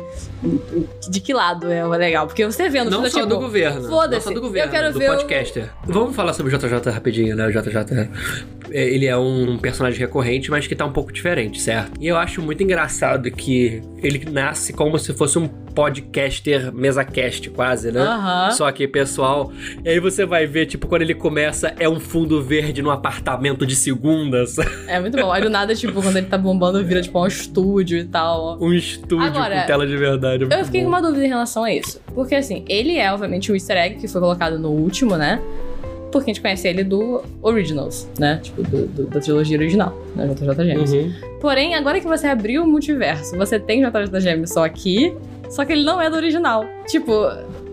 de 1.10 1.20
que 1.20 1.34
lado 1.34 1.70
é 1.72 1.86
o 1.86 1.90
legal. 1.90 2.28
Porque 2.28 2.46
você 2.46 2.70
vendo, 2.70 2.90
Não 2.90 3.04
só 3.04 3.20
tipo, 3.20 3.26
do 3.26 3.40
governo. 3.40 3.88
foda-se, 3.90 4.26
Não 4.28 4.34
só 4.34 4.40
do 4.40 4.42
governo, 4.48 4.68
eu 4.68 4.72
quero 4.72 4.94
do 4.94 5.00
ver 5.00 5.12
o- 5.12 5.16
podcaster. 5.18 5.70
Vamos 5.86 6.16
falar 6.16 6.34
sobre 6.34 6.54
o 6.56 6.58
JJ 6.60 7.01
rapidinho, 7.02 7.36
né? 7.36 7.48
O 7.48 7.52
JJ. 7.52 8.10
é, 8.72 8.88
Ele 8.94 9.06
é 9.08 9.18
um 9.18 9.58
personagem 9.58 10.00
recorrente, 10.00 10.50
mas 10.52 10.68
que 10.68 10.76
tá 10.76 10.86
um 10.86 10.92
pouco 10.94 11.12
diferente, 11.12 11.60
certo? 11.60 11.92
E 12.00 12.08
eu 12.08 12.16
acho 12.16 12.42
muito 12.42 12.62
engraçado 12.64 13.30
que 13.32 13.82
ele 14.02 14.24
nasce 14.32 14.72
como 14.72 14.98
se 15.00 15.14
fosse 15.14 15.38
um 15.40 15.48
podcaster, 15.48 16.72
mesa 16.74 17.04
cast 17.04 17.50
quase, 17.50 17.92
né? 17.92 18.02
Aham. 18.02 18.52
Só 18.52 18.70
que, 18.72 18.88
pessoal, 18.88 19.52
e 19.84 19.90
aí 19.90 20.00
você 20.00 20.26
vai 20.26 20.46
ver, 20.46 20.66
tipo, 20.66 20.86
quando 20.88 21.02
ele 21.02 21.16
começa, 21.16 21.74
é 21.80 21.88
um 21.88 22.00
fundo 22.00 22.42
verde 22.44 22.82
num 22.82 22.92
apartamento 22.92 23.66
de 23.66 23.76
segundas. 23.76 24.56
É 24.88 25.00
muito 25.00 25.16
bom. 25.18 25.32
Aí 25.32 25.42
do 25.42 25.50
nada, 25.50 25.74
tipo, 25.74 26.02
quando 26.02 26.18
ele 26.18 26.28
tá 26.28 26.38
bombando, 26.38 26.84
vira 26.84 27.02
tipo 27.02 27.18
um 27.22 27.26
estúdio 27.26 27.98
e 27.98 28.04
tal. 28.04 28.58
um 28.62 28.74
estúdio 28.74 29.26
Agora, 29.26 29.62
com 29.62 29.68
tela 29.68 29.88
de 29.88 29.96
verdade. 29.96 30.46
é 30.50 30.60
Eu 30.60 30.66
fiquei 30.66 30.82
bom. 30.82 30.88
com 30.88 30.96
uma 30.98 31.02
dúvida 31.02 31.24
em 31.26 31.30
relação 31.30 31.64
a 31.64 31.74
isso. 31.74 32.02
Porque, 32.14 32.36
assim, 32.36 32.66
ele 32.68 32.98
é, 32.98 33.10
obviamente, 33.12 33.50
o 33.52 33.56
easter 33.56 33.78
egg 33.78 33.96
que 33.96 34.08
foi 34.10 34.20
colocado 34.20 34.60
no 34.60 34.70
último, 34.70 35.16
né? 35.16 35.42
Porque 36.12 36.30
a 36.30 36.34
gente 36.34 36.42
conhece 36.42 36.68
ele 36.68 36.84
do 36.84 37.22
Originals, 37.42 38.08
né? 38.20 38.40
Tipo, 38.44 38.64
do- 38.64 38.88
do- 38.88 39.04
da 39.08 39.20
trilogia 39.20 39.58
original, 39.58 39.98
né? 40.16 40.28
JJ 40.36 40.66
James. 40.68 40.92
Uhum. 40.92 41.12
Porém, 41.40 41.76
agora 41.76 42.00
que 42.00 42.08
você 42.08 42.28
abriu 42.28 42.64
o 42.64 42.68
multiverso, 42.68 43.36
você 43.38 43.60
tem 43.60 43.82
JJ 43.82 44.20
James 44.20 44.52
só 44.52 44.66
aqui, 44.66 45.14
só 45.50 45.64
que 45.66 45.72
ele 45.74 45.84
não 45.84 46.02
é 46.02 46.10
do 46.10 46.16
original. 46.16 46.66
Tipo, 46.88 47.14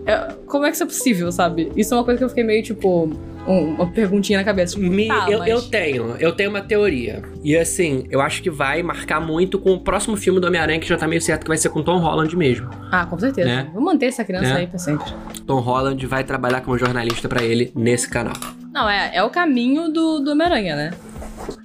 é- 0.05 0.33
como 0.47 0.65
é 0.65 0.69
que 0.69 0.75
isso 0.75 0.83
é 0.83 0.87
possível, 0.87 1.31
sabe? 1.31 1.71
Isso 1.75 1.93
é 1.93 1.97
uma 1.97 2.03
coisa 2.03 2.17
que 2.17 2.23
eu 2.23 2.29
fiquei 2.29 2.43
meio, 2.43 2.63
tipo, 2.63 3.09
uma 3.47 3.87
perguntinha 3.87 4.37
na 4.39 4.45
cabeça. 4.45 4.75
Tipo, 4.75 4.89
Me- 4.91 5.07
tá, 5.07 5.27
eu, 5.29 5.39
mas... 5.39 5.49
eu 5.49 5.61
tenho, 5.63 6.15
eu 6.19 6.31
tenho 6.31 6.49
uma 6.49 6.61
teoria. 6.61 7.21
E 7.43 7.55
assim, 7.57 8.05
eu 8.11 8.21
acho 8.21 8.41
que 8.43 8.49
vai 8.49 8.83
marcar 8.83 9.19
muito 9.19 9.57
com 9.57 9.71
o 9.73 9.79
próximo 9.79 10.15
filme 10.17 10.39
do 10.39 10.47
Homem-Aranha, 10.47 10.79
que 10.79 10.87
já 10.87 10.97
tá 10.97 11.07
meio 11.07 11.21
certo 11.21 11.41
que 11.43 11.47
vai 11.47 11.57
ser 11.57 11.69
com 11.69 11.81
Tom 11.81 11.97
Holland 11.99 12.35
mesmo. 12.35 12.69
Ah, 12.91 13.05
com 13.05 13.17
certeza. 13.17 13.47
Né? 13.47 13.67
Vou 13.73 13.81
manter 13.81 14.07
essa 14.07 14.23
criança 14.23 14.53
Né? 14.53 14.59
aí 14.61 14.67
pra 14.67 14.77
sempre. 14.77 15.05
Tom 15.47 15.59
Holland 15.59 16.05
vai 16.05 16.23
trabalhar 16.23 16.61
como 16.61 16.77
jornalista 16.77 17.27
pra 17.27 17.43
ele 17.43 17.71
nesse 17.75 18.09
canal. 18.09 18.35
Não, 18.71 18.87
é, 18.89 19.11
é 19.15 19.23
o 19.23 19.29
caminho 19.29 19.91
do, 19.91 20.19
do 20.19 20.31
Homem-Aranha, 20.31 20.75
né? 20.75 20.91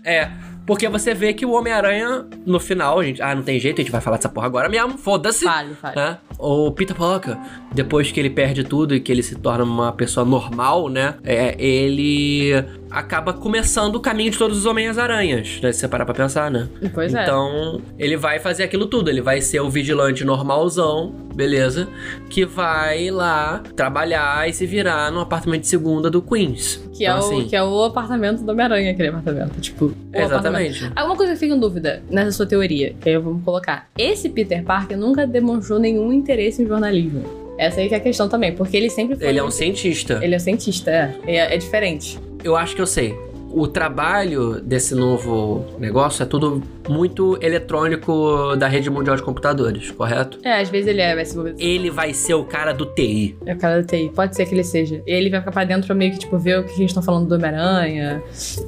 É, 0.02 0.30
porque 0.66 0.88
você 0.88 1.12
vê 1.12 1.32
que 1.32 1.44
o 1.44 1.52
Homem-Aranha, 1.52 2.26
no 2.46 2.58
final, 2.58 3.00
a 3.00 3.04
gente. 3.04 3.20
Ah, 3.20 3.34
não 3.34 3.42
tem 3.42 3.58
jeito, 3.60 3.80
a 3.80 3.84
gente 3.84 3.92
vai 3.92 4.00
falar 4.00 4.16
dessa 4.16 4.28
porra 4.28 4.46
agora 4.46 4.68
mesmo, 4.68 4.96
foda-se. 4.96 5.44
Fale, 5.44 5.74
fale. 5.74 5.96
Né? 5.96 6.18
O 6.38 6.70
Peter 6.72 6.96
Parker, 6.96 7.36
depois 7.72 8.10
que 8.10 8.18
ele 8.18 8.30
perde 8.30 8.64
tudo 8.64 8.94
e 8.94 9.00
que 9.00 9.12
ele 9.12 9.22
se 9.22 9.36
torna 9.36 9.64
uma 9.64 9.92
pessoa 9.92 10.24
normal, 10.24 10.88
né? 10.88 11.14
É, 11.22 11.54
ele 11.62 12.52
acaba 12.90 13.32
começando 13.32 13.96
o 13.96 14.00
caminho 14.00 14.30
de 14.30 14.38
todos 14.38 14.58
os 14.58 14.66
Homens-Aranhas, 14.66 15.60
né? 15.60 15.72
Se 15.72 15.80
você 15.80 15.88
parar 15.88 16.04
pra 16.04 16.14
pensar, 16.14 16.50
né? 16.50 16.68
Pois 16.94 17.12
é. 17.12 17.22
então, 17.22 17.80
ele 17.98 18.16
vai 18.16 18.38
fazer 18.38 18.62
aquilo 18.62 18.86
tudo. 18.86 19.10
Ele 19.10 19.20
vai 19.20 19.40
ser 19.40 19.60
o 19.60 19.68
vigilante 19.68 20.24
normalzão, 20.24 21.12
beleza? 21.34 21.88
Que 22.30 22.44
vai 22.44 23.10
lá 23.10 23.62
trabalhar 23.76 24.48
e 24.48 24.52
se 24.52 24.64
virar 24.64 25.10
no 25.10 25.20
apartamento 25.20 25.62
de 25.62 25.68
segunda 25.68 26.08
do 26.08 26.22
Queens. 26.22 26.76
Que, 26.94 27.04
é 27.04 27.10
Então, 27.10 27.16
o, 27.16 27.18
assim, 27.18 27.48
que 27.48 27.56
é 27.56 27.62
o 27.62 27.82
apartamento 27.82 28.42
do 28.42 28.52
Homem-Aranha, 28.52 28.92
aquele 28.92 29.08
apartamento. 29.08 29.60
Tipo, 29.60 29.86
o 29.86 30.18
apartamento. 30.24 30.53
Exatamente. 30.62 30.92
Ah, 30.96 31.04
Uma 31.04 31.16
coisa 31.16 31.32
que 31.32 31.36
eu 31.36 31.40
fico 31.40 31.54
em 31.54 31.60
dúvida 31.60 32.02
nessa 32.10 32.32
sua 32.32 32.46
teoria, 32.46 32.94
que 33.00 33.08
aí 33.08 33.18
vamos 33.18 33.44
colocar. 33.44 33.88
Esse 33.98 34.28
Peter 34.28 34.62
Parker 34.62 34.96
nunca 34.96 35.26
demonstrou 35.26 35.78
nenhum 35.78 36.12
interesse 36.12 36.62
em 36.62 36.66
jornalismo. 36.66 37.22
Essa 37.58 37.80
aí 37.80 37.88
que 37.88 37.94
é 37.94 37.98
a 37.98 38.00
questão 38.00 38.28
também, 38.28 38.52
porque 38.54 38.76
ele 38.76 38.90
sempre 38.90 39.16
foi. 39.16 39.28
Ele 39.28 39.38
é 39.38 39.44
um 39.44 39.50
cientista. 39.50 40.18
Ele 40.22 40.34
é 40.34 40.38
cientista, 40.38 40.90
é. 40.90 41.14
É, 41.26 41.54
é 41.54 41.56
diferente. 41.56 42.18
Eu 42.42 42.56
acho 42.56 42.74
que 42.74 42.82
eu 42.82 42.86
sei. 42.86 43.14
O 43.56 43.68
trabalho 43.68 44.60
desse 44.60 44.94
novo 44.94 45.64
negócio 45.78 46.22
é 46.22 46.26
tudo 46.26 46.62
muito 46.88 47.38
eletrônico 47.40 48.56
da 48.56 48.66
rede 48.66 48.90
mundial 48.90 49.16
de 49.16 49.22
computadores, 49.22 49.90
correto? 49.90 50.38
É, 50.42 50.60
às 50.60 50.68
vezes 50.68 50.88
ele 50.88 51.00
é, 51.00 51.14
vai 51.14 51.24
se 51.24 51.32
envolver. 51.32 51.54
Ele 51.58 51.90
vai 51.90 52.12
ser 52.12 52.34
o 52.34 52.44
cara 52.44 52.72
do 52.72 52.84
TI. 52.86 53.36
É 53.46 53.54
o 53.54 53.58
cara 53.58 53.80
da 53.80 53.86
TI. 53.86 54.10
Pode 54.14 54.34
ser 54.36 54.46
que 54.46 54.54
ele 54.54 54.64
seja. 54.64 55.02
Ele 55.06 55.30
vai 55.30 55.40
ficar 55.40 55.52
pra 55.52 55.64
dentro 55.64 55.86
pra 55.86 55.94
meio 55.94 56.12
que, 56.12 56.18
tipo, 56.18 56.36
ver 56.38 56.58
o 56.60 56.64
que 56.64 56.72
eles 56.72 56.90
estão 56.90 57.02
falando 57.02 57.28
do 57.28 57.34
Homem-Aranha. 57.36 58.22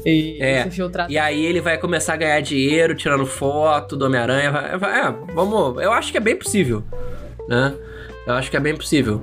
E 0.04 0.38
É. 0.40 0.62
se 0.64 0.70
filtrar. 0.70 1.10
E 1.10 1.18
aí 1.18 1.44
ele 1.44 1.60
vai 1.60 1.76
começar 1.78 2.14
a 2.14 2.16
ganhar 2.16 2.40
dinheiro 2.40 2.94
tirando 2.94 3.26
foto 3.26 3.96
do 3.96 4.06
Homem-Aranha. 4.06 4.50
É, 4.50 5.32
vamos. 5.34 5.82
Eu 5.82 5.92
acho 5.92 6.10
que 6.12 6.18
é 6.18 6.20
bem 6.20 6.36
possível, 6.36 6.82
né? 7.48 7.74
Eu 8.26 8.34
acho 8.34 8.50
que 8.50 8.56
é 8.56 8.60
bem 8.60 8.74
possível. 8.76 9.20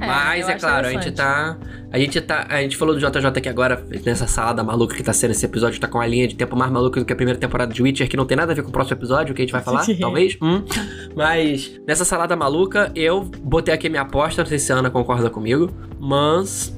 É, 0.00 0.06
Mas 0.06 0.48
é 0.48 0.54
claro, 0.54 0.86
a 0.86 0.90
gente 0.90 1.10
tá. 1.12 1.58
A 1.92 1.98
gente 1.98 2.20
tá. 2.20 2.46
A 2.48 2.62
gente 2.62 2.76
falou 2.76 2.94
do 2.94 3.00
JJ 3.00 3.26
aqui 3.26 3.48
agora, 3.48 3.84
nessa 4.04 4.26
salada 4.26 4.64
maluca 4.64 4.96
que 4.96 5.02
tá 5.02 5.12
sendo 5.12 5.32
esse 5.32 5.44
episódio, 5.44 5.78
tá 5.78 5.86
com 5.86 6.00
a 6.00 6.06
linha 6.06 6.26
de 6.26 6.34
tempo 6.34 6.56
mais 6.56 6.70
maluca 6.72 6.98
do 7.00 7.04
que 7.04 7.12
a 7.12 7.16
primeira 7.16 7.38
temporada 7.38 7.72
de 7.72 7.82
Witcher, 7.82 8.08
que 8.08 8.16
não 8.16 8.24
tem 8.24 8.36
nada 8.36 8.52
a 8.52 8.54
ver 8.54 8.62
com 8.62 8.70
o 8.70 8.72
próximo 8.72 8.96
episódio, 8.96 9.34
que 9.34 9.42
a 9.42 9.44
gente 9.44 9.52
vai 9.52 9.60
falar, 9.62 9.84
talvez. 10.00 10.38
Hum. 10.40 10.62
Mas 11.14 11.78
nessa 11.86 12.04
salada 12.04 12.34
maluca, 12.34 12.90
eu 12.94 13.22
botei 13.22 13.74
aqui 13.74 13.88
minha 13.88 14.02
aposta, 14.02 14.42
não 14.42 14.48
sei 14.48 14.58
se 14.58 14.72
a 14.72 14.76
Ana 14.76 14.90
concorda 14.90 15.28
comigo, 15.28 15.70
mas 15.98 16.74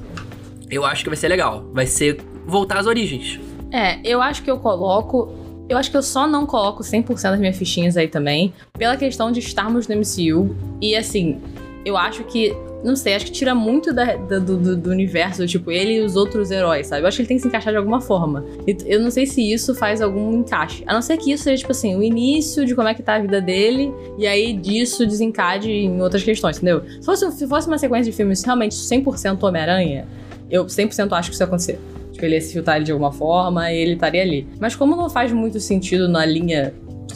eu 0.69 0.83
acho 0.83 1.03
que 1.03 1.09
vai 1.09 1.17
ser 1.17 1.29
legal. 1.29 1.69
Vai 1.71 1.85
ser 1.85 2.19
voltar 2.45 2.79
às 2.79 2.87
origens. 2.87 3.39
É, 3.71 3.99
eu 4.03 4.21
acho 4.21 4.43
que 4.43 4.51
eu 4.51 4.57
coloco. 4.57 5.33
Eu 5.69 5.77
acho 5.77 5.89
que 5.89 5.95
eu 5.95 6.03
só 6.03 6.27
não 6.27 6.45
coloco 6.45 6.83
100% 6.83 7.21
das 7.21 7.39
minhas 7.39 7.57
fichinhas 7.57 7.95
aí 7.95 8.07
também, 8.07 8.53
pela 8.77 8.97
questão 8.97 9.31
de 9.31 9.39
estarmos 9.39 9.87
no 9.87 9.95
MCU. 9.95 10.55
E 10.81 10.95
assim, 10.95 11.41
eu 11.85 11.97
acho 11.97 12.23
que. 12.23 12.55
Não 12.83 12.97
sei, 12.97 13.13
acho 13.15 13.25
que 13.27 13.31
tira 13.31 13.55
muito 13.55 13.93
da- 13.93 14.17
da- 14.17 14.39
do, 14.39 14.75
do- 14.75 14.89
universo, 14.89 15.47
tipo, 15.47 15.71
ele 15.71 15.93
e 15.93 16.01
os 16.01 16.17
outros 16.17 16.51
heróis, 16.51 16.87
sabe? 16.87 17.01
Eu 17.03 17.07
acho 17.07 17.15
que 17.15 17.21
ele 17.21 17.27
tem 17.29 17.37
que 17.37 17.41
se 17.43 17.47
encaixar 17.47 17.71
de 17.71 17.77
alguma 17.77 18.01
forma. 18.01 18.43
Eu 18.85 18.99
não 18.99 19.09
sei 19.09 19.25
se 19.25 19.41
isso 19.53 19.73
faz 19.73 20.01
algum 20.01 20.33
encaixe. 20.39 20.83
A 20.85 20.93
não 20.93 21.01
ser 21.01 21.15
que 21.15 21.31
isso 21.31 21.45
seja, 21.45 21.59
tipo 21.61 21.71
assim, 21.71 21.95
o 21.95 22.03
início 22.03 22.65
de 22.65 22.75
como 22.75 22.89
é 22.89 22.93
que 22.93 23.01
tá 23.01 23.15
a 23.15 23.19
vida 23.19 23.39
dele, 23.39 23.89
e 24.17 24.27
aí 24.27 24.51
disso 24.51 25.07
desencade 25.07 25.71
em 25.71 26.01
outras 26.01 26.23
questões, 26.23 26.57
entendeu? 26.57 26.83
Se 26.99 27.05
fosse, 27.05 27.31
se 27.31 27.47
fosse 27.47 27.69
uma 27.69 27.77
sequência 27.77 28.11
de 28.11 28.17
filmes 28.17 28.43
realmente 28.43 28.75
100% 28.75 29.41
Homem-Aranha, 29.41 30.05
eu 30.51 30.65
100% 30.65 31.13
acho 31.13 31.29
que 31.29 31.35
isso 31.35 31.41
ia 31.43 31.47
acontecer. 31.47 31.79
Tipo, 32.11 32.25
ele 32.25 32.35
ia 32.35 32.41
se 32.41 32.51
filtrar 32.51 32.83
de 32.83 32.91
alguma 32.91 33.13
forma 33.13 33.71
e 33.71 33.77
ele 33.77 33.93
estaria 33.93 34.21
ali. 34.23 34.45
Mas 34.59 34.75
como 34.75 34.93
não 34.97 35.09
faz 35.09 35.31
muito 35.31 35.57
sentido 35.61 36.09
na 36.09 36.25
linha 36.25 36.73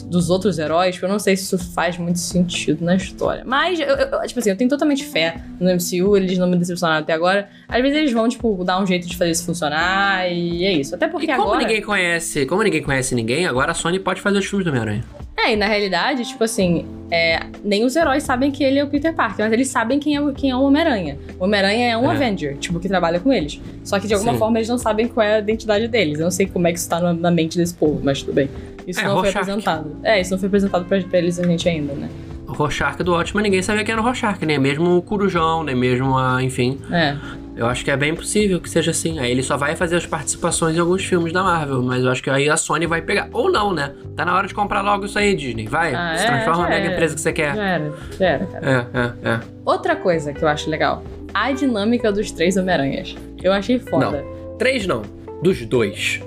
dos 0.08 0.30
outros 0.30 0.58
heróis, 0.58 0.94
tipo, 0.94 1.06
eu 1.06 1.10
não 1.10 1.18
sei 1.18 1.36
se 1.36 1.42
isso 1.44 1.58
faz 1.72 1.98
muito 1.98 2.18
sentido 2.18 2.84
na 2.84 2.96
história. 2.96 3.42
Mas, 3.44 3.78
eu, 3.78 3.86
eu- 3.86 4.26
tipo 4.26 4.40
assim, 4.40 4.50
eu 4.50 4.56
tenho 4.56 4.70
totalmente 4.70 5.04
fé 5.04 5.36
no 5.60 5.68
MCU, 5.70 6.16
eles 6.16 6.38
não 6.38 6.48
me 6.48 6.56
decepcionaram 6.56 7.02
até 7.02 7.12
agora. 7.12 7.48
Às 7.68 7.82
vezes 7.82 7.96
eles 7.98 8.12
vão, 8.12 8.28
tipo, 8.28 8.64
dar 8.64 8.80
um 8.82 8.86
jeito 8.86 9.06
de 9.06 9.16
fazer 9.16 9.30
isso 9.32 9.44
funcionar 9.44 10.26
e 10.32 10.64
é 10.64 10.72
isso. 10.72 10.94
Até 10.94 11.06
porque 11.08 11.26
E 11.26 11.28
como 11.28 11.42
agora... 11.42 11.58
ninguém 11.60 11.82
conhece, 11.82 12.46
como 12.46 12.62
ninguém 12.62 12.82
conhece 12.82 13.14
ninguém, 13.14 13.46
agora 13.46 13.72
a 13.72 13.74
Sony 13.74 13.98
pode 14.00 14.20
fazer 14.20 14.38
os 14.38 14.46
filmes 14.46 14.64
do 14.64 14.70
Homem-Aranha. 14.70 15.04
É, 15.36 15.52
e 15.52 15.56
na 15.56 15.66
realidade, 15.66 16.24
tipo 16.24 16.42
assim, 16.42 16.84
é, 17.12 17.38
nem 17.62 17.84
os 17.84 17.94
heróis 17.94 18.22
sabem 18.24 18.50
que 18.50 18.64
ele 18.64 18.78
é 18.78 18.82
o 18.84 18.88
Peter 18.88 19.14
Parker, 19.14 19.44
mas 19.44 19.52
eles 19.52 19.68
sabem 19.68 20.00
quem 20.00 20.16
é, 20.16 20.20
o- 20.20 20.32
quem 20.32 20.50
é 20.50 20.56
o 20.56 20.62
Homem-Aranha. 20.62 21.16
O 21.38 21.44
Homem-Aranha 21.44 21.92
é 21.92 21.96
um 21.96 22.10
É. 22.10 22.14
Avenger, 22.14 22.56
tipo, 22.56 22.80
que 22.80 22.88
trabalha 22.88 23.20
com 23.20 23.32
eles. 23.32 23.60
Só 23.84 24.00
que 24.00 24.06
de 24.08 24.14
alguma 24.14 24.32
Sim. 24.32 24.38
forma 24.38 24.58
eles 24.58 24.68
não 24.68 24.78
sabem 24.78 25.06
qual 25.06 25.24
é 25.24 25.36
a 25.36 25.38
identidade 25.38 25.86
deles. 25.86 26.18
Eu 26.18 26.24
não 26.24 26.30
sei 26.30 26.46
como 26.46 26.66
é 26.66 26.72
que 26.72 26.78
isso 26.78 26.88
tá 26.88 26.98
na, 27.00 27.12
na 27.12 27.30
mente 27.30 27.56
desse 27.56 27.74
povo, 27.74 28.00
mas 28.02 28.20
tudo 28.20 28.32
bem. 28.34 28.48
Isso 28.88 29.00
É, 29.00 29.04
não 29.04 29.10
foi 29.14 29.22
Rorschach. 29.30 29.42
apresentado. 29.42 29.96
É, 30.02 30.20
isso 30.20 30.30
não 30.32 30.38
foi 30.38 30.46
apresentado 30.48 30.84
pra, 30.86 31.00
pra 31.00 31.18
eles 31.18 31.38
a 31.38 31.44
gente 31.46 31.68
ainda, 31.68 31.92
né? 31.94 32.08
O 32.48 32.52
Rorschach 32.52 33.02
do 33.02 33.12
Ótimo, 33.12 33.40
ninguém 33.40 33.60
sabia 33.62 33.84
quem 33.84 33.92
era 33.92 34.00
o 34.00 34.04
Rorschach, 34.04 34.44
nem 34.46 34.58
mesmo 34.58 34.96
o 34.96 35.02
Corujão, 35.02 35.62
nem 35.62 35.74
mesmo 35.76 36.16
a, 36.16 36.42
enfim. 36.42 36.78
É. 36.90 37.14
Eu 37.54 37.66
acho 37.66 37.84
que 37.84 37.90
é 37.90 37.96
bem 37.96 38.14
possível 38.14 38.58
que 38.60 38.70
seja 38.70 38.92
assim. 38.92 39.18
Aí 39.18 39.30
ele 39.32 39.42
só 39.42 39.56
vai 39.56 39.74
fazer 39.76 39.96
as 39.96 40.06
participações 40.06 40.76
em 40.76 40.80
alguns 40.80 41.04
filmes 41.04 41.32
da 41.32 41.42
Marvel, 41.42 41.82
mas 41.82 42.04
eu 42.04 42.10
acho 42.10 42.22
que 42.22 42.30
aí 42.30 42.48
a 42.48 42.56
Sony 42.56 42.86
vai 42.86 43.02
pegar. 43.02 43.28
Ou 43.32 43.50
não, 43.52 43.74
né? 43.74 43.92
Tá 44.16 44.24
na 44.24 44.34
hora 44.34 44.46
de 44.46 44.54
comprar 44.54 44.80
logo 44.80 45.04
isso 45.06 45.18
aí, 45.18 45.34
Disney. 45.34 45.66
Vai, 45.66 45.92
Ah, 45.94 46.14
se 46.16 46.24
é, 46.24 46.28
transforma 46.28 46.62
na 46.62 46.68
mega 46.70 46.84
era. 46.84 46.92
empresa 46.94 47.14
que 47.16 47.20
você 47.20 47.32
quer. 47.32 47.54
Já 47.56 47.64
era, 47.66 47.92
já 48.18 48.26
era, 48.26 48.46
cara. 48.46 48.88
É, 48.94 49.28
é, 49.28 49.30
é. 49.34 49.40
Outra 49.66 49.96
coisa 49.96 50.32
que 50.32 50.42
eu 50.42 50.48
acho 50.48 50.70
legal, 50.70 51.02
a 51.34 51.50
dinâmica 51.52 52.10
dos 52.12 52.30
três 52.30 52.56
Homem-Aranhas. 52.56 53.14
Eu 53.42 53.52
achei 53.52 53.78
foda. 53.80 54.24
Três 54.56 54.86
não, 54.86 55.02
dos 55.42 55.60
dois. 55.66 56.20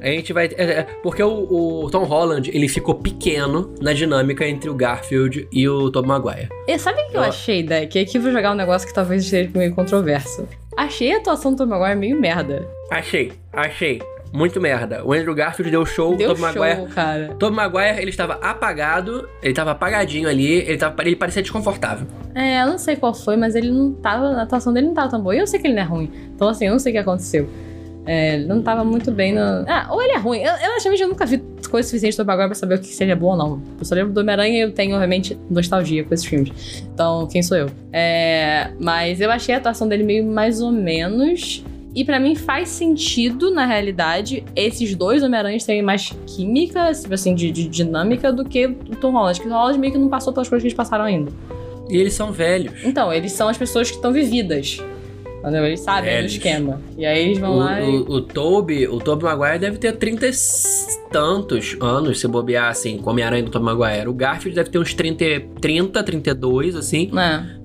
A 0.00 0.06
gente 0.06 0.32
vai. 0.32 0.46
é, 0.56 0.64
é, 0.64 0.82
porque 1.02 1.22
o, 1.22 1.84
o 1.84 1.90
Tom 1.90 2.04
Holland, 2.04 2.50
ele 2.52 2.68
ficou 2.68 2.94
pequeno 2.94 3.72
na 3.80 3.92
dinâmica 3.92 4.46
entre 4.46 4.68
o 4.70 4.74
Garfield 4.74 5.48
e 5.52 5.68
o 5.68 5.90
Tobey 5.90 6.08
Maguire. 6.08 6.48
E 6.66 6.78
sabe 6.78 7.00
o 7.02 7.08
que 7.10 7.16
eu 7.16 7.20
achei, 7.22 7.62
Dé? 7.62 7.86
Que 7.86 7.98
aqui 8.00 8.18
eu 8.18 8.22
vou 8.22 8.32
jogar 8.32 8.52
um 8.52 8.56
negócio 8.56 8.86
que 8.86 8.94
talvez 8.94 9.24
seja 9.26 9.50
meio 9.54 9.74
controverso. 9.74 10.46
Achei 10.76 11.14
a 11.14 11.18
atuação 11.18 11.52
do 11.52 11.58
Tom 11.58 11.66
Maguire 11.66 11.96
meio 11.96 12.20
merda. 12.20 12.66
Achei, 12.90 13.32
achei. 13.52 14.00
Muito 14.32 14.60
merda. 14.60 15.04
O 15.04 15.12
Andrew 15.12 15.32
Garfield 15.32 15.70
deu 15.70 15.86
show, 15.86 16.16
Deu 16.16 16.32
o 16.32 16.34
Tobey 16.34 16.52
show, 16.52 16.62
Maguire. 16.64 16.90
cara. 16.92 17.28
Tobey 17.38 17.54
Maguire, 17.54 18.00
ele 18.00 18.10
estava 18.10 18.34
apagado, 18.42 19.28
ele 19.40 19.54
tava 19.54 19.70
apagadinho 19.70 20.28
ali, 20.28 20.54
ele, 20.54 20.76
tava, 20.76 21.00
ele 21.02 21.14
parecia 21.14 21.40
desconfortável. 21.40 22.04
É, 22.34 22.60
eu 22.62 22.66
não 22.66 22.76
sei 22.76 22.96
qual 22.96 23.14
foi, 23.14 23.36
mas 23.36 23.54
ele 23.54 23.70
não 23.70 23.92
tava. 23.92 24.26
A 24.30 24.42
atuação 24.42 24.72
dele 24.72 24.88
não 24.88 24.94
tava 24.94 25.08
tão 25.10 25.20
boa. 25.22 25.36
E 25.36 25.38
eu 25.38 25.46
sei 25.46 25.60
que 25.60 25.68
ele 25.68 25.74
não 25.74 25.82
é 25.82 25.86
ruim. 25.86 26.10
Então, 26.34 26.48
assim, 26.48 26.66
eu 26.66 26.72
não 26.72 26.80
sei 26.80 26.90
o 26.90 26.94
que 26.94 26.98
aconteceu. 26.98 27.48
É, 28.06 28.34
ele 28.34 28.46
não 28.46 28.62
tava 28.62 28.84
muito 28.84 29.10
bem 29.10 29.32
no. 29.32 29.40
Ah, 29.66 29.88
ou 29.90 30.02
ele 30.02 30.12
é 30.12 30.18
ruim. 30.18 30.38
Eu, 30.38 30.52
eu 30.52 30.70
honestamente 30.70 31.02
eu 31.02 31.08
nunca 31.08 31.24
vi 31.24 31.42
coisa 31.70 31.88
suficiente 31.88 32.16
do 32.16 32.24
Maguire 32.24 32.48
pra 32.48 32.54
saber 32.54 32.76
o 32.76 32.78
que 32.78 32.86
seria 32.86 33.16
bom 33.16 33.28
ou 33.28 33.36
não. 33.36 33.62
Eu 33.78 33.84
só 33.84 33.94
lembro 33.94 34.12
do 34.12 34.20
Homem-Aranha 34.20 34.58
e 34.58 34.60
eu 34.60 34.72
tenho, 34.72 34.94
obviamente, 34.94 35.38
nostalgia 35.50 36.04
com 36.04 36.12
esses 36.12 36.26
filmes. 36.26 36.84
Então, 36.92 37.26
quem 37.26 37.42
sou 37.42 37.56
eu? 37.56 37.70
É, 37.92 38.70
mas 38.78 39.20
eu 39.20 39.30
achei 39.30 39.54
a 39.54 39.58
atuação 39.58 39.88
dele 39.88 40.04
meio 40.04 40.24
mais 40.24 40.60
ou 40.60 40.70
menos. 40.70 41.64
E 41.94 42.04
pra 42.04 42.18
mim 42.18 42.34
faz 42.34 42.70
sentido, 42.70 43.52
na 43.52 43.64
realidade, 43.64 44.44
esses 44.56 44.96
dois 44.96 45.22
Homem-Aranhas 45.22 45.64
terem 45.64 45.82
mais 45.82 46.12
química, 46.26 46.92
tipo 46.92 47.14
assim, 47.14 47.34
de, 47.34 47.52
de 47.52 47.68
dinâmica, 47.68 48.32
do 48.32 48.44
que 48.44 48.66
o 48.66 48.96
Tom 49.00 49.12
Holland. 49.12 49.40
Que 49.40 49.46
o 49.46 49.50
Tom 49.50 49.56
Holland 49.56 49.78
meio 49.78 49.92
que 49.92 49.98
não 49.98 50.08
passou 50.08 50.32
pelas 50.32 50.48
coisas 50.48 50.62
que 50.62 50.66
eles 50.66 50.76
passaram 50.76 51.04
ainda. 51.04 51.30
E 51.88 51.96
eles 51.96 52.14
são 52.14 52.32
velhos. 52.32 52.84
Então, 52.84 53.12
eles 53.12 53.32
são 53.32 53.48
as 53.48 53.56
pessoas 53.56 53.90
que 53.90 53.96
estão 53.96 54.12
vividas. 54.12 54.80
Entendeu? 55.44 55.66
Eles 55.66 55.80
sabem 55.80 56.10
Velhos. 56.10 56.32
do 56.32 56.36
esquema. 56.36 56.80
E 56.96 57.04
aí 57.04 57.22
eles 57.24 57.38
O, 57.38 57.40
vão 57.42 57.56
lá 57.56 57.80
e. 57.80 57.84
o, 57.84 58.10
o 58.12 58.20
Tobey, 58.22 58.88
o 58.88 58.98
Tobey 58.98 59.24
Maguire 59.24 59.58
deve 59.58 59.76
ter 59.78 59.92
30 59.96 60.26
e 60.26 60.30
tantos 61.10 61.76
anos, 61.80 62.18
se 62.20 62.26
bobear, 62.26 62.68
assim, 62.70 62.98
com 62.98 63.08
o 63.08 63.12
Homem-Aranha 63.12 63.42
do 63.44 63.50
Tobey 63.50 63.74
Maguire. 63.74 64.08
O 64.08 64.12
Garfield 64.14 64.54
deve 64.56 64.70
ter 64.70 64.78
uns 64.78 64.94
30, 64.94 65.24
30 65.60 66.02
32, 66.02 66.74
assim. 66.76 67.10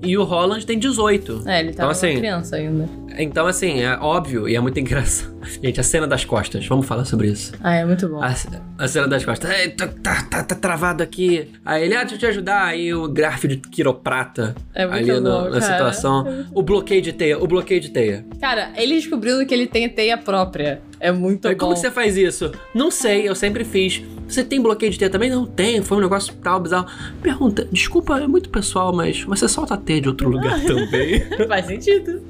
E 0.02 0.16
o 0.16 0.24
Holland 0.24 0.64
tem 0.66 0.78
18. 0.78 1.42
É, 1.46 1.56
é 1.56 1.60
ele 1.60 1.68
Então, 1.70 1.78
tava 1.78 1.92
assim, 1.92 2.16
criança 2.16 2.56
ainda. 2.56 2.88
Então, 3.18 3.46
assim, 3.46 3.80
é 3.82 3.96
óbvio 3.98 4.48
e 4.48 4.54
é 4.54 4.60
muito 4.60 4.78
engraçado. 4.78 5.30
Gente, 5.62 5.80
a 5.80 5.82
cena 5.82 6.06
das 6.06 6.24
costas, 6.24 6.66
vamos 6.66 6.86
falar 6.86 7.04
sobre 7.06 7.28
isso. 7.28 7.52
Ah, 7.62 7.74
é 7.74 7.84
muito 7.84 8.06
bom. 8.08 8.22
A, 8.22 8.34
a 8.78 8.88
cena 8.88 9.08
das 9.08 9.24
costas. 9.24 9.50
Ei, 9.50 9.70
tá, 9.70 9.88
tá, 9.88 10.22
tá, 10.30 10.42
tá 10.44 10.54
travado 10.54 11.02
aqui. 11.02 11.50
Aí 11.64 11.84
ele, 11.84 11.94
ah, 11.94 12.00
deixa 12.00 12.14
eu 12.14 12.18
te 12.18 12.26
ajudar. 12.26 12.66
Aí 12.66 12.92
o 12.94 13.08
Garfield 13.08 13.56
quiroprata 13.68 14.54
É 14.74 14.86
muito 14.86 15.10
ali 15.10 15.20
no- 15.20 15.30
bom, 15.30 15.44
na 15.50 15.60
cara. 15.60 15.62
situação. 15.62 16.46
O 16.54 16.62
bloqueio 16.62 17.00
de 17.02 17.12
teia, 17.12 17.38
o 17.42 17.46
bloqueio 17.46 17.69
de 17.78 17.90
teia. 17.90 18.24
Cara, 18.40 18.72
ele 18.76 18.94
descobrindo 18.96 19.44
que 19.46 19.54
ele 19.54 19.66
tem 19.66 19.88
teia 19.88 20.16
própria. 20.18 20.80
É 20.98 21.12
muito 21.12 21.46
Aí, 21.46 21.54
bom. 21.54 21.60
como 21.60 21.74
que 21.74 21.80
você 21.80 21.90
faz 21.90 22.16
isso? 22.16 22.50
Não 22.74 22.90
sei, 22.90 23.28
eu 23.28 23.34
sempre 23.34 23.62
fiz. 23.64 24.02
Você 24.26 24.42
tem 24.44 24.60
bloqueio 24.60 24.90
de 24.92 24.98
teia 24.98 25.10
também? 25.10 25.30
Não 25.30 25.46
tem, 25.46 25.82
foi 25.82 25.98
um 25.98 26.00
negócio 26.00 26.32
tal, 26.42 26.60
bizarro. 26.60 26.86
Pergunta, 27.22 27.66
desculpa, 27.70 28.18
é 28.20 28.26
muito 28.26 28.48
pessoal, 28.48 28.92
mas 28.94 29.22
você 29.22 29.46
solta 29.48 29.74
a 29.74 29.76
teia 29.76 30.00
de 30.00 30.08
outro 30.08 30.28
lugar 30.28 30.60
também? 30.64 31.20
Faz 31.48 31.66
sentido. 31.66 32.22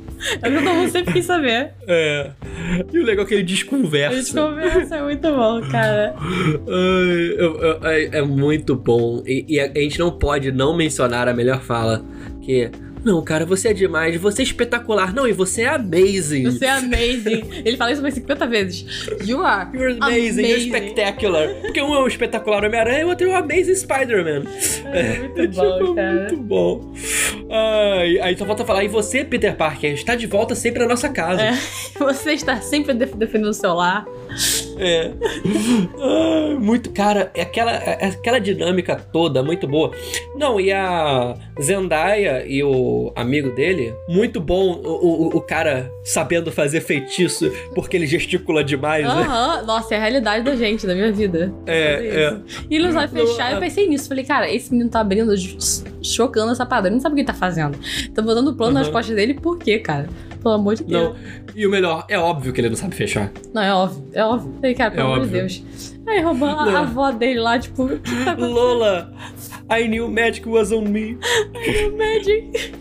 É 0.42 0.48
o 0.48 0.52
que 0.52 0.58
todo 0.64 0.74
mundo 0.74 0.90
sempre 0.90 1.12
quis 1.14 1.24
saber. 1.24 1.72
é. 1.88 2.30
E 2.92 2.98
o 2.98 3.02
legal 3.04 3.24
é 3.24 3.28
que 3.28 3.34
ele 3.34 3.42
A 3.42 3.46
gente 3.46 3.54
desconversa. 3.54 4.40
conversa, 4.40 4.96
é 4.96 5.02
muito 5.02 5.28
bom, 5.34 5.60
cara. 5.70 6.14
Eu- 6.66 7.56
eu- 7.58 7.84
é, 7.88 8.18
é 8.18 8.22
muito 8.22 8.76
bom. 8.76 9.22
E, 9.26 9.44
e 9.48 9.60
a, 9.60 9.64
a 9.64 9.78
gente 9.78 9.98
não 9.98 10.10
pode 10.10 10.52
não 10.52 10.76
mencionar 10.76 11.28
a 11.28 11.34
melhor 11.34 11.60
fala, 11.62 12.04
que 12.42 12.62
é, 12.64 12.70
não, 13.04 13.22
cara, 13.22 13.44
você 13.46 13.68
é 13.68 13.72
demais, 13.72 14.16
você 14.20 14.42
é 14.42 14.44
espetacular. 14.44 15.14
Não, 15.14 15.26
e 15.26 15.32
você 15.32 15.62
é 15.62 15.68
amazing. 15.68 16.44
Você 16.44 16.64
é 16.64 16.70
amazing. 16.70 17.62
Ele 17.64 17.76
fala 17.76 17.92
isso 17.92 18.02
mais 18.02 18.14
50 18.14 18.46
vezes. 18.46 18.84
You 19.24 19.42
are. 19.44 19.68
You're 19.76 19.96
amazing, 20.00 20.42
you're 20.42 20.52
Amazing. 20.52 20.68
spectacular. 20.68 21.48
Porque 21.60 21.80
um 21.82 21.94
é 21.94 21.98
o 22.02 22.06
espetacular 22.06 22.64
Homem-Aranha 22.64 23.00
e 23.00 23.04
o 23.04 23.08
outro 23.08 23.28
é 23.28 23.30
o 23.30 23.36
Amazing 23.36 23.74
Spider-Man. 23.74 24.42
É 24.92 25.18
muito 25.28 25.48
bom, 25.56 25.78
tipo, 25.78 25.94
cara. 25.94 26.12
Muito 26.14 26.36
bom. 26.36 26.92
Ai, 27.50 28.18
aí 28.20 28.36
só 28.36 28.44
falta 28.46 28.64
falar, 28.64 28.84
e 28.84 28.88
você, 28.88 29.24
Peter 29.24 29.54
Parker, 29.56 29.92
está 29.92 30.14
de 30.14 30.26
volta 30.26 30.54
sempre 30.54 30.80
na 30.80 30.88
nossa 30.88 31.08
casa. 31.08 31.42
É. 31.42 31.52
Você 31.98 32.32
está 32.32 32.60
sempre 32.60 32.94
def- 32.94 33.14
defendendo 33.14 33.50
o 33.50 33.54
seu 33.54 33.74
lar. 33.74 34.06
É. 34.80 35.12
Muito, 36.58 36.90
cara, 36.90 37.30
é 37.34 37.42
aquela, 37.42 37.72
é 37.72 38.06
aquela 38.06 38.38
dinâmica 38.38 38.96
toda, 38.96 39.42
muito 39.42 39.66
boa. 39.66 39.92
Não, 40.36 40.60
e 40.60 40.72
a 40.72 41.34
Zendaya 41.60 42.44
e 42.46 42.62
o 42.62 43.12
amigo 43.16 43.50
dele, 43.54 43.94
muito 44.08 44.40
bom 44.40 44.80
o, 44.82 45.26
o, 45.26 45.36
o 45.36 45.40
cara 45.40 45.90
sabendo 46.04 46.52
fazer 46.52 46.80
feitiço 46.80 47.50
porque 47.74 47.96
ele 47.96 48.06
gesticula 48.06 48.62
demais, 48.62 49.04
né? 49.04 49.10
Aham. 49.10 49.62
Nossa, 49.62 49.94
é 49.94 49.98
a 49.98 50.00
realidade 50.00 50.44
da 50.44 50.56
gente, 50.56 50.86
da 50.86 50.94
minha 50.94 51.12
vida. 51.12 51.52
É, 51.66 51.74
é. 51.74 52.36
E 52.68 52.76
ele 52.76 52.92
sabe 52.92 53.12
fechar. 53.12 53.52
Eu 53.52 53.60
pensei 53.60 53.88
nisso. 53.88 54.08
Falei, 54.08 54.24
cara, 54.24 54.50
esse 54.50 54.70
menino 54.70 54.90
tá 54.90 55.00
abrindo, 55.00 55.32
chocando 56.02 56.52
essa 56.52 56.66
parada. 56.66 56.88
Ele 56.88 56.96
não 56.96 57.00
sabe 57.00 57.12
o 57.12 57.16
que 57.16 57.20
ele 57.22 57.26
tá 57.26 57.34
fazendo. 57.34 57.78
Tá 58.14 58.22
botando 58.22 58.54
plano 58.54 58.74
nas 58.74 58.88
costas 58.88 59.14
dele, 59.14 59.34
por 59.34 59.58
quê, 59.58 59.78
cara? 59.78 60.08
Pelo 60.42 60.54
amor 60.54 60.74
de 60.74 60.84
Deus. 60.84 61.10
Não. 61.10 61.16
E 61.54 61.66
o 61.66 61.70
melhor, 61.70 62.04
é 62.08 62.18
óbvio 62.18 62.52
que 62.52 62.60
ele 62.60 62.68
não 62.70 62.76
sabe 62.76 62.94
fechar. 62.94 63.30
Não, 63.52 63.62
é 63.62 63.72
óbvio, 63.74 64.04
é 64.12 64.24
óbvio. 64.24 64.54
Aí, 64.62 64.74
cara, 64.74 64.90
pelo 64.90 65.08
É 65.10 65.12
amor 65.12 65.26
de. 65.26 65.32
Deus. 65.32 65.62
Aí 66.06 66.20
roubando 66.22 66.58
a, 66.58 66.80
avó 66.80 67.10
dele 67.12 67.38
lá, 67.40 67.58
tipo, 67.58 67.88
tá? 68.24 68.34
Lola, 68.34 69.12
I 69.70 69.86
knew 69.86 70.08
magic 70.10 70.48
was 70.48 70.72
on 70.72 70.82
me. 70.82 71.16
Magic. 71.96 72.72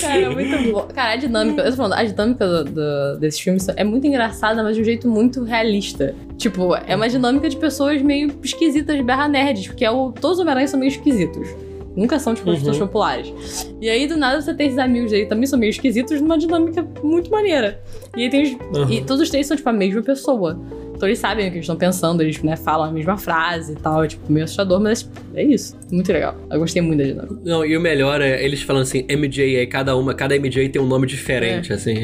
Cara, 0.00 0.20
é 0.20 0.28
muito 0.28 0.72
bom. 0.72 0.86
Cara, 0.94 1.12
a 1.12 1.16
dinâmica, 1.16 1.62
eu 1.62 1.70
tô 1.70 1.76
falando, 1.76 1.92
a 1.94 2.04
dinâmica 2.04 2.46
do, 2.46 2.64
do- 2.64 3.18
desses 3.20 3.40
filmes 3.40 3.66
é 3.68 3.82
muito 3.84 4.06
engraçada, 4.06 4.62
mas 4.62 4.76
de 4.76 4.82
um 4.82 4.84
jeito 4.84 5.08
muito 5.08 5.42
realista. 5.44 6.14
Tipo, 6.36 6.74
é 6.74 6.94
uma 6.94 7.08
dinâmica 7.08 7.48
de 7.48 7.56
pessoas 7.56 8.02
meio 8.02 8.32
esquisitas, 8.42 9.00
berra 9.00 9.28
nerds, 9.28 9.68
porque 9.68 9.84
é 9.84 9.90
o, 9.90 10.12
todos 10.12 10.36
os 10.38 10.40
Homem-Aranha 10.40 10.68
são 10.68 10.78
meio 10.78 10.90
esquisitos. 10.90 11.48
Nunca 11.96 12.18
são, 12.18 12.34
tipo, 12.34 12.48
Uhum. 12.48 12.56
pessoas 12.56 12.78
populares. 12.78 13.72
E 13.80 13.88
aí, 13.88 14.06
do 14.06 14.16
nada, 14.16 14.40
você 14.40 14.54
tem 14.54 14.66
esses 14.68 14.78
amigos 14.78 15.12
aí 15.12 15.22
que 15.22 15.26
também 15.28 15.46
são 15.46 15.58
meio 15.58 15.70
esquisitos 15.70 16.20
numa 16.20 16.38
dinâmica 16.38 16.86
muito 17.02 17.30
maneira. 17.30 17.80
E 18.16 18.22
aí 18.22 18.30
tem 18.30 18.42
os, 18.42 18.78
Uhum. 18.78 18.90
E 18.90 19.00
todos 19.04 19.22
os 19.22 19.30
três 19.30 19.46
são, 19.46 19.56
tipo, 19.56 19.68
a 19.68 19.72
mesma 19.72 20.02
pessoa. 20.02 20.58
Então 20.98 21.08
eles 21.08 21.20
sabem 21.20 21.46
o 21.46 21.50
que 21.50 21.56
eles 21.58 21.64
estão 21.64 21.76
pensando, 21.76 22.20
eles, 22.22 22.42
né, 22.42 22.56
falam 22.56 22.88
a 22.88 22.92
mesma 22.92 23.16
frase 23.16 23.72
e 23.72 23.76
tal. 23.76 24.02
É, 24.02 24.08
tipo, 24.08 24.30
meio 24.32 24.42
assustador, 24.44 24.80
mas 24.80 25.08
é 25.32 25.44
isso. 25.44 25.78
Muito 25.92 26.12
legal. 26.12 26.34
Eu 26.50 26.58
gostei 26.58 26.82
muito 26.82 26.98
da 26.98 27.04
dinâmica. 27.04 27.36
Não, 27.44 27.64
e 27.64 27.76
o 27.76 27.80
melhor 27.80 28.20
é 28.20 28.44
eles 28.44 28.62
falando 28.62 28.82
assim, 28.82 29.06
MJ, 29.08 29.58
aí 29.60 29.66
cada 29.68 29.96
uma, 29.96 30.12
cada 30.12 30.34
MJ 30.36 30.68
tem 30.70 30.82
um 30.82 30.86
nome 30.88 31.06
diferente, 31.06 31.72
assim. 31.72 31.94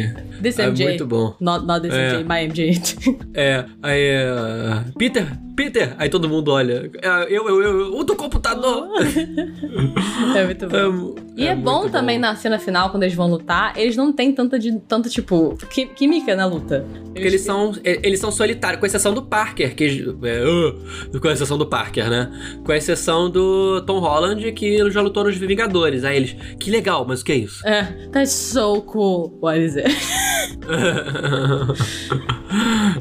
This 0.41 0.61
É 0.61 0.67
MJ. 0.69 0.87
muito 0.87 1.07
bom. 1.07 1.35
Not, 1.41 1.67
not 1.67 1.83
this 1.83 1.93
É. 1.93 2.13
MJ, 2.21 2.25
my 2.25 2.47
MJ. 2.49 2.81
É, 3.35 3.65
aí 3.83 4.01
é. 4.01 4.85
Peter, 4.97 5.27
Peter! 5.57 5.95
Aí 5.99 6.09
todo 6.09 6.29
mundo 6.29 6.53
olha. 6.53 6.89
É, 7.03 7.09
Eu, 7.35 7.49
eu, 7.49 7.63
eu, 7.63 7.97
o 7.99 8.05
do 8.05 8.15
computador! 8.15 8.89
é 10.37 10.45
muito 10.45 10.69
bom. 10.69 11.15
É 11.37 11.43
E 11.43 11.47
é, 11.49 11.55
bom 11.57 11.81
muito 11.81 11.93
também 11.93 12.19
na 12.19 12.35
cena 12.37 12.59
final, 12.59 12.91
quando 12.91 13.03
eles 13.03 13.15
vão 13.15 13.29
lutar, 13.29 13.73
eles 13.77 13.97
não 13.97 14.13
têm 14.13 14.33
tanta, 14.33 14.59
de, 14.59 14.79
tanta 14.81 15.09
tipo, 15.09 15.57
química 15.97 16.35
na 16.37 16.47
luta. 16.47 16.85
Porque 17.07 17.27
eles 17.27 17.41
são, 17.41 17.73
e- 17.85 18.01
eles 18.03 18.21
são 18.21 18.31
solitários, 18.31 18.81
com 18.85 18.87
exceção 18.87 19.15
do 19.15 19.23
Parker, 19.23 19.75
que. 19.75 20.15
É, 20.25 20.45
uh, 20.47 21.19
com 21.21 21.29
exceção 21.31 21.57
do 21.57 21.65
Parker, 21.65 22.11
né? 22.11 22.31
Com 22.63 22.71
exceção 22.75 23.31
do 23.31 23.81
Tom 23.87 23.99
Holland, 23.99 24.53
que 24.53 24.91
já 24.91 25.01
lutou 25.01 25.25
nos 25.25 25.39
Vingadores. 25.39 26.05
Aí 26.05 26.17
eles. 26.19 26.37
Que 26.61 26.71
legal, 26.71 27.07
mas 27.09 27.23
o 27.23 27.25
que 27.25 27.33
é 27.33 27.37
isso? 27.37 27.67
É, 27.67 27.85
that's 28.13 28.31
so 28.31 28.83
cool. 28.83 29.39
What 29.41 29.59
is 29.59 29.77
it? 29.79 29.89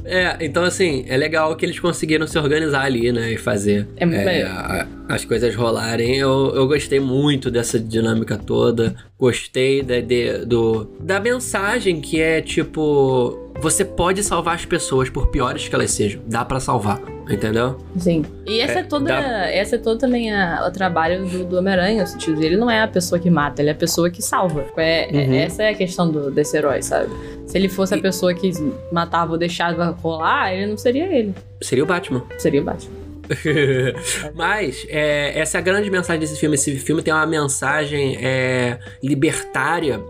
é, 0.06 0.38
então 0.40 0.64
assim, 0.64 1.06
é 1.08 1.18
legal 1.18 1.56
que 1.56 1.66
eles 1.66 1.80
conseguiram 1.80 2.28
se 2.28 2.38
organizar 2.38 2.84
ali, 2.86 3.12
né? 3.12 3.34
E 3.34 3.38
fazer 3.38 3.88
É 3.98 4.06
maneiro. 4.06 4.48
a- 4.48 4.88
as 5.10 5.26
coisas 5.26 5.54
rolarem. 5.54 6.18
Eu, 6.18 6.54
eu 6.56 6.68
gostei 6.68 7.00
muito 7.00 7.52
dessa 7.52 7.80
dinâmica 7.80 8.38
toda. 8.38 8.96
Gostei 9.28 9.82
da, 9.82 10.02
de- 10.02 10.40
do, 10.46 10.84
da 11.00 11.18
mensagem 11.18 12.02
que 12.02 12.20
é 12.22 12.42
tipo. 12.42 13.40
Você 13.62 13.86
pode 13.86 14.22
salvar 14.22 14.56
as 14.56 14.66
pessoas, 14.66 15.10
por 15.10 15.28
piores 15.28 15.66
que 15.70 15.74
elas 15.74 15.92
sejam. 15.92 16.22
Dá 16.28 16.44
pra 16.44 16.60
salvar, 16.60 17.00
entendeu? 17.30 17.78
Sim. 17.98 18.26
E 18.46 18.60
essa 18.60 18.80
é, 18.80 18.82
É, 18.82 18.84
toda. 18.84 19.06
dá- 19.06 19.50
Essa 19.50 19.76
é 19.76 19.80
toda 19.80 19.98
também 19.98 20.34
a- 20.34 20.66
o 20.68 20.72
trabalho 20.72 21.26
do, 21.26 21.46
do 21.46 21.58
Homem-Aranha, 21.58 22.02
no 22.02 22.08
sentido 22.08 22.38
de 22.38 22.46
ele 22.48 22.58
não 22.58 22.70
é 22.70 22.82
a 22.82 22.88
pessoa 22.88 23.18
que 23.18 23.30
mata, 23.30 23.62
ele 23.62 23.70
é 23.70 23.72
a 23.72 23.76
pessoa 23.76 24.10
que 24.10 24.22
salva. 24.22 24.66
É, 24.76 25.08
é- 25.16 25.26
Uhum. 25.28 25.34
essa 25.36 25.64
é 25.64 25.70
a 25.70 25.74
questão 25.74 26.12
do, 26.12 26.30
desse 26.30 26.58
herói, 26.58 26.82
sabe? 26.82 27.08
Se 27.48 27.58
ele 27.58 27.70
fosse 27.70 27.94
a 27.94 27.98
E- 27.98 28.02
pessoa 28.02 28.34
que 28.34 28.52
matava 28.92 29.32
ou 29.32 29.38
deixava 29.38 29.86
rolar, 30.02 30.52
ele 30.54 30.66
não 30.66 30.78
seria 30.78 31.06
ele. 31.06 31.34
Seria 31.62 31.86
o 31.86 31.88
Batman. 31.88 32.24
Seria 32.38 32.60
o 32.62 32.66
Batman. 32.66 33.03
Mas 34.36 34.86
é, 34.90 35.40
essa 35.40 35.58
é 35.58 35.60
a 35.60 35.62
grande 35.62 35.90
mensagem 35.90 36.20
desse 36.20 36.40
filme. 36.40 36.56
Esse 36.56 36.76
filme 36.78 37.02
tem 37.02 37.14
uma 37.14 37.26
mensagem 37.26 38.18
é, 38.18 38.80
libertária 39.02 40.02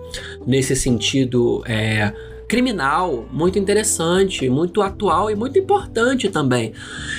nesse 0.45 0.75
sentido 0.75 1.63
é, 1.65 2.11
criminal, 2.53 3.25
muito 3.31 3.57
interessante, 3.57 4.47
muito 4.47 4.83
atual 4.83 5.31
e 5.31 5.35
muito 5.35 5.57
importante 5.57 6.29
também. 6.29 6.71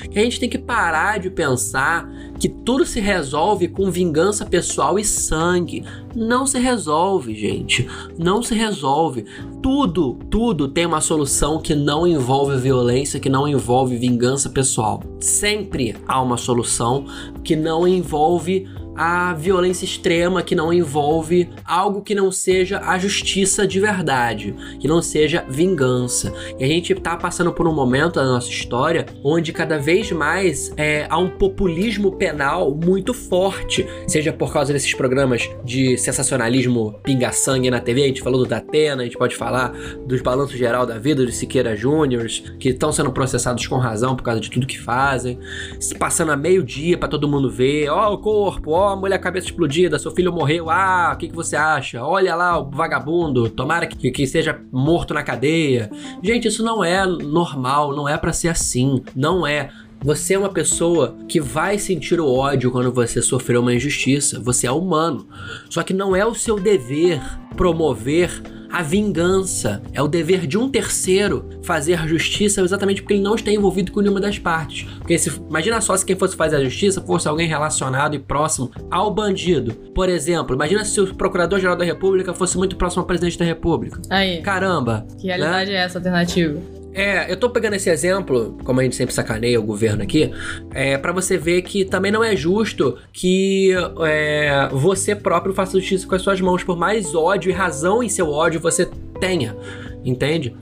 Que 0.08 0.20
a 0.20 0.22
gente 0.22 0.38
tem 0.38 0.48
que 0.48 0.58
parar 0.58 1.18
de 1.18 1.28
pensar 1.28 2.08
que 2.38 2.48
tudo 2.48 2.86
se 2.86 3.00
resolve 3.00 3.66
com 3.66 3.90
vingança 3.90 4.46
pessoal 4.46 4.96
e 4.96 5.04
sangue. 5.04 5.84
Não 6.14 6.46
se 6.46 6.60
resolve, 6.60 7.34
gente. 7.34 7.84
Não 8.16 8.44
se 8.44 8.54
resolve. 8.54 9.24
Tudo, 9.60 10.20
tudo 10.30 10.68
tem 10.68 10.86
uma 10.86 11.00
solução 11.00 11.58
que 11.58 11.74
não 11.74 12.06
envolve 12.06 12.56
violência, 12.56 13.18
que 13.18 13.28
não 13.28 13.48
envolve 13.48 13.96
vingança 13.96 14.48
pessoal. 14.48 15.02
Sempre 15.18 15.96
há 16.06 16.22
uma 16.22 16.36
solução 16.36 17.06
que 17.42 17.56
não 17.56 17.88
envolve 17.88 18.68
a 18.96 19.34
violência 19.34 19.84
extrema, 19.84 20.42
que 20.42 20.54
não 20.54 20.72
envolve 20.72 21.50
algo 21.64 22.02
que 22.02 22.14
não 22.14 22.30
seja 22.30 22.80
a 22.80 22.98
justiça 22.98 23.66
de 23.66 23.80
verdade, 23.80 24.54
que 24.78 24.86
não 24.86 25.02
seja 25.02 25.44
vingança. 25.48 26.32
E 26.58 26.64
a 26.64 26.66
gente 26.66 26.94
tá 26.94 27.16
passando 27.16 27.52
por 27.52 27.66
um 27.66 27.74
momento 27.74 28.14
da 28.14 28.24
nossa 28.24 28.48
história 28.48 29.06
onde 29.22 29.52
cada 29.52 29.78
vez 29.78 30.10
mais 30.12 30.72
é, 30.76 31.06
há 31.08 31.18
um 31.18 31.30
populismo 31.30 32.12
penal 32.12 32.74
muito 32.74 33.12
forte, 33.12 33.86
seja 34.06 34.32
por 34.32 34.52
causa 34.52 34.72
desses 34.72 34.94
programas 34.94 35.48
de 35.64 35.96
sensacionalismo 35.98 36.98
pinga-sangue 37.02 37.70
na 37.70 37.80
TV, 37.80 38.04
a 38.04 38.06
gente 38.06 38.22
falou 38.22 38.40
do 38.40 38.46
Datena, 38.46 39.02
a 39.02 39.04
gente 39.04 39.18
pode 39.18 39.36
falar 39.36 39.72
dos 40.06 40.20
balanços 40.20 40.56
geral 40.56 40.86
da 40.86 40.98
vida 40.98 41.24
dos 41.24 41.36
Siqueira 41.36 41.76
Júniors, 41.76 42.44
que 42.58 42.70
estão 42.70 42.92
sendo 42.92 43.12
processados 43.12 43.66
com 43.66 43.76
razão 43.76 44.14
por 44.14 44.22
causa 44.22 44.40
de 44.40 44.50
tudo 44.50 44.66
que 44.66 44.78
fazem, 44.78 45.38
se 45.80 45.94
passando 45.94 46.32
a 46.32 46.36
meio-dia 46.36 46.96
pra 46.96 47.08
todo 47.08 47.28
mundo 47.28 47.50
ver, 47.50 47.88
ó 47.88 48.12
o 48.12 48.18
corpo, 48.18 48.72
ó 48.72 48.83
a 48.88 48.96
mulher 48.96 49.18
cabeça 49.18 49.46
explodida, 49.46 49.98
seu 49.98 50.10
filho 50.10 50.32
morreu, 50.32 50.70
ah, 50.70 51.12
o 51.14 51.18
que, 51.18 51.28
que 51.28 51.34
você 51.34 51.56
acha? 51.56 52.04
Olha 52.04 52.34
lá 52.34 52.58
o 52.58 52.70
vagabundo, 52.70 53.48
tomara 53.48 53.86
que, 53.86 54.10
que 54.10 54.26
seja 54.26 54.60
morto 54.72 55.14
na 55.14 55.22
cadeia. 55.22 55.90
Gente, 56.22 56.48
isso 56.48 56.64
não 56.64 56.82
é 56.82 57.06
normal, 57.06 57.94
não 57.94 58.08
é 58.08 58.16
pra 58.16 58.32
ser 58.32 58.48
assim, 58.48 59.02
não 59.14 59.46
é. 59.46 59.70
Você 60.04 60.34
é 60.34 60.38
uma 60.38 60.50
pessoa 60.50 61.16
que 61.26 61.40
vai 61.40 61.78
sentir 61.78 62.20
o 62.20 62.30
ódio 62.30 62.70
quando 62.70 62.92
você 62.92 63.22
sofreu 63.22 63.62
uma 63.62 63.72
injustiça. 63.72 64.38
Você 64.38 64.66
é 64.66 64.70
humano. 64.70 65.26
Só 65.70 65.82
que 65.82 65.94
não 65.94 66.14
é 66.14 66.26
o 66.26 66.34
seu 66.34 66.60
dever 66.60 67.22
promover 67.56 68.42
a 68.74 68.82
vingança. 68.82 69.80
É 69.92 70.02
o 70.02 70.08
dever 70.08 70.48
de 70.48 70.58
um 70.58 70.68
terceiro 70.68 71.48
fazer 71.62 71.94
a 71.94 72.06
justiça 72.06 72.60
exatamente 72.60 73.00
porque 73.00 73.14
ele 73.14 73.22
não 73.22 73.36
está 73.36 73.52
envolvido 73.52 73.92
com 73.92 74.00
nenhuma 74.00 74.20
das 74.20 74.36
partes. 74.36 74.90
Porque 74.98 75.16
se, 75.16 75.30
imagina 75.48 75.80
só 75.80 75.96
se 75.96 76.04
quem 76.04 76.16
fosse 76.16 76.34
fazer 76.34 76.56
a 76.56 76.64
justiça 76.64 77.00
fosse 77.00 77.28
alguém 77.28 77.46
relacionado 77.46 78.16
e 78.16 78.18
próximo 78.18 78.72
ao 78.90 79.14
bandido. 79.14 79.72
Por 79.94 80.08
exemplo, 80.08 80.56
imagina 80.56 80.84
se 80.84 81.00
o 81.00 81.14
Procurador-Geral 81.14 81.76
da 81.76 81.84
República 81.84 82.34
fosse 82.34 82.58
muito 82.58 82.74
próximo 82.76 83.02
ao 83.02 83.06
Presidente 83.06 83.38
da 83.38 83.44
República. 83.44 84.02
Aí. 84.10 84.42
Caramba! 84.42 85.06
Que 85.20 85.28
realidade 85.28 85.70
é 85.70 85.76
essa 85.76 85.98
alternativa? 85.98 86.83
É, 86.94 87.30
eu 87.30 87.36
tô 87.36 87.50
pegando 87.50 87.74
esse 87.74 87.90
exemplo, 87.90 88.56
como 88.64 88.78
a 88.78 88.84
gente 88.84 88.94
sempre 88.94 89.12
sacaneia 89.12 89.58
o 89.58 89.64
governo 89.64 90.02
aqui, 90.02 90.32
é, 90.72 90.96
para 90.96 91.12
você 91.12 91.36
ver 91.36 91.62
que 91.62 91.84
também 91.84 92.12
não 92.12 92.22
é 92.22 92.36
justo 92.36 92.96
que 93.12 93.72
é, 94.06 94.68
você 94.70 95.16
próprio 95.16 95.52
faça 95.52 95.78
justiça 95.78 96.06
com 96.06 96.14
as 96.14 96.22
suas 96.22 96.40
mãos, 96.40 96.62
por 96.62 96.76
mais 96.76 97.14
ódio 97.14 97.50
e 97.50 97.52
razão 97.52 98.02
em 98.02 98.08
seu 98.08 98.30
ódio 98.30 98.60
você 98.60 98.88
tenha, 99.20 99.56
entende? 100.04 100.54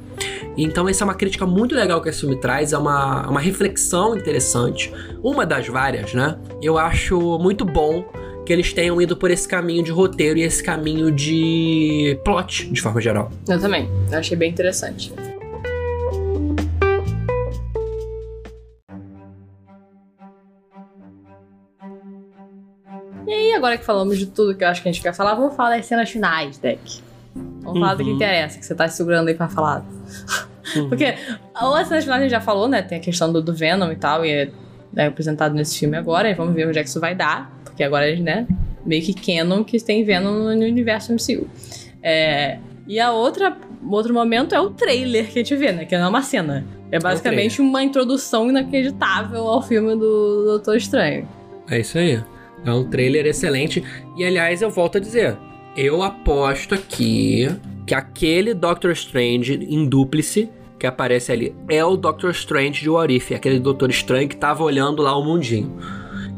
Então 0.57 0.89
essa 0.89 1.05
é 1.05 1.07
uma 1.07 1.15
crítica 1.15 1.45
muito 1.47 1.75
legal 1.75 2.01
que 2.01 2.09
esse 2.09 2.21
filme 2.21 2.37
traz, 2.41 2.73
é 2.73 2.79
uma, 2.79 3.29
uma 3.29 3.41
reflexão 3.41 4.17
interessante, 4.17 4.93
uma 5.23 5.45
das 5.45 5.69
várias, 5.69 6.15
né? 6.15 6.39
Eu 6.63 6.79
acho 6.79 7.39
muito 7.39 7.65
bom 7.65 8.05
que 8.45 8.53
eles 8.53 8.73
tenham 8.73 9.01
ido 9.01 9.17
por 9.17 9.31
esse 9.31 9.47
caminho 9.47 9.85
de 9.85 9.91
roteiro 9.91 10.39
e 10.39 10.43
esse 10.43 10.63
caminho 10.63 11.11
de 11.11 12.19
plot, 12.25 12.69
de 12.71 12.81
forma 12.81 13.01
geral. 13.01 13.31
Eu 13.49 13.61
também. 13.61 13.89
Eu 14.11 14.19
achei 14.19 14.37
bem 14.37 14.51
interessante. 14.51 15.13
E 23.33 23.35
aí, 23.35 23.53
agora 23.55 23.79
que 23.79 23.85
falamos 23.85 24.19
de 24.19 24.27
tudo 24.27 24.55
que 24.55 24.63
eu 24.63 24.69
acho 24.69 24.83
que 24.83 24.89
a 24.89 24.93
gente 24.93 25.03
quer 25.03 25.15
falar, 25.15 25.35
vamos 25.35 25.57
falar 25.57 25.77
das 25.77 25.87
cenas 25.87 26.11
finais, 26.11 26.59
Deck. 26.59 27.01
Vamos 27.35 27.81
falar 27.81 27.95
do 27.95 28.05
que 28.05 28.11
Uhum. 28.11 28.17
interessa, 28.17 28.59
que 28.59 28.67
você 28.67 28.75
tá 28.75 28.87
segurando 28.89 29.29
aí 29.29 29.35
pra 29.35 29.49
falar. 29.49 29.85
Porque 30.89 31.15
as 31.55 31.89
cenas 31.89 32.05
finais 32.05 32.21
a 32.21 32.23
gente 32.25 32.31
já 32.31 32.41
falou, 32.43 32.69
né? 32.69 32.83
Tem 32.83 32.99
a 32.99 33.01
questão 33.01 33.33
do, 33.33 33.41
do 33.41 33.55
Venom 33.55 33.91
e 33.91 33.97
tal, 33.97 34.23
e 34.25 34.31
é, 34.31 34.51
é 34.97 35.07
apresentado 35.07 35.55
nesse 35.55 35.79
filme 35.79 35.97
agora, 35.97 36.29
e 36.29 36.35
vamos 36.35 36.55
ver 36.55 36.69
onde 36.69 36.79
é 36.79 36.83
que 36.83 36.89
isso 36.91 37.01
vai 37.01 37.15
dar. 37.15 37.51
Porque 37.65 37.83
agora, 37.83 38.15
né? 38.17 38.47
Meio 38.85 39.03
que 39.03 39.15
canon 39.15 39.65
que 39.65 39.81
tem 39.83 40.05
Venom 40.05 40.31
no, 40.33 40.45
no 40.55 40.65
universo 40.65 41.13
MCU. 41.15 41.49
É, 42.03 42.59
e 42.87 43.01
a 43.01 43.13
outra, 43.13 43.57
outro 43.91 44.13
momento 44.13 44.55
é 44.55 44.61
o 44.61 44.69
trailer 44.71 45.25
que 45.31 45.39
a 45.39 45.43
gente 45.43 45.57
vê, 45.57 45.73
né? 45.73 45.85
Que 45.87 45.97
não 45.97 46.05
é 46.05 46.09
uma 46.09 46.23
cena. 46.23 46.67
É 46.91 46.99
basicamente 46.99 47.63
uma 47.63 47.83
introdução 47.83 48.51
inacreditável 48.51 49.47
ao 49.49 49.63
filme 49.63 49.95
do 49.95 50.45
Doutor 50.45 50.77
Estranho. 50.77 51.27
É 51.71 51.81
isso 51.81 51.97
aí. 51.97 52.21
É 52.65 52.73
um 52.73 52.89
trailer 52.89 53.27
excelente. 53.27 53.83
E 54.17 54.25
aliás, 54.25 54.63
eu 54.63 54.71
volto 54.71 54.99
a 54.99 55.01
dizer: 55.01 55.37
eu 55.77 56.03
aposto 56.03 56.75
aqui 56.75 57.49
que 57.87 57.95
aquele 57.95 58.55
Doctor 58.55 58.93
Strange 58.93 59.55
em 59.55 59.87
dúplice 59.87 60.49
que 60.79 60.87
aparece 60.87 61.31
ali 61.31 61.55
é 61.69 61.85
o 61.85 61.97
Doctor 61.97 62.33
Strange 62.33 62.83
de 62.83 62.91
What 62.91 63.15
If, 63.15 63.31
aquele 63.31 63.61
Doutor 63.61 63.89
Estranho 63.89 64.29
que 64.29 64.37
tava 64.37 64.65
olhando 64.65 65.01
lá 65.01 65.17
o 65.17 65.25
mundinho. 65.25 65.79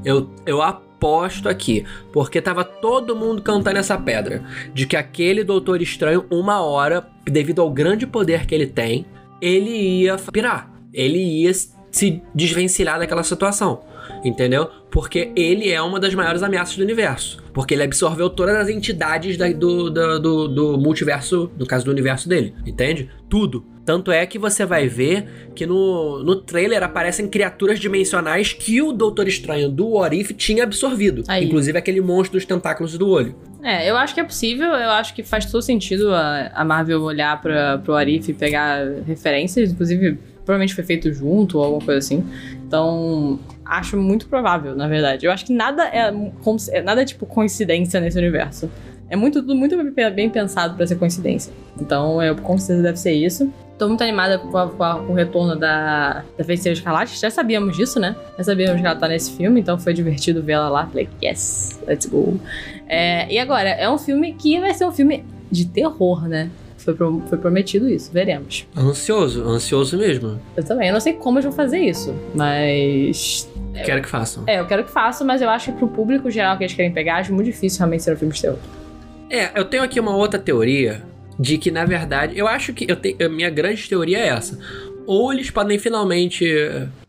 Eu, 0.05 0.31
eu 0.45 0.61
aposto 0.61 1.49
aqui, 1.49 1.85
porque 2.13 2.43
tava 2.43 2.63
todo 2.63 3.17
mundo 3.17 3.41
cantando 3.41 3.79
essa 3.79 3.97
pedra, 3.97 4.45
de 4.75 4.87
que 4.87 4.97
aquele 4.97 5.43
Doutor 5.43 5.81
Estranho, 5.81 6.27
uma 6.31 6.61
hora, 6.61 7.07
devido 7.25 7.63
ao 7.63 7.71
grande 7.71 8.07
poder 8.07 8.45
que 8.45 8.55
ele 8.55 8.67
tem, 8.67 9.07
ele 9.41 9.71
ia 9.71 10.17
pirar. 10.17 10.71
Ele 10.93 11.19
ia 11.19 11.53
se 11.91 12.23
desvencilhar 12.35 12.99
daquela 12.99 13.23
situação. 13.23 13.83
Entendeu? 14.25 14.69
Porque 14.91 15.33
ele 15.37 15.71
é 15.71 15.81
uma 15.83 15.99
das 16.01 16.15
maiores 16.15 16.43
ameaças 16.43 16.77
do 16.77 16.83
universo. 16.83 17.43
Porque 17.53 17.75
ele 17.75 17.83
absorveu 17.83 18.29
todas 18.31 18.55
as 18.57 18.69
entidades 18.69 19.37
da- 19.37 19.51
do, 19.53 19.91
do, 19.91 20.19
do, 20.21 20.49
do 20.49 20.79
multiverso, 20.79 21.51
no 21.59 21.67
caso 21.67 21.85
do 21.85 21.91
universo 21.91 22.29
dele. 22.29 22.55
Entende? 22.67 23.09
Tudo. 23.29 23.65
Tanto 23.85 24.11
é 24.11 24.25
que 24.25 24.39
você 24.39 24.65
vai 24.65 24.89
ver 24.89 25.51
que 25.55 25.67
no, 25.67 26.23
no 26.25 26.37
trailer 26.37 26.83
aparecem 26.83 27.29
criaturas 27.29 27.79
dimensionais 27.79 28.53
que 28.53 28.81
o 28.81 28.93
Doutor 28.93 29.29
Estranho 29.29 29.69
do 29.69 29.89
What 29.91 30.19
If 30.19 30.33
tinha 30.33 30.63
absorvido. 30.65 31.23
Aí. 31.29 31.45
Inclusive 31.45 31.77
aquele 31.77 32.01
monstro 32.01 32.39
dos 32.39 32.47
tentáculos 32.47 32.97
do 32.97 33.09
olho. 33.09 33.35
É, 33.63 33.89
eu 33.91 33.97
acho 33.97 34.15
que 34.15 34.21
é 34.21 34.25
possível, 34.25 34.69
eu 34.69 34.91
acho 34.91 35.15
que 35.15 35.23
faz 35.23 35.47
todo 35.47 35.61
sentido 35.63 36.15
a, 36.15 36.51
a 36.55 36.65
Marvel 36.65 37.03
olhar 37.03 37.41
pra, 37.43 37.79
pro 37.79 37.95
Arif 37.95 38.31
e 38.31 38.35
pegar 38.35 38.85
referências, 39.07 39.71
inclusive 39.73 40.19
provavelmente 40.45 40.75
foi 40.75 40.85
feito 40.85 41.13
junto 41.13 41.59
ou 41.59 41.65
alguma 41.65 41.83
coisa 41.85 41.99
assim. 41.99 42.23
Então, 42.67 43.39
acho 43.65 43.97
muito 43.97 44.27
provável, 44.29 44.75
na 44.77 44.87
verdade. 44.89 45.27
Eu 45.27 45.33
acho 45.33 45.45
que 45.47 45.53
nada 45.53 45.85
é, 45.85 46.11
nada 46.83 47.03
é 47.03 47.05
tipo 47.05 47.27
coincidência 47.27 48.01
nesse 48.01 48.19
universo. 48.19 48.71
É 49.11 49.17
muito, 49.17 49.41
tudo 49.43 49.55
muito 49.55 49.77
bem- 49.93 50.31
pensado 50.31 50.77
pra 50.77 50.87
ser 50.87 50.97
coincidência. 50.97 51.53
Então, 51.81 52.23
eu 52.23 52.35
com 52.37 52.57
certeza 52.57 52.83
deve 52.83 52.99
ser 52.99 53.13
isso. 53.13 53.53
Tô 53.79 53.87
muito 53.89 54.03
animada 54.03 54.39
com, 54.39 54.57
a- 54.57 54.69
com 54.69 54.83
a- 54.83 54.99
com 54.99 55.13
o 55.13 55.15
retorno 55.15 55.57
da, 55.57 56.25
da 56.39 56.45
Feiticeira 56.45 56.77
Escarlate. 56.79 57.19
Já 57.21 57.31
sabíamos 57.31 57.77
disso, 57.77 58.01
né? 58.01 58.17
Já 58.39 58.45
sabíamos 58.45 58.81
que 58.81 58.87
ela 58.87 58.97
tá 58.97 59.07
nesse 59.09 59.33
filme, 59.37 59.61
então 59.61 59.79
foi 59.79 59.93
divertido 59.93 60.43
ver 60.43 60.53
ela 60.53 60.69
lá. 60.69 60.87
Falei, 60.87 61.09
yes, 61.23 61.81
let's 61.87 62.07
go. 62.07 62.41
É, 62.89 63.31
e 63.33 63.39
agora, 63.39 63.69
é 63.69 63.89
um 63.91 63.99
filme 63.99 64.33
que 64.35 64.59
vai 64.59 64.73
ser 64.73 64.87
um 64.87 64.93
filme 64.93 65.25
de 65.51 65.67
terror, 65.67 66.27
né? 66.27 66.51
Foi, 66.79 66.95
pro- 66.95 67.23
foi 67.29 67.39
prometido 67.39 67.89
isso, 67.89 68.11
veremos. 68.13 68.67
Ansioso, 68.77 69.43
ansioso 69.43 69.97
mesmo. 69.99 70.39
Eu 70.57 70.65
também, 70.65 70.89
eu 70.89 70.93
não 70.95 71.01
sei 71.01 71.15
como 71.15 71.39
eles 71.39 71.45
vão 71.47 71.53
fazer 71.55 71.79
isso, 71.79 72.15
mas. 72.35 73.49
Quero 73.83 74.03
que 74.03 74.09
façam. 74.09 74.45
É, 74.47 74.61
eu 74.61 74.67
quero 74.67 74.85
que 74.85 74.91
façam, 74.91 75.27
mas 75.27 75.43
eu 75.43 75.51
acho 75.51 75.73
que 75.73 75.79
pro 75.79 75.89
público 75.89 76.31
geral 76.31 76.57
que 76.57 76.65
eles 76.65 76.75
querem 76.75 76.93
pegar, 76.93 77.17
acho 77.17 77.33
muito 77.33 77.47
difícil 77.47 77.79
realmente 77.79 78.03
ser 78.03 78.15
um 78.15 78.17
filme 78.17 78.35
de 78.35 78.41
terror. 78.41 78.59
É, 79.31 79.51
eu 79.59 79.65
tenho 79.65 79.83
aqui 79.83 79.99
uma 79.99 80.15
outra 80.15 80.39
teoria 80.39 81.03
de 81.39 81.59
que, 81.59 81.71
na 81.71 81.85
verdade, 81.85 82.39
eu 82.39 82.47
acho 82.47 82.73
que 82.73 82.87
eu 82.89 83.27
a 83.27 83.29
minha 83.29 83.51
grande 83.51 83.89
teoria 83.89 84.19
é 84.19 84.29
essa. 84.29 84.59
Ou 85.07 85.33
eles 85.33 85.51
podem 85.51 85.79
finalmente 85.79 86.47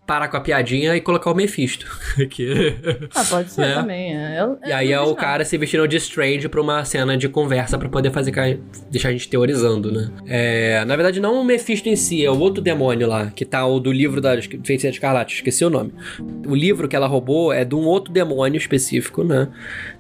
parar 0.06 0.28
com 0.28 0.38
a 0.38 0.40
piadinha 0.42 0.96
e 0.96 1.02
colocar 1.02 1.32
o 1.32 1.36
Mephisto. 1.36 1.88
que... 2.30 2.76
Ah, 3.16 3.24
pode 3.24 3.52
ser 3.52 3.62
Né? 3.62 3.74
também. 3.74 4.16
é. 4.16 4.40
Eu- 4.40 4.58
E 4.66 4.72
aí 4.72 4.92
é 4.92 5.00
o 5.02 5.16
cara 5.16 5.44
se 5.44 5.58
vestindo 5.58 5.88
de 5.88 5.98
Strange 5.98 6.48
pra 6.48 6.62
uma 6.62 6.86
cena 6.86 7.18
de 7.18 7.28
conversa 7.28 7.78
pra 7.78 7.90
poder 7.90 8.12
fazer 8.12 8.32
deixar 8.92 9.10
a 9.10 9.12
gente 9.12 9.28
teorizando, 9.28 9.92
né? 9.92 10.12
É, 10.28 10.86
na 10.86 10.96
verdade, 10.96 11.20
não 11.20 11.42
o 11.42 11.44
Mephisto 11.44 11.90
em 11.90 11.96
si, 11.96 12.24
é 12.24 12.30
o 12.30 12.38
outro 12.40 12.62
demônio 12.62 13.08
lá, 13.08 13.32
que 13.36 13.44
tá 13.46 13.66
o 13.66 13.80
do 13.80 13.92
livro 13.92 14.22
da 14.22 14.40
Feiticeira 14.42 14.94
Escarlate, 14.94 15.36
esqueci 15.36 15.66
o 15.66 15.70
nome. 15.70 15.92
O 16.48 16.54
livro 16.56 16.88
que 16.88 16.96
ela 16.96 17.08
roubou 17.08 17.52
é 17.52 17.66
de 17.66 17.74
um 17.76 17.86
outro 17.86 18.14
demônio 18.14 18.58
específico, 18.58 19.24
né? 19.24 19.48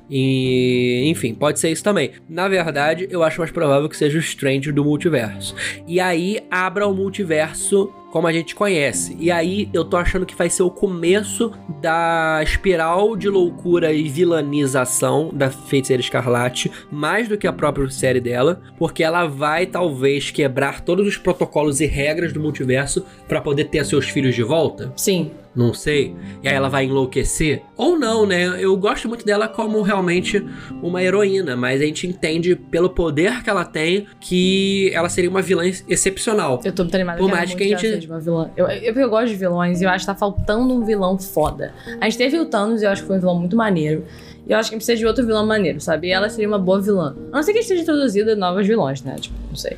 E, 0.10 1.04
enfim, 1.10 1.34
pode 1.34 1.60
ser 1.60 1.72
isso 1.72 1.84
também. 1.84 2.12
Na 2.30 2.48
verdade, 2.48 3.08
eu 3.10 3.24
acho 3.24 3.40
mais 3.40 3.52
provável 3.52 3.90
que 3.90 3.98
seja 3.98 4.18
o 4.18 4.22
Strange 4.22 4.72
do 4.72 4.84
multiverso. 4.84 5.56
E 5.88 6.00
aí 6.00 6.40
abra 6.52 6.86
o 6.88 6.94
multiverso 6.94 7.92
como 8.16 8.28
a 8.28 8.32
gente 8.32 8.56
conhece. 8.56 9.14
E 9.20 9.30
aí 9.30 9.68
eu 9.74 9.84
tô 9.84 9.98
achando 9.98 10.26
que 10.26 10.34
vai 10.34 10.50
ser 10.50 10.64
o 10.64 10.72
começo 10.72 11.52
da 11.82 12.40
espiral 12.42 13.14
de 13.18 13.28
loucura 13.28 13.92
e 13.92 14.08
vilanização 14.08 15.32
da 15.34 15.50
Feiticeira 15.52 16.00
Escarlate, 16.00 16.72
mais 16.90 17.28
do 17.28 17.38
que 17.38 17.46
a 17.46 17.52
própria 17.52 17.90
série 17.90 18.22
dela, 18.22 18.62
porque 18.78 19.04
ela 19.04 19.28
vai 19.28 19.66
talvez 19.66 20.32
quebrar 20.32 20.80
todos 20.80 21.06
os 21.06 21.18
protocolos 21.18 21.82
e 21.82 21.86
regras 21.86 22.32
do 22.32 22.40
multiverso 22.40 23.06
pra 23.28 23.42
poder 23.42 23.66
ter 23.66 23.86
seus 23.86 24.08
filhos 24.08 24.34
de 24.34 24.44
volta. 24.44 24.94
Sim. 24.96 25.32
Não 25.56 25.74
sei. 25.74 26.14
E 26.44 26.48
aí 26.50 26.54
ela 26.54 26.68
vai 26.68 26.84
enlouquecer. 26.86 27.62
Ou 27.78 27.98
não, 27.98 28.26
né? 28.26 28.62
Eu 28.62 28.76
gosto 28.76 29.08
muito 29.08 29.26
dela 29.26 29.48
como 29.48 29.82
realmente 29.82 30.46
uma 30.82 31.02
heroína, 31.02 31.56
mas 31.56 31.82
a 31.82 31.86
gente 31.86 32.06
entende 32.06 32.56
pelo 32.56 32.90
poder 32.90 33.42
que 33.42 33.50
ela 33.50 33.64
tem 33.64 34.06
que 34.20 34.92
ela 34.94 35.08
seria 35.08 35.30
uma 35.30 35.42
vilã 35.42 35.64
excepcional. 35.88 36.60
Eu 36.64 36.72
tô 36.74 36.84
muito 36.84 36.96
animada. 36.96 37.18
Por 37.18 37.30
eu 37.30 37.36
mais 37.36 37.54
que 37.54 37.64
a 37.64 37.68
gente- 37.68 37.80
seja 37.82 38.08
uma 38.08 38.20
vilã. 38.20 38.52
Eu, 38.58 38.68
eu, 38.68 38.82
porque 38.94 39.00
eu 39.06 39.10
gosto 39.10 39.30
de 39.30 39.36
vilões 39.36 39.80
e 39.82 39.86
eu 39.86 39.90
acho 39.90 40.06
que 40.06 40.12
tá 40.12 40.16
faltando 40.16 40.74
um 40.74 40.84
vilão 40.86 41.18
foda. 41.18 41.74
A 42.02 42.06
gente 42.06 42.18
teve 42.18 42.38
o 42.38 42.46
Thanos 42.46 42.82
e 42.82 42.86
eu 42.86 42.90
acho 42.90 43.02
que 43.04 43.08
foi 43.08 43.16
um 43.18 43.20
vilão 43.20 43.40
muito 43.40 43.56
maneiro. 43.56 44.04
E 44.48 44.52
eu 44.52 44.58
acho 44.58 44.70
que 44.70 44.76
precisa 44.76 44.98
de 44.98 45.06
outro 45.06 45.26
vilão 45.26 45.46
maneiro, 45.46 45.80
sabe? 45.80 46.08
E 46.10 46.12
ela 46.12 46.30
seria 46.30 46.48
uma 46.48 46.60
boa 46.60 46.80
vilã. 46.82 47.16
A 47.32 47.38
não 47.38 47.44
ser 47.44 47.54
que 47.54 47.60
esteja 47.60 47.82
introduzida 47.82 48.36
novos 48.36 48.68
vilões, 48.68 49.02
né? 49.02 49.16
Tipo, 49.20 49.36
não 49.50 49.56
sei. 49.56 49.78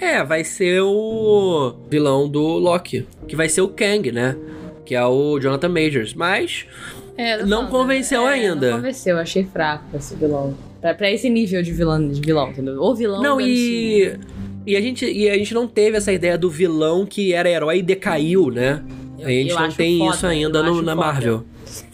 É, 0.00 0.22
vai 0.24 0.42
ser 0.42 0.80
o 0.82 1.74
vilão 1.88 2.28
do 2.28 2.42
Loki, 2.58 3.06
que 3.28 3.36
vai 3.36 3.48
ser 3.48 3.60
o 3.60 3.68
Kang, 3.68 4.10
né? 4.10 4.36
Que 4.84 4.94
é 4.94 5.04
o 5.04 5.38
Jonathan 5.38 5.68
Majors. 5.68 6.14
Mas 6.14 6.66
É, 7.16 7.38
Não 7.44 7.58
falando, 7.58 7.70
convenceu 7.70 8.26
é, 8.28 8.32
ainda. 8.34 8.70
Não 8.70 8.76
convenceu, 8.78 9.16
eu 9.16 9.22
achei 9.22 9.44
fraco 9.44 9.84
esse 9.96 10.14
vilão. 10.16 10.54
Pra, 10.80 10.94
pra 10.94 11.10
esse 11.10 11.28
nível 11.30 11.62
de 11.62 11.70
vilão, 11.72 12.08
de 12.08 12.20
vilão, 12.20 12.50
entendeu? 12.50 12.80
Ou 12.80 12.94
vilão. 12.94 13.22
Não, 13.22 13.40
e. 13.40 14.16
E 14.66 14.76
a, 14.76 14.80
gente, 14.80 15.04
e 15.04 15.28
a 15.28 15.34
gente 15.36 15.52
não 15.54 15.66
teve 15.66 15.96
essa 15.96 16.12
ideia 16.12 16.38
do 16.38 16.48
vilão 16.48 17.04
que 17.04 17.32
era 17.34 17.50
herói 17.50 17.78
e 17.78 17.82
decaiu, 17.82 18.48
né? 18.50 18.80
A 19.20 19.28
gente 19.28 19.50
Eu 19.50 19.58
não 19.60 19.70
tem 19.72 19.98
foda, 19.98 20.14
isso 20.16 20.26
ainda 20.26 20.58
eu 20.60 20.64
no- 20.64 20.82
na 20.82 20.94
foda. 20.94 20.94
Marvel. 20.94 21.44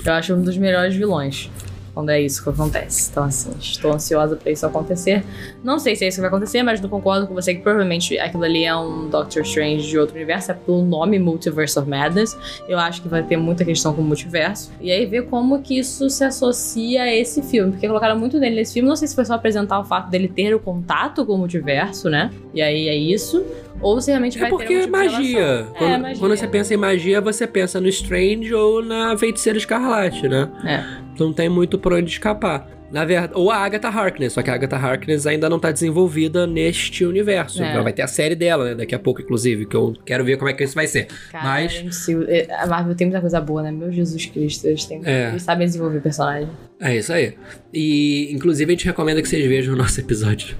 Eu 0.04 0.12
acho 0.12 0.34
um 0.34 0.42
dos 0.42 0.56
melhores 0.58 0.94
vilões. 0.94 1.50
Quando 1.98 2.10
é 2.10 2.20
isso 2.20 2.44
que 2.44 2.48
acontece. 2.48 3.10
Então, 3.10 3.24
assim, 3.24 3.50
estou 3.58 3.92
ansiosa 3.92 4.36
pra 4.36 4.52
isso 4.52 4.64
acontecer. 4.64 5.24
Não 5.64 5.80
sei 5.80 5.96
se 5.96 6.04
é 6.04 6.08
isso 6.08 6.18
que 6.18 6.20
vai 6.20 6.28
acontecer, 6.28 6.62
mas 6.62 6.80
não 6.80 6.88
concordo 6.88 7.26
com 7.26 7.34
você 7.34 7.52
que 7.56 7.60
provavelmente 7.60 8.16
aquilo 8.20 8.44
ali 8.44 8.64
é 8.64 8.76
um 8.76 9.08
Doctor 9.08 9.42
Strange 9.42 9.84
de 9.88 9.98
outro 9.98 10.14
universo. 10.14 10.52
É 10.52 10.54
pelo 10.54 10.80
nome 10.84 11.18
Multiverse 11.18 11.76
of 11.76 11.90
Madness. 11.90 12.38
Eu 12.68 12.78
acho 12.78 13.02
que 13.02 13.08
vai 13.08 13.24
ter 13.24 13.36
muita 13.36 13.64
questão 13.64 13.92
com 13.92 14.00
o 14.00 14.04
multiverso. 14.04 14.70
E 14.80 14.92
aí 14.92 15.06
ver 15.06 15.22
como 15.22 15.60
que 15.60 15.76
isso 15.76 16.08
se 16.08 16.22
associa 16.22 17.02
a 17.02 17.12
esse 17.12 17.42
filme. 17.42 17.72
Porque 17.72 17.88
colocaram 17.88 18.16
muito 18.16 18.38
nele 18.38 18.54
nesse 18.54 18.74
filme. 18.74 18.88
Não 18.88 18.94
sei 18.94 19.08
se 19.08 19.16
foi 19.16 19.24
só 19.24 19.34
apresentar 19.34 19.80
o 19.80 19.84
fato 19.84 20.08
dele 20.08 20.28
ter 20.28 20.54
o 20.54 20.60
contato 20.60 21.26
com 21.26 21.32
o 21.32 21.38
multiverso, 21.38 22.08
né? 22.08 22.30
E 22.54 22.62
aí 22.62 22.86
é 22.88 22.94
isso. 22.94 23.44
Ou 23.80 24.00
se 24.00 24.10
realmente 24.12 24.38
É 24.38 24.42
vai 24.42 24.50
porque 24.50 24.66
ter 24.66 24.74
é 24.74 24.76
algum 24.82 24.86
tipo 24.92 24.98
de 25.08 25.16
magia. 25.16 25.40
relação. 25.46 25.74
Quando, 25.74 25.90
é, 25.90 25.98
magia. 25.98 26.18
quando 26.20 26.36
você 26.36 26.46
pensa 26.46 26.74
em 26.74 26.76
magia, 26.76 27.20
você 27.20 27.46
pensa 27.46 27.80
no 27.80 27.88
Strange 27.88 28.54
ou 28.54 28.84
na 28.84 29.16
Feiticeira 29.18 29.58
Escarlate, 29.58 30.28
né? 30.28 30.48
É. 30.64 31.07
Não 31.18 31.32
tem 31.32 31.48
muito 31.48 31.78
por 31.78 31.92
onde 31.92 32.10
escapar. 32.10 32.68
Na 32.90 33.04
verdade, 33.04 33.34
ou 33.36 33.50
a 33.50 33.56
Agatha 33.58 33.88
Harkness, 33.88 34.32
só 34.32 34.40
que 34.40 34.48
a 34.48 34.54
Agatha 34.54 34.76
Harkness 34.76 35.26
ainda 35.26 35.46
não 35.50 35.58
tá 35.58 35.70
desenvolvida 35.70 36.46
neste 36.46 37.04
universo. 37.04 37.62
É. 37.62 37.74
Ela 37.74 37.82
vai 37.82 37.92
ter 37.92 38.00
a 38.00 38.06
série 38.06 38.34
dela, 38.34 38.64
né? 38.64 38.74
Daqui 38.76 38.94
a 38.94 38.98
pouco, 38.98 39.20
inclusive, 39.20 39.66
que 39.66 39.76
eu 39.76 39.94
quero 40.06 40.24
ver 40.24 40.38
como 40.38 40.48
é 40.48 40.54
que 40.54 40.64
isso 40.64 40.74
vai 40.74 40.86
ser. 40.86 41.06
Cara, 41.30 41.44
Mas- 41.44 41.84
é, 42.28 42.46
a 42.58 42.66
Marvel 42.66 42.94
tem 42.94 43.06
muita 43.06 43.20
coisa 43.20 43.42
boa, 43.42 43.62
né? 43.62 43.70
Meu 43.70 43.92
Jesus 43.92 44.24
Cristo, 44.24 44.66
eles, 44.66 44.86
têm, 44.86 45.02
É. 45.04 45.28
eles 45.28 45.42
sabem 45.42 45.66
desenvolver 45.66 46.00
personagem. 46.00 46.48
É 46.80 46.96
isso 46.96 47.12
aí. 47.12 47.34
E, 47.74 48.32
inclusive, 48.32 48.70
a 48.72 48.74
gente 48.74 48.86
recomenda 48.86 49.20
que 49.20 49.28
vocês 49.28 49.46
vejam 49.46 49.74
o 49.74 49.76
nosso 49.76 50.00
episódio 50.00 50.56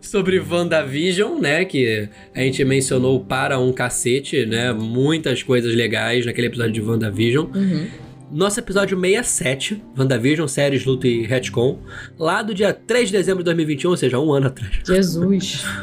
sobre 0.00 0.38
WandaVision, 0.40 1.38
né? 1.40 1.62
Que 1.66 2.08
a 2.34 2.40
gente 2.40 2.64
mencionou 2.64 3.20
para 3.20 3.58
um 3.58 3.70
cacete, 3.70 4.46
né? 4.46 4.72
Muitas 4.72 5.42
coisas 5.42 5.74
legais 5.74 6.24
naquele 6.24 6.46
episódio 6.46 6.72
de 6.72 6.80
WandaVision. 6.80 7.46
Uhum. 7.54 7.86
Nosso 8.30 8.58
episódio 8.58 8.98
67, 8.98 9.82
WandaVision, 9.96 10.48
séries, 10.48 10.84
luta 10.84 11.06
e 11.06 11.24
retcon, 11.24 11.78
lá 12.18 12.42
do 12.42 12.52
dia 12.52 12.72
3 12.72 13.08
de 13.08 13.16
dezembro 13.16 13.38
de 13.42 13.44
2021, 13.44 13.90
ou 13.90 13.96
seja, 13.96 14.18
um 14.18 14.32
ano 14.32 14.48
atrás. 14.48 14.72
Jesus. 14.84 15.64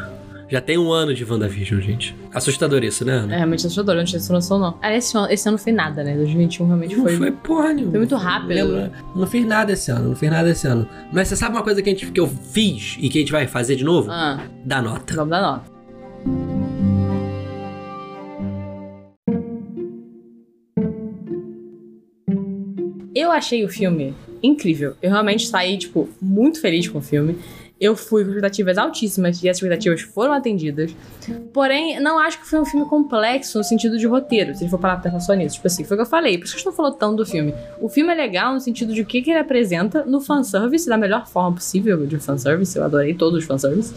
Já 0.49 0.61
tem 0.61 0.77
um 0.77 0.91
ano 0.91 1.15
de 1.15 1.23
WandaVision, 1.23 1.79
gente. 1.81 2.15
Assustador 2.31 2.83
isso, 2.83 3.03
né? 3.03 3.13
é 3.13 3.15
Ana? 3.15 3.35
realmente 3.37 3.65
assustador, 3.65 3.95
não 3.95 4.03
tinha 4.03 4.19
essa 4.19 4.31
noção, 4.31 4.59
não. 4.59 4.77
Ah, 4.83 4.93
esse 4.95 5.17
ano, 5.17 5.27
esse 5.31 5.47
ano 5.49 5.57
foi 5.57 5.71
nada, 5.71 6.03
né? 6.03 6.15
2021 6.15 6.67
realmente 6.67 6.95
Não 6.95 7.03
foi. 7.05 7.17
foi 7.17 7.31
porra 7.31 7.73
nenhuma. 7.73 7.91
foi 7.91 7.99
muito 7.99 8.15
rápido, 8.15 8.49
Lembra? 8.49 8.81
né? 8.81 8.91
Não 9.15 9.25
fiz 9.25 9.45
nada 9.47 9.71
esse 9.71 9.89
ano, 9.89 10.09
não 10.09 10.15
fiz 10.15 10.29
nada 10.29 10.49
esse 10.51 10.67
ano. 10.67 10.87
Mas 11.11 11.29
você 11.29 11.35
sabe 11.37 11.55
uma 11.55 11.63
coisa 11.63 11.81
que, 11.81 11.89
a 11.89 11.93
gente, 11.93 12.11
que 12.11 12.19
eu 12.19 12.27
fiz 12.27 12.97
e 12.99 13.09
que 13.09 13.17
a 13.17 13.21
gente 13.21 13.31
vai 13.31 13.47
fazer 13.47 13.75
de 13.77 13.83
novo? 13.83 14.11
Ah, 14.11 14.45
Dá 14.63 14.79
nota. 14.79 15.15
vamos 15.15 15.31
dar 15.31 15.41
nota. 15.41 16.62
Eu 23.24 23.32
achei 23.32 23.63
o 23.63 23.69
filme 23.69 24.13
incrível. 24.43 24.95
Eu 25.01 25.09
realmente 25.09 25.47
saí, 25.47 25.78
tipo, 25.78 26.09
muito 26.21 26.59
feliz 26.59 26.89
com 26.89 26.97
o 26.97 27.01
filme. 27.01 27.38
Eu 27.84 27.97
fui 27.97 28.23
com 28.23 28.29
expectativas 28.29 28.77
altíssimas 28.77 29.43
e 29.43 29.49
as 29.49 29.57
expectativas 29.57 29.99
foram 29.99 30.31
atendidas. 30.31 30.95
Porém, 31.51 31.99
não 31.99 32.17
acho 32.17 32.39
que 32.39 32.47
foi 32.47 32.57
um 32.57 32.63
filme 32.63 32.86
complexo 32.88 33.57
no 33.57 33.63
sentido 33.63 33.97
de 33.97 34.07
roteiro, 34.07 34.53
se 34.53 34.59
a 34.59 34.59
gente 34.59 34.71
for 34.71 34.79
parar 34.79 35.01
pra 35.01 35.11
pensar 35.11 35.19
só 35.19 35.34
nisso. 35.34 35.55
Tipo 35.55 35.67
assim, 35.67 35.84
foi 35.84 35.97
o 35.97 35.97
que 35.97 36.03
eu 36.03 36.09
falei, 36.09 36.38
por 36.38 36.45
isso 36.45 36.53
que 36.53 36.59
a 36.59 36.59
gente 36.59 36.65
não 36.67 36.73
falou 36.73 36.93
tanto 36.93 37.17
do 37.17 37.25
filme. 37.25 37.53
O 37.81 37.89
filme 37.89 38.13
é 38.13 38.15
legal 38.15 38.53
no 38.53 38.61
sentido 38.61 38.93
de 38.93 39.01
o 39.01 39.05
que, 39.05 39.21
que 39.21 39.31
ele 39.31 39.39
apresenta 39.39 40.05
no 40.05 40.21
fanservice, 40.21 40.88
da 40.88 40.97
melhor 40.97 41.27
forma 41.27 41.57
possível 41.57 42.05
de 42.05 42.17
fanservice. 42.19 42.77
Eu 42.77 42.86
adorei 42.86 43.13
todos 43.15 43.39
os 43.39 43.45
fanservice. 43.45 43.93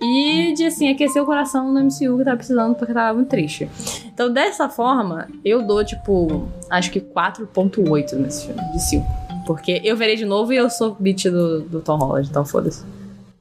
E 0.00 0.54
de, 0.54 0.66
assim, 0.66 0.88
aquecer 0.88 1.20
o 1.20 1.26
coração 1.26 1.72
no 1.72 1.80
MCU 1.80 2.16
que 2.16 2.24
tava 2.24 2.36
precisando 2.36 2.76
porque 2.76 2.94
tava 2.94 3.14
muito 3.14 3.30
triste. 3.30 3.68
Então, 4.06 4.32
dessa 4.32 4.68
forma, 4.68 5.26
eu 5.44 5.66
dou, 5.66 5.84
tipo, 5.84 6.48
acho 6.70 6.88
que 6.92 7.00
4.8 7.00 8.12
nesse 8.12 8.46
filme, 8.46 8.62
de 8.70 8.80
5. 8.80 9.04
Porque 9.44 9.80
eu 9.82 9.96
verei 9.96 10.14
de 10.14 10.24
novo 10.24 10.52
e 10.52 10.56
eu 10.56 10.70
sou 10.70 10.96
beat 11.00 11.24
do, 11.24 11.62
do 11.62 11.80
Tom 11.80 11.96
Holland, 11.96 12.28
então 12.30 12.44
foda-se. 12.44 12.84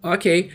Ok. 0.04 0.50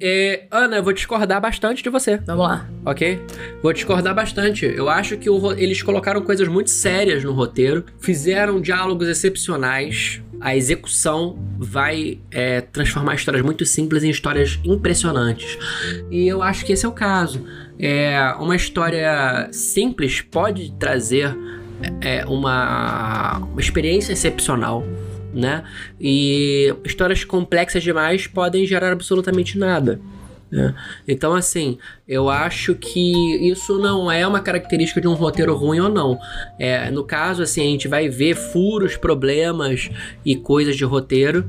É, 0.00 0.44
Ana, 0.50 0.76
eu 0.76 0.82
vou 0.82 0.92
discordar 0.92 1.40
bastante 1.40 1.82
de 1.82 1.88
você, 1.88 2.16
Vamos 2.26 2.46
lá. 2.46 2.68
ok? 2.84 3.20
Vou 3.62 3.72
discordar 3.72 4.14
bastante. 4.14 4.64
Eu 4.66 4.88
acho 4.88 5.16
que 5.16 5.30
o 5.30 5.52
eles 5.52 5.82
colocaram 5.82 6.20
coisas 6.20 6.46
muito 6.48 6.70
sérias 6.70 7.22
no 7.24 7.32
roteiro, 7.32 7.84
fizeram 8.00 8.60
diálogos 8.60 9.08
excepcionais. 9.08 10.20
A 10.40 10.56
execução 10.56 11.38
vai 11.58 12.18
é, 12.30 12.60
transformar 12.60 13.14
histórias 13.14 13.42
muito 13.42 13.64
simples 13.64 14.04
em 14.04 14.10
histórias 14.10 14.58
impressionantes. 14.64 15.58
E 16.10 16.26
eu 16.28 16.42
acho 16.42 16.64
que 16.64 16.72
esse 16.72 16.84
é 16.84 16.88
o 16.88 16.92
caso. 16.92 17.44
É, 17.78 18.34
uma 18.38 18.54
história 18.56 19.48
simples 19.52 20.20
pode 20.20 20.72
trazer 20.72 21.36
é, 22.00 22.24
uma, 22.26 23.38
uma 23.38 23.60
experiência 23.60 24.12
excepcional 24.12 24.84
né? 25.32 25.64
E 26.00 26.74
histórias 26.84 27.24
complexas 27.24 27.82
demais 27.82 28.26
podem 28.26 28.66
gerar 28.66 28.92
absolutamente 28.92 29.58
nada. 29.58 30.00
né? 30.50 30.74
Então, 31.06 31.34
assim, 31.34 31.78
eu 32.06 32.28
acho 32.28 32.74
que 32.74 33.48
isso 33.48 33.78
não 33.78 34.10
é 34.10 34.26
uma 34.26 34.40
característica 34.40 35.00
de 35.00 35.08
um 35.08 35.14
roteiro 35.14 35.54
ruim 35.54 35.80
ou 35.80 35.88
não. 35.88 36.18
É, 36.58 36.90
no 36.90 37.04
caso, 37.04 37.42
assim, 37.42 37.60
a 37.60 37.70
gente 37.70 37.88
vai 37.88 38.08
ver 38.08 38.34
furos, 38.34 38.96
problemas 38.96 39.90
e 40.24 40.36
coisas 40.36 40.76
de 40.76 40.84
roteiro, 40.84 41.44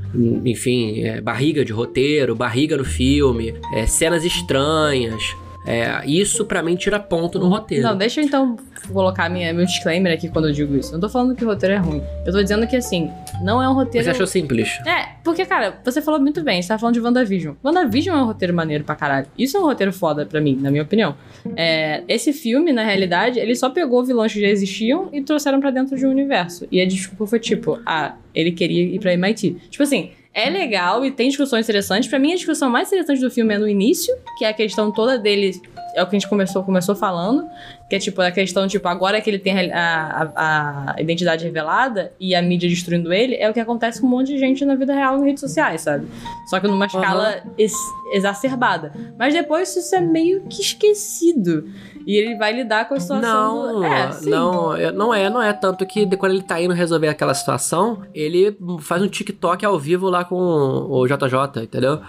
enfim, 0.46 1.04
é, 1.04 1.22
barriga 1.22 1.64
de 1.64 1.72
roteiro, 1.72 2.36
barriga 2.36 2.78
no 2.78 2.86
filme, 2.86 3.54
é, 3.74 3.86
cenas 3.86 4.26
estranhas. 4.26 5.36
É, 5.70 6.04
isso 6.04 6.46
pra 6.46 6.64
mim 6.64 6.76
tira 6.76 7.00
ponto 7.00 7.38
no 7.38 7.48
roteiro. 7.48 7.84
Não, 7.84 7.96
deixa 7.96 8.20
eu 8.20 8.26
então 8.26 8.58
colocar 8.92 9.30
minha, 9.30 9.54
meu 9.54 9.66
disclaimer 9.66 10.12
aqui 10.12 10.28
quando 10.28 10.48
eu 10.48 10.52
digo 10.52 10.76
isso. 10.76 10.92
Não 10.92 11.00
tô 11.00 11.08
falando 11.08 11.36
que 11.36 11.46
o 11.46 11.48
roteiro 11.48 11.76
é 11.76 11.78
ruim. 11.78 12.02
Eu 12.26 12.34
tô 12.34 12.42
dizendo 12.42 12.66
que, 12.66 12.76
assim, 12.76 13.12
não 13.44 13.62
é 13.62 13.70
um 13.70 13.74
roteiro. 13.74 14.04
Você 14.04 14.10
achou 14.10 14.26
simples? 14.26 14.80
É, 14.88 15.10
porque, 15.24 15.46
cara, 15.46 15.80
você 15.86 16.02
falou 16.02 16.20
muito 16.20 16.42
bem, 16.44 16.60
você 16.60 16.70
tava 16.70 16.80
falando 16.80 16.96
de 16.96 17.02
WandaVision. 17.02 17.54
WandaVision 17.64 18.18
é 18.18 18.22
um 18.24 18.26
roteiro 18.26 18.54
maneiro 18.54 18.84
pra 18.84 18.96
caralho. 18.96 19.28
Isso 19.38 19.58
é 19.58 19.60
um 19.60 19.64
roteiro 19.66 19.94
foda 19.94 20.26
pra 20.26 20.42
mim, 20.42 20.58
na 20.60 20.72
minha 20.72 20.82
opinião. 20.82 21.16
É, 21.56 22.04
esse 22.08 22.34
filme, 22.34 22.74
na 22.74 22.84
realidade, 22.84 23.40
ele 23.40 23.56
só 23.56 23.70
pegou 23.70 24.04
vilões 24.04 24.34
que 24.34 24.42
já 24.42 24.48
existiam 24.48 25.10
e 25.14 25.22
trouxeram 25.22 25.60
pra 25.60 25.70
dentro 25.70 25.96
de 25.96 26.04
um 26.04 26.10
universo. 26.10 26.68
E 26.72 26.82
a 26.82 26.88
desculpa 26.88 27.28
foi 27.28 27.40
tipo, 27.40 27.80
ah, 27.86 28.16
ele 28.34 28.52
queria 28.52 28.82
ir 28.82 29.00
pra 29.00 29.14
MIT. 29.14 29.58
Tipo 29.70 29.84
assim, 29.84 30.12
é 30.40 30.50
legal 30.50 31.06
e 31.06 31.12
tem 31.12 31.28
discussões 31.30 31.66
interessantes. 31.66 32.10
Pra 32.10 32.18
mim, 32.20 32.32
a 32.34 32.36
discussão 32.36 32.70
mais 32.70 32.88
interessante 32.88 33.22
do 33.22 33.30
filme 33.30 33.54
é 33.54 33.58
no 33.58 33.68
início, 33.68 34.16
que 34.38 34.46
é 34.46 34.50
a 34.50 34.54
questão 34.54 34.92
toda 34.92 35.18
dele. 35.18 35.60
É 35.96 36.04
o 36.04 36.08
que 36.08 36.16
a 36.16 36.20
gente 36.20 36.30
começou, 36.30 36.64
começou 36.64 36.96
falando. 36.96 37.48
Que 37.90 37.96
é 37.96 38.00
tipo 38.00 38.22
a 38.22 38.30
questão, 38.30 38.68
tipo, 38.68 38.88
agora 38.88 39.20
que 39.20 39.28
ele 39.30 39.40
tem 39.40 39.72
a, 39.72 40.32
a- 40.36 40.94
a 40.96 41.02
identidade 41.02 41.44
revelada 41.44 42.14
e 42.20 42.36
a 42.36 42.42
mídia 42.42 42.70
destruindo 42.70 43.12
ele, 43.12 43.36
é 43.36 43.50
o 43.50 43.54
que 43.54 43.60
acontece 43.60 44.00
com 44.00 44.06
um 44.06 44.10
monte 44.12 44.28
de 44.28 44.38
gente 44.38 44.64
na 44.64 44.76
vida 44.76 44.94
real 44.94 45.18
em 45.20 45.26
redes 45.26 45.42
sociais, 45.42 45.82
sabe? 45.82 46.06
Só 46.52 46.60
que 46.60 46.68
numa 46.68 46.86
escala 46.86 47.42
ex- 47.58 47.74
exacerbada. 48.14 48.92
Mas 49.18 49.34
depois 49.34 49.76
isso 49.76 49.96
é 49.96 50.00
meio 50.00 50.44
que 50.48 50.62
esquecido. 50.62 51.68
E 52.10 52.16
ele 52.18 52.36
vai 52.36 52.52
lidar 52.52 52.88
com 52.90 52.96
a 52.96 53.00
situação 53.00 53.22
Não, 53.68 53.74
do. 53.82 53.84
É, 53.84 54.12
sim. 54.14 54.32
não, 54.32 54.76
é- 54.76 54.92
não 54.92 55.14
é, 55.14 55.30
não 55.30 55.40
é 55.40 55.54
tanto 55.54 55.86
que 55.86 56.08
de- 56.08 56.18
quando 56.18 56.32
ele 56.32 56.42
tá 56.42 56.60
indo 56.60 56.74
resolver 56.74 57.08
aquela 57.08 57.36
situação, 57.36 58.02
ele 58.16 58.58
faz 58.80 59.00
um 59.04 59.08
TikTok 59.08 59.64
ao 59.64 59.78
vivo 59.78 60.10
lá 60.10 60.26
com 60.26 60.36
o 60.36 61.06
JJ, 61.08 61.62
entendeu? 61.62 62.02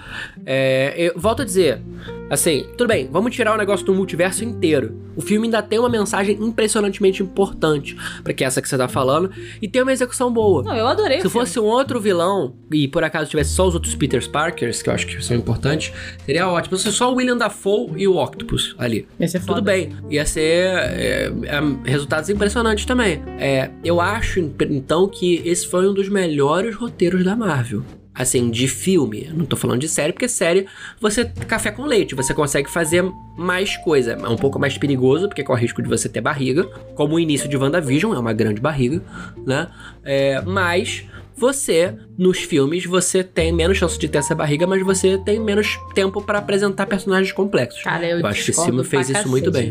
É, 0.47 0.95
eu 0.97 1.13
volto 1.21 1.43
a 1.43 1.45
dizer, 1.45 1.83
assim, 2.31 2.65
tudo 2.79 2.89
bem, 2.89 3.09
vamos 3.11 3.35
tirar 3.35 3.53
o 3.55 3.59
negócio 3.59 3.85
do 3.85 3.93
multiverso 3.93 4.45
inteiro. 4.45 4.99
O 5.17 5.21
filme 5.21 5.49
ainda 5.49 5.61
tem 5.61 5.79
uma 5.79 5.89
mensagem 5.89 6.39
impressionantemente 6.41 7.23
importante, 7.23 7.97
pra 8.23 8.33
que 8.33 8.45
é 8.45 8.47
essa 8.47 8.63
que 8.63 8.69
você 8.69 8.79
tá 8.79 8.89
falando, 8.89 9.31
e 9.61 9.69
tem 9.69 9.83
uma 9.83 9.93
execução 9.93 10.33
boa. 10.33 10.63
Não, 10.63 10.75
eu 10.75 10.87
adorei 10.87 11.21
Se 11.21 11.27
o 11.27 11.31
filme. 11.31 11.47
fosse 11.47 11.59
um 11.61 11.65
outro 11.65 12.01
vilão, 12.01 12.55
e 12.73 12.89
por 12.89 13.05
acaso 13.05 13.29
tivesse 13.29 13.51
só 13.51 13.67
os 13.67 13.75
outros 13.75 13.95
Peter 13.95 14.27
Parkers, 14.31 14.81
que 14.81 14.89
eu 14.89 14.95
acho 14.95 15.07
que 15.07 15.23
são 15.23 15.37
importantes, 15.37 15.93
seria 16.25 16.49
ótimo. 16.49 16.77
Se 16.77 16.85
fosse 16.85 16.97
só 16.97 17.13
o 17.13 17.17
William 17.17 17.37
Dafoe 17.37 17.91
e 17.97 18.07
o 18.07 18.17
Octopus 18.17 18.75
ali. 18.79 19.07
Ia 19.19 19.29
ser 19.29 19.41
Tudo 19.41 19.49
foda. 19.49 19.63
bem, 19.63 19.95
ia 20.09 20.25
ser 20.25 20.41
é, 20.41 21.33
é, 21.45 21.61
resultados 21.85 22.31
impressionantes 22.31 22.85
também. 22.85 23.23
É, 23.39 23.71
eu 23.85 24.01
acho, 24.01 24.39
então, 24.41 25.09
que 25.09 25.43
esse 25.45 25.67
foi 25.67 25.89
um 25.89 25.93
dos 25.93 26.09
melhores 26.09 26.75
roteiros 26.77 27.25
da 27.25 27.35
Marvel. 27.35 27.83
Assim, 28.15 28.51
de 28.51 28.67
filme. 28.67 29.31
Não 29.33 29.45
tô 29.45 29.57
falando 29.57 29.81
de 29.81 29.89
série, 29.89 30.13
porque 30.13 30.29
série 30.29 30.67
você 31.01 31.25
café 31.25 31.71
com 31.71 31.85
leite, 31.85 32.15
você 32.15 32.35
consegue 32.35 32.69
fazer 32.69 33.05
mais 33.37 33.77
coisa. 33.79 34.13
É 34.13 34.29
um 34.29 34.37
pouco 34.37 34.59
mais 34.59 34.77
perigoso, 34.77 35.29
porque 35.29 35.45
corre 35.45 35.61
o 35.61 35.63
risco 35.63 35.81
de 35.83 35.89
você 35.89 36.09
ter 36.09 36.21
barriga. 36.21 36.65
Como 36.95 37.15
o 37.15 37.21
início 37.21 37.49
de 37.49 37.57
WandaVision, 37.57 38.15
é 38.15 38.19
uma 38.19 38.33
grande 38.33 38.61
barriga, 38.61 39.01
né? 39.47 39.69
É, 40.05 40.43
mas 40.43 41.07
você, 41.41 41.95
nos 42.19 42.39
filmes, 42.39 42.85
você 42.85 43.25
tem 43.25 43.51
menos 43.51 43.79
chance 43.79 43.99
de 43.99 44.07
ter 44.07 44.19
essa 44.19 44.35
barriga, 44.35 44.67
mas 44.67 44.85
você 44.85 45.17
tem 45.17 45.41
menos 45.41 45.79
tempo 45.95 46.21
pra 46.21 46.39
apresentar 46.39 46.85
personagens 46.85 47.33
complexos. 47.33 47.83
Cara, 47.83 48.07
eu, 48.07 48.21
Eu 48.21 48.27
acho 48.27 48.45
que 48.45 48.53
filme 48.53 48.85
fez 48.85 49.09
isso 49.09 49.27
muito 49.27 49.51
bem. 49.51 49.71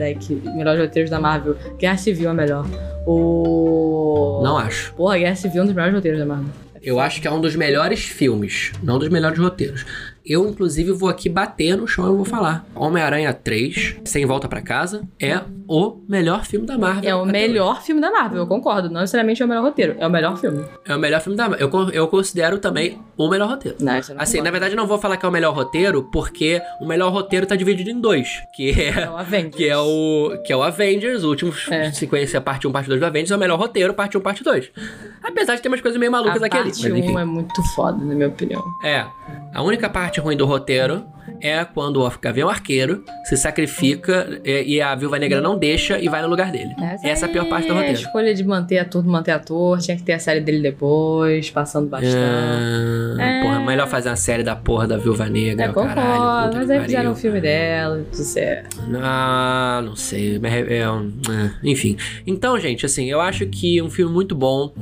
Melhores 0.55 0.81
roteiros 0.81 1.11
da 1.11 1.19
Marvel. 1.19 1.55
Guerra 1.77 1.97
Civil 1.97 2.27
é 2.31 2.33
melhor. 2.33 2.65
O. 3.05 4.41
Não 4.43 4.57
acho. 4.57 4.93
Porra, 4.95 5.19
Guerra 5.19 5.35
Civil 5.35 5.59
é 5.59 5.63
um 5.63 5.65
dos 5.67 5.75
melhores 5.75 5.93
roteiros 5.93 6.19
da 6.19 6.25
Marvel. 6.25 6.49
Eu 6.81 6.99
acho 6.99 7.21
que 7.21 7.27
é 7.27 7.31
um 7.31 7.41
dos 7.41 7.55
melhores 7.55 8.01
filmes, 8.01 8.71
não 8.81 8.95
um 8.95 8.99
dos 8.99 9.09
melhores 9.09 9.37
roteiros. 9.37 9.85
Eu, 10.29 10.47
inclusive, 10.47 10.91
vou 10.91 11.09
aqui 11.09 11.27
bater 11.27 11.75
no 11.75 11.87
chão 11.87 12.05
e 12.13 12.15
vou 12.15 12.23
falar. 12.23 12.65
Homem-Aranha 12.75 13.33
3, 13.33 13.97
Sem 14.05 14.25
Volta 14.25 14.47
pra 14.47 14.61
Casa, 14.61 15.01
é 15.19 15.41
o 15.67 15.97
melhor 16.07 16.45
filme 16.45 16.65
da 16.67 16.77
Marvel. 16.77 17.09
É 17.09 17.15
o 17.15 17.25
melhor 17.25 17.81
filme 17.81 17.99
da 17.99 18.11
Marvel, 18.11 18.39
eu 18.39 18.47
concordo. 18.47 18.89
Não 18.89 19.01
necessariamente 19.01 19.41
é 19.41 19.45
o 19.45 19.49
melhor 19.49 19.63
roteiro, 19.63 19.95
é 19.99 20.05
o 20.05 20.09
melhor 20.09 20.37
filme. 20.37 20.63
É 20.87 20.95
o 20.95 20.99
melhor 20.99 21.19
filme 21.21 21.35
da 21.37 21.49
Marvel. 21.49 21.69
Eu, 21.73 21.89
eu 21.91 22.07
considero 22.07 22.59
também 22.59 22.99
o 23.17 23.27
melhor 23.27 23.49
roteiro. 23.49 23.77
Não, 23.79 23.91
não 23.93 23.99
Assim, 23.99 24.13
na 24.13 24.17
concordo. 24.17 24.51
verdade, 24.51 24.73
eu 24.73 24.77
não 24.77 24.85
vou 24.87 24.97
falar 24.99 25.17
que 25.17 25.25
é 25.25 25.29
o 25.29 25.31
melhor 25.31 25.53
roteiro, 25.55 26.03
porque 26.11 26.61
o 26.79 26.85
melhor 26.85 27.11
roteiro 27.11 27.45
tá 27.47 27.55
dividido 27.55 27.89
em 27.89 27.99
dois. 27.99 28.27
Que 28.55 28.69
é, 28.71 29.01
É 29.01 29.09
o 29.09 29.17
Avengers. 29.17 29.55
que 29.55 29.67
é 29.67 29.77
o 29.77 30.41
que 30.45 30.53
é 30.53 30.55
o 30.55 30.61
Avengers, 30.63 31.23
o 31.23 31.29
último 31.29 31.51
É. 31.71 31.91
sequência 31.91 32.39
parte 32.39 32.67
1, 32.67 32.71
parte 32.71 32.87
2 32.87 32.99
do 32.99 33.05
Avengers, 33.05 33.31
é 33.31 33.35
o 33.35 33.39
melhor 33.39 33.57
roteiro, 33.59 33.93
parte 33.93 34.17
1, 34.17 34.21
parte 34.21 34.43
2. 34.43 34.71
Apesar 35.23 35.55
de 35.55 35.61
ter 35.61 35.67
umas 35.69 35.81
coisas 35.81 35.99
meio 35.99 36.11
malucas 36.11 36.41
A 36.41 36.45
ali. 36.45 36.49
parte 36.49 36.67
Mas 36.83 36.85
enfim. 36.97 37.13
1 37.15 37.19
é 37.19 37.25
muito 37.25 37.63
foda, 37.75 37.97
na 38.03 38.13
minha 38.13 38.27
opinião. 38.29 38.63
É. 38.83 39.05
A 39.53 39.61
única 39.63 39.89
parte 39.89 40.18
ruim 40.19 40.37
do 40.37 40.45
roteiro 40.45 41.05
é 41.41 41.63
quando 41.63 42.01
o 42.01 42.11
Gavião 42.21 42.49
Arqueiro 42.49 43.03
se 43.25 43.37
sacrifica 43.37 44.41
e, 44.43 44.75
e 44.75 44.81
a 44.81 44.95
Viúva 44.95 45.19
Negra 45.19 45.39
não 45.39 45.57
deixa 45.57 45.99
e 45.99 46.07
vai 46.09 46.21
no 46.21 46.27
lugar 46.27 46.51
dele. 46.51 46.73
Essa, 47.03 47.25
é 47.25 47.29
a 47.29 47.31
pior 47.31 47.45
parte 47.47 47.67
do 47.67 47.73
É 47.73 47.77
a 47.77 47.79
roteiro. 47.81 47.99
escolha 48.01 48.33
de 48.33 48.43
manter 48.43 48.79
ator, 48.79 49.05
manter 49.05 49.31
ator, 49.31 49.79
tinha 49.79 49.95
que 49.95 50.03
ter 50.03 50.13
a 50.13 50.19
série 50.19 50.39
dele 50.41 50.59
depois, 50.61 51.49
passando 51.51 51.87
bastante. 51.87 52.15
Ah, 52.17 53.23
É. 53.23 53.41
Porra, 53.43 53.59
melhor 53.61 53.87
fazer 53.87 54.09
uma 54.09 54.15
série 54.15 54.43
da 54.43 54.55
porra 54.55 54.87
da 54.87 54.97
Viúva 54.97 55.27
Negra. 55.29 55.65
É, 55.65 55.69
o 55.69 55.73
concordo, 55.73 55.95
caralho, 55.95 56.55
mas 56.57 56.69
aí 56.69 56.79
fizeram 56.81 57.03
pariu. 57.03 57.11
um 57.11 57.15
filme 57.15 57.41
dela, 57.41 58.03
tudo 58.11 58.23
certo. 58.23 58.77
Ah, 59.01 59.81
não 59.83 59.95
sei. 59.95 60.39
mas 60.39 60.51
é- 60.53 60.77
é 60.79 60.89
um- 60.91 61.11
é, 61.29 61.51
enfim. 61.69 61.95
Então, 62.25 62.59
gente, 62.59 62.85
assim, 62.85 63.09
eu 63.09 63.21
acho 63.21 63.45
que 63.47 63.77
é 63.79 63.83
um 63.83 63.89
filme 63.89 64.11
muito 64.13 64.35
bom. 64.35 64.73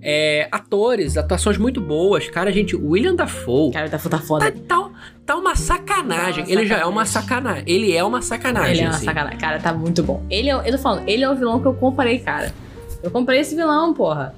É, 0.00 0.48
atores, 0.52 1.16
atuações 1.16 1.58
muito 1.58 1.80
boas. 1.80 2.28
Cara, 2.28 2.52
gente, 2.52 2.76
o 2.76 2.90
William 2.90 3.14
Dafoe. 3.14 3.72
Cara, 3.72 3.88
tá, 3.88 3.98
tá 3.98 4.18
foda. 4.18 4.50
Tá, 4.50 4.58
tá, 4.66 4.85
tá 5.24 5.36
uma 5.36 5.54
sacanagem. 5.54 6.44
Tá 6.44 6.50
uma 6.50 6.60
Ele 6.60 6.66
já 6.66 6.78
é 6.78 6.84
uma 6.84 7.04
sacanagem. 7.04 7.64
sacanagem. 7.64 7.64
Ele 7.66 7.96
é 7.96 8.04
uma 8.04 8.22
sacanagem. 8.22 8.70
Ele 8.70 8.80
é 8.80 8.84
uma 8.84 8.90
assim. 8.90 9.04
sacanagem. 9.04 9.38
Cara, 9.38 9.58
tá 9.60 9.72
muito 9.72 10.02
bom. 10.02 10.22
Ele 10.30 10.50
é, 10.50 10.54
eu 10.54 10.72
tô 10.72 10.78
falando, 10.78 11.08
ele 11.08 11.24
é 11.24 11.30
o 11.30 11.34
vilão 11.34 11.60
que 11.60 11.66
eu 11.66 11.74
comprei, 11.74 12.18
cara. 12.18 12.52
Eu 13.02 13.10
comprei 13.10 13.40
esse 13.40 13.54
vilão, 13.54 13.92
porra. 13.94 14.34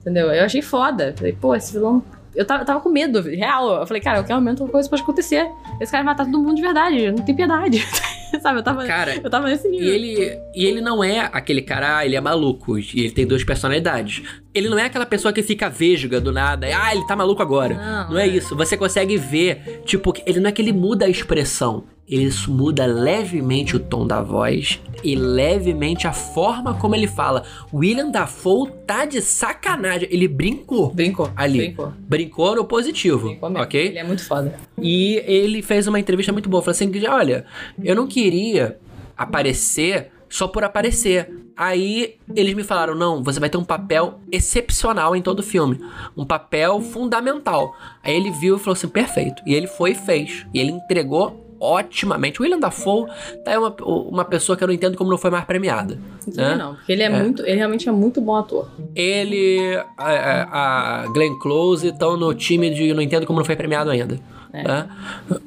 Entendeu? 0.00 0.32
Eu 0.32 0.44
achei 0.44 0.62
foda. 0.62 1.14
Falei, 1.16 1.32
pô, 1.32 1.54
esse 1.54 1.72
vilão. 1.72 2.02
Eu 2.34 2.44
tava, 2.46 2.62
eu 2.62 2.66
tava 2.66 2.80
com 2.80 2.88
medo, 2.88 3.20
real. 3.22 3.80
Eu 3.80 3.86
falei, 3.86 4.00
cara, 4.02 4.18
a 4.18 4.22
qualquer 4.22 4.34
momento 4.34 4.60
alguma 4.60 4.72
coisa 4.72 4.88
pode 4.88 5.02
acontecer. 5.02 5.48
Esse 5.80 5.90
cara 5.90 6.04
vai 6.04 6.12
matar 6.14 6.24
todo 6.24 6.38
mundo 6.38 6.54
de 6.54 6.62
verdade. 6.62 7.10
Não 7.10 7.24
tem 7.24 7.34
piedade. 7.34 7.86
Sabe? 8.42 8.58
Eu 8.58 8.62
tava, 8.62 8.86
Cara, 8.86 9.14
eu 9.22 9.30
tava 9.30 9.48
nesse 9.48 9.66
E 9.68 9.70
nível. 9.70 9.88
ele, 9.94 10.38
e 10.54 10.64
ele 10.66 10.80
não 10.80 11.02
é 11.02 11.28
aquele 11.32 11.62
cara, 11.62 11.98
ah, 11.98 12.06
ele 12.06 12.16
é 12.16 12.20
maluco, 12.20 12.78
e 12.78 12.84
ele 12.96 13.10
tem 13.10 13.26
duas 13.26 13.44
personalidades. 13.44 14.22
Ele 14.54 14.68
não 14.68 14.78
é 14.78 14.84
aquela 14.84 15.06
pessoa 15.06 15.32
que 15.32 15.42
fica 15.42 15.68
vesga 15.68 16.20
do 16.20 16.32
nada, 16.32 16.66
ah, 16.66 16.94
ele 16.94 17.06
tá 17.06 17.14
maluco 17.16 17.42
agora. 17.42 17.74
Não, 17.74 18.10
Não 18.14 18.18
é 18.18 18.24
é. 18.24 18.26
isso. 18.28 18.56
Você 18.56 18.76
consegue 18.76 19.16
ver, 19.16 19.82
tipo, 19.84 20.12
ele 20.26 20.40
não 20.40 20.48
é 20.48 20.52
que 20.52 20.60
ele 20.62 20.72
muda 20.72 21.06
a 21.06 21.08
expressão. 21.08 21.84
Ele 22.08 22.30
muda 22.48 22.86
levemente 22.86 23.76
o 23.76 23.80
tom 23.80 24.06
da 24.06 24.22
voz 24.22 24.80
e 25.04 25.14
levemente 25.14 26.06
a 26.06 26.12
forma 26.12 26.74
como 26.74 26.94
ele 26.94 27.06
fala. 27.06 27.44
William 27.72 28.10
Dafoe 28.10 28.70
tá 28.86 29.04
de 29.04 29.20
sacanagem. 29.20 30.08
Ele 30.10 30.26
brincou. 30.26 30.92
Brincou. 30.92 31.30
Ali. 31.36 31.58
Brincou. 31.58 31.92
Brincou 31.98 32.56
no 32.56 32.64
positivo, 32.64 33.28
Brincou 33.28 33.50
mesmo. 33.50 33.62
ok? 33.62 33.88
Ele 33.88 33.98
é 33.98 34.04
muito 34.04 34.24
foda. 34.26 34.58
E 34.80 35.22
ele 35.26 35.60
fez 35.60 35.86
uma 35.86 36.00
entrevista 36.00 36.32
muito 36.32 36.48
boa. 36.48 36.62
Falou 36.62 36.72
assim: 36.72 36.90
olha, 37.06 37.44
eu 37.82 37.94
não 37.94 38.06
queria 38.06 38.78
aparecer 39.16 40.10
só 40.30 40.48
por 40.48 40.64
aparecer. 40.64 41.30
Aí 41.54 42.14
eles 42.34 42.54
me 42.54 42.64
falaram: 42.64 42.94
não, 42.94 43.22
você 43.22 43.38
vai 43.38 43.50
ter 43.50 43.58
um 43.58 43.64
papel 43.64 44.20
excepcional 44.32 45.14
em 45.14 45.20
todo 45.20 45.40
o 45.40 45.42
filme. 45.42 45.78
Um 46.16 46.24
papel 46.24 46.80
fundamental. 46.80 47.76
Aí 48.02 48.14
ele 48.14 48.30
viu 48.30 48.56
e 48.56 48.58
falou 48.58 48.72
assim: 48.72 48.88
perfeito. 48.88 49.42
E 49.44 49.54
ele 49.54 49.66
foi 49.66 49.90
e 49.90 49.94
fez. 49.94 50.46
E 50.54 50.58
ele 50.58 50.70
entregou 50.70 51.47
otimamente. 51.60 52.40
O 52.40 52.42
William 52.42 52.58
Dafoe 52.58 53.06
tá 53.44 53.52
é 53.52 53.58
uma, 53.58 53.74
uma 53.80 54.24
pessoa 54.24 54.56
que 54.56 54.62
eu 54.62 54.68
não 54.68 54.74
entendo 54.74 54.96
como 54.96 55.10
não 55.10 55.18
foi 55.18 55.30
mais 55.30 55.44
premiada. 55.44 55.98
Né? 56.34 56.56
Não, 56.56 56.74
porque 56.74 56.92
ele 56.92 57.02
é, 57.02 57.06
é, 57.06 57.22
muito. 57.22 57.42
Ele 57.44 57.56
realmente 57.56 57.88
é 57.88 57.92
muito 57.92 58.20
bom 58.20 58.36
ator. 58.36 58.68
Ele, 58.94 59.76
a, 59.96 61.02
a 61.02 61.06
Glenn 61.08 61.38
Close 61.38 61.88
estão 61.88 62.16
no 62.16 62.34
time 62.34 62.70
de. 62.70 62.92
Não 62.94 63.02
entendo 63.02 63.26
como 63.26 63.38
não 63.38 63.46
foi 63.46 63.56
premiado 63.56 63.90
ainda. 63.90 64.18
É. 64.52 64.62
Né? 64.62 64.88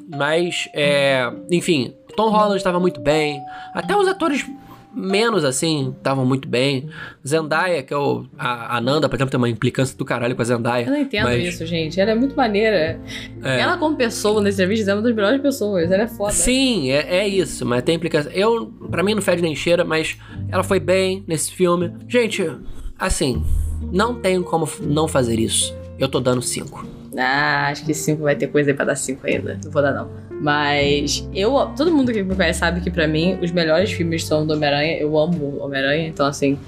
Mas, 0.08 0.68
é, 0.74 1.30
enfim, 1.50 1.94
Tom 2.16 2.30
Holland 2.30 2.56
estava 2.56 2.78
muito 2.78 3.00
bem. 3.00 3.40
Até 3.74 3.96
os 3.96 4.06
atores 4.06 4.46
menos 4.94 5.44
assim, 5.44 5.94
estavam 5.96 6.24
muito 6.24 6.48
bem. 6.48 6.88
Zendaya, 7.26 7.82
que 7.82 7.92
é 7.92 7.96
o. 7.96 8.26
A, 8.38 8.76
a, 8.76 8.80
Nanda, 8.80 9.08
por 9.08 9.16
exemplo, 9.16 9.30
tem 9.30 9.38
uma 9.38 9.48
implicância 9.48 9.96
do 9.96 10.04
caralho 10.04 10.36
com 10.36 10.42
a 10.42 10.44
Zendaya. 10.44 10.86
Eu 10.86 10.90
não 10.90 10.98
entendo 10.98 11.24
mas... 11.24 11.44
isso, 11.44 11.66
gente. 11.66 12.00
Ela 12.00 12.12
é 12.12 12.14
muito 12.14 12.36
maneira. 12.36 13.00
É. 13.42 13.60
Ela, 13.60 13.76
como 13.78 13.96
pessoa 13.96 14.40
nesse 14.42 14.56
serviço, 14.56 14.88
é 14.90 14.94
uma 14.94 15.02
das 15.02 15.14
melhores 15.14 15.40
pessoas. 15.40 15.90
Ela 15.90 16.04
é 16.04 16.08
foda. 16.08 16.32
Sim, 16.32 16.90
é, 16.90 17.18
é 17.18 17.28
isso, 17.28 17.64
mas 17.64 17.82
tem 17.82 17.96
implicância. 17.96 18.30
Eu, 18.30 18.66
pra 18.90 19.02
mim, 19.02 19.14
não 19.14 19.22
fede 19.22 19.42
nem 19.42 19.54
cheira, 19.54 19.84
mas 19.84 20.16
ela 20.48 20.62
foi 20.62 20.80
bem 20.80 21.24
nesse 21.26 21.52
filme. 21.52 21.92
Gente, 22.08 22.50
assim, 22.98 23.44
não 23.90 24.14
tenho 24.14 24.42
como 24.44 24.68
não 24.80 25.08
fazer 25.08 25.38
isso. 25.38 25.74
Eu 25.98 26.08
tô 26.08 26.20
dando 26.20 26.42
5. 26.42 27.01
Ah, 27.16 27.68
acho 27.68 27.84
que 27.84 27.92
5 27.92 28.22
vai 28.22 28.34
ter 28.34 28.46
coisa 28.46 28.70
aí 28.70 28.74
pra 28.74 28.84
dar 28.84 28.96
5 28.96 29.26
ainda. 29.26 29.58
Não 29.62 29.70
vou 29.70 29.82
dar, 29.82 29.92
não. 29.92 30.08
Mas 30.30 31.28
eu. 31.34 31.52
Todo 31.76 31.92
mundo 31.92 32.12
que 32.12 32.22
me 32.22 32.34
conhece 32.34 32.60
sabe 32.60 32.80
que 32.80 32.90
pra 32.90 33.06
mim 33.06 33.38
os 33.42 33.50
melhores 33.50 33.92
filmes 33.92 34.24
são 34.24 34.46
do 34.46 34.54
Homem-Aranha. 34.54 34.96
Eu 34.96 35.18
amo 35.18 35.58
Homem-Aranha, 35.62 36.08
então 36.08 36.26
assim. 36.26 36.58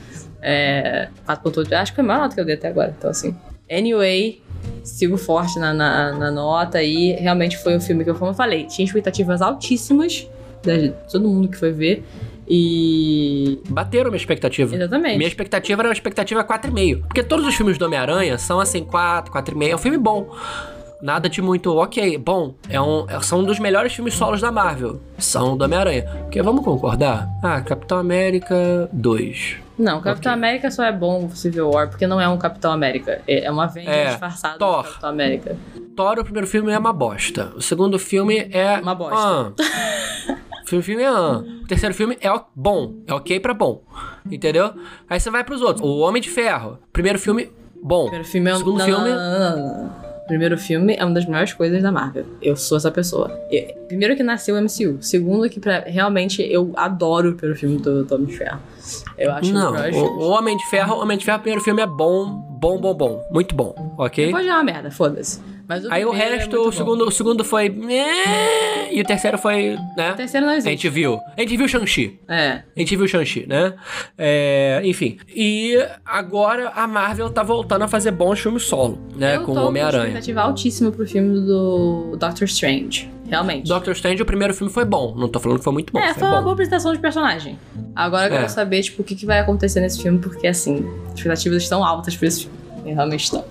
É. 0.42 1.08
4.8, 1.26 1.72
acho 1.72 1.92
que 1.92 1.96
foi 1.96 2.04
a 2.04 2.06
maior 2.06 2.20
nota 2.22 2.34
que 2.34 2.40
eu 2.40 2.44
dei 2.44 2.54
até 2.54 2.68
agora. 2.68 2.94
Então 2.96 3.10
assim. 3.10 3.34
Anyway, 3.70 4.42
sigo 4.82 5.16
forte 5.16 5.58
na, 5.58 5.72
na, 5.72 6.12
na, 6.12 6.30
nota 6.30 6.82
e 6.82 7.12
realmente 7.12 7.56
foi 7.56 7.74
um 7.74 7.80
filme 7.80 8.04
que 8.04 8.10
eu, 8.10 8.14
como 8.14 8.30
eu 8.30 8.34
falei, 8.34 8.66
tinha 8.66 8.84
expectativas 8.84 9.40
altíssimas 9.40 10.28
de 10.62 10.90
todo 11.10 11.26
mundo 11.26 11.48
que 11.48 11.56
foi 11.56 11.72
ver. 11.72 12.04
E. 12.48 13.60
Bateram 13.68 14.10
minha 14.10 14.16
expectativa. 14.16 14.74
Exatamente. 14.74 15.16
Minha 15.16 15.28
expectativa 15.28 15.82
era 15.82 15.88
uma 15.88 15.94
expectativa 15.94 16.44
4,5. 16.44 17.02
Porque 17.02 17.22
todos 17.22 17.46
os 17.46 17.54
filmes 17.54 17.78
do 17.78 17.84
Homem-Aranha 17.84 18.38
são 18.38 18.60
assim, 18.60 18.84
4, 18.84 19.32
4,5. 19.32 19.68
É 19.68 19.74
um 19.74 19.78
filme 19.78 19.98
bom. 19.98 20.34
Nada 21.02 21.28
de 21.28 21.42
muito, 21.42 21.76
ok, 21.76 22.16
bom, 22.16 22.54
é 22.66 22.80
um, 22.80 23.04
é, 23.10 23.20
são 23.20 23.40
um 23.40 23.44
dos 23.44 23.58
melhores 23.58 23.92
filmes 23.92 24.14
solos 24.14 24.40
da 24.40 24.50
Marvel. 24.50 25.02
São 25.18 25.54
do 25.54 25.62
Homem-Aranha. 25.62 26.04
Porque 26.22 26.40
vamos 26.40 26.64
concordar? 26.64 27.28
Ah, 27.42 27.60
Capitão 27.60 27.98
América 27.98 28.88
2. 28.90 29.56
Não, 29.78 30.00
Capitão 30.00 30.32
okay. 30.32 30.32
América 30.32 30.70
só 30.70 30.84
é 30.84 30.92
bom 30.92 31.28
Civil 31.30 31.68
War, 31.70 31.90
porque 31.90 32.06
não 32.06 32.20
é 32.20 32.28
um 32.28 32.38
Capitão 32.38 32.72
América. 32.72 33.20
É, 33.26 33.44
é 33.44 33.50
uma 33.50 33.64
Avenger 33.64 33.92
é, 33.92 34.06
disfarçada 34.06 34.58
Thor. 34.58 34.84
Capitão 34.84 35.10
América. 35.10 35.56
Thor, 35.96 36.18
o 36.20 36.24
primeiro 36.24 36.46
filme 36.46 36.72
é 36.72 36.78
uma 36.78 36.92
bosta. 36.92 37.52
O 37.56 37.60
segundo 37.60 37.98
filme 37.98 38.48
é. 38.50 38.78
Uma 38.78 38.94
bosta. 38.94 39.52
Ah. 39.60 40.36
O 40.72 40.82
filme 40.82 41.02
é. 41.02 41.10
O 41.10 41.66
terceiro 41.66 41.94
filme 41.94 42.16
é 42.20 42.28
bom. 42.54 42.94
É 43.06 43.12
ok 43.12 43.38
pra 43.38 43.52
bom. 43.52 43.82
Entendeu? 44.30 44.72
Aí 45.08 45.20
você 45.20 45.30
vai 45.30 45.44
pros 45.44 45.60
outros. 45.60 45.86
O 45.86 45.98
Homem 45.98 46.22
de 46.22 46.30
Ferro. 46.30 46.78
Primeiro 46.92 47.18
filme, 47.18 47.50
bom. 47.82 48.04
Primeiro 48.04 48.26
filme 48.26 48.50
é 48.50 48.54
um. 48.54 48.58
Segundo 48.58 48.78
não, 48.78 48.86
filme. 48.86 49.10
Não, 49.10 49.56
não, 49.56 50.04
Primeiro 50.26 50.56
filme 50.56 50.96
é 50.98 51.04
uma 51.04 51.12
das 51.12 51.26
melhores 51.26 51.52
coisas 51.52 51.82
da 51.82 51.92
Marvel. 51.92 52.24
Eu 52.40 52.56
sou 52.56 52.78
essa 52.78 52.90
pessoa. 52.90 53.30
Eu, 53.50 53.74
primeiro 53.86 54.16
que 54.16 54.22
nasceu 54.22 54.56
o 54.56 54.60
MCU. 54.60 55.02
Segundo 55.02 55.48
que 55.50 55.60
pra, 55.60 55.80
realmente 55.80 56.42
eu 56.42 56.72
adoro 56.76 57.30
o 57.30 57.34
primeiro 57.34 57.60
filme 57.60 57.76
do, 57.76 58.04
do 58.04 58.14
Homem 58.14 58.26
de 58.26 58.38
Ferro. 58.38 58.58
Eu 59.16 59.32
acho 59.32 59.52
Não, 59.52 59.72
o, 59.72 60.24
o 60.24 60.28
Homem 60.30 60.56
de 60.56 60.64
Ferro, 60.66 60.96
o 60.96 61.00
Homem 61.00 61.16
de 61.16 61.24
Ferro, 61.24 61.38
o 61.38 61.40
primeiro 61.40 61.64
filme 61.64 61.82
é 61.82 61.86
bom, 61.86 62.26
bom, 62.58 62.78
bom, 62.78 62.94
bom. 62.94 63.24
Muito 63.30 63.54
bom, 63.54 63.94
ok? 63.98 64.26
Depois 64.26 64.44
já 64.44 64.52
é 64.52 64.54
uma 64.54 64.64
merda, 64.64 64.90
foda-se. 64.90 65.54
Mas 65.66 65.84
o 65.84 65.92
Aí 65.92 66.04
o 66.04 66.12
é 66.12 66.16
resto, 66.16 66.56
é 66.56 66.58
o, 66.58 66.70
segundo, 66.70 67.06
o 67.06 67.10
segundo 67.10 67.42
foi. 67.42 67.74
E 68.90 69.00
o 69.00 69.04
terceiro 69.04 69.38
foi. 69.38 69.78
Né? 69.96 70.12
O 70.12 70.16
terceiro 70.16 70.46
não 70.46 70.52
existe. 70.52 70.68
A 70.68 70.70
gente 70.72 70.88
viu. 70.88 71.18
A 71.36 71.40
gente 71.40 71.56
viu 71.56 71.68
Shang-Chi. 71.68 72.20
É. 72.28 72.62
A 72.76 72.78
gente 72.80 72.96
viu 72.96 73.08
Shang-Chi, 73.08 73.46
né? 73.46 73.74
É, 74.16 74.82
enfim. 74.84 75.16
E 75.34 75.76
agora 76.04 76.68
a 76.70 76.86
Marvel 76.86 77.30
tá 77.30 77.42
voltando 77.42 77.82
a 77.82 77.88
fazer 77.88 78.10
bons 78.10 78.40
filmes 78.40 78.64
solo, 78.64 78.98
né? 79.16 79.36
Eu 79.36 79.42
com 79.44 79.52
o 79.52 79.66
Homem-Aranha. 79.66 80.04
Eu 80.04 80.08
expectativa 80.08 80.42
altíssima 80.42 80.90
pro 80.90 81.06
filme 81.06 81.40
do 81.40 82.16
Doctor 82.18 82.44
Strange. 82.44 83.10
Realmente. 83.28 83.68
Doctor 83.68 83.92
Strange, 83.92 84.22
o 84.22 84.26
primeiro 84.26 84.54
filme 84.54 84.72
foi 84.72 84.84
bom. 84.84 85.14
Não 85.16 85.28
tô 85.28 85.40
falando 85.40 85.58
que 85.58 85.64
foi 85.64 85.72
muito 85.72 85.92
bom. 85.92 85.98
É, 85.98 86.12
foi, 86.12 86.20
foi 86.20 86.28
uma 86.28 86.42
boa 86.42 86.52
apresentação 86.52 86.92
de 86.92 86.98
personagem. 86.98 87.58
Agora 87.94 88.26
eu 88.26 88.30
quero 88.30 88.44
é. 88.44 88.48
saber, 88.48 88.82
tipo, 88.82 89.02
o 89.02 89.04
que, 89.04 89.14
que 89.14 89.26
vai 89.26 89.38
acontecer 89.40 89.80
nesse 89.80 90.02
filme, 90.02 90.18
porque, 90.18 90.46
assim, 90.46 90.86
as 91.06 91.14
expectativas 91.14 91.62
estão 91.62 91.84
altas 91.84 92.16
pra 92.16 92.28
esse 92.28 92.42
filme. 92.42 92.58
E 92.84 92.92
realmente 92.92 93.24
estão. 93.24 93.44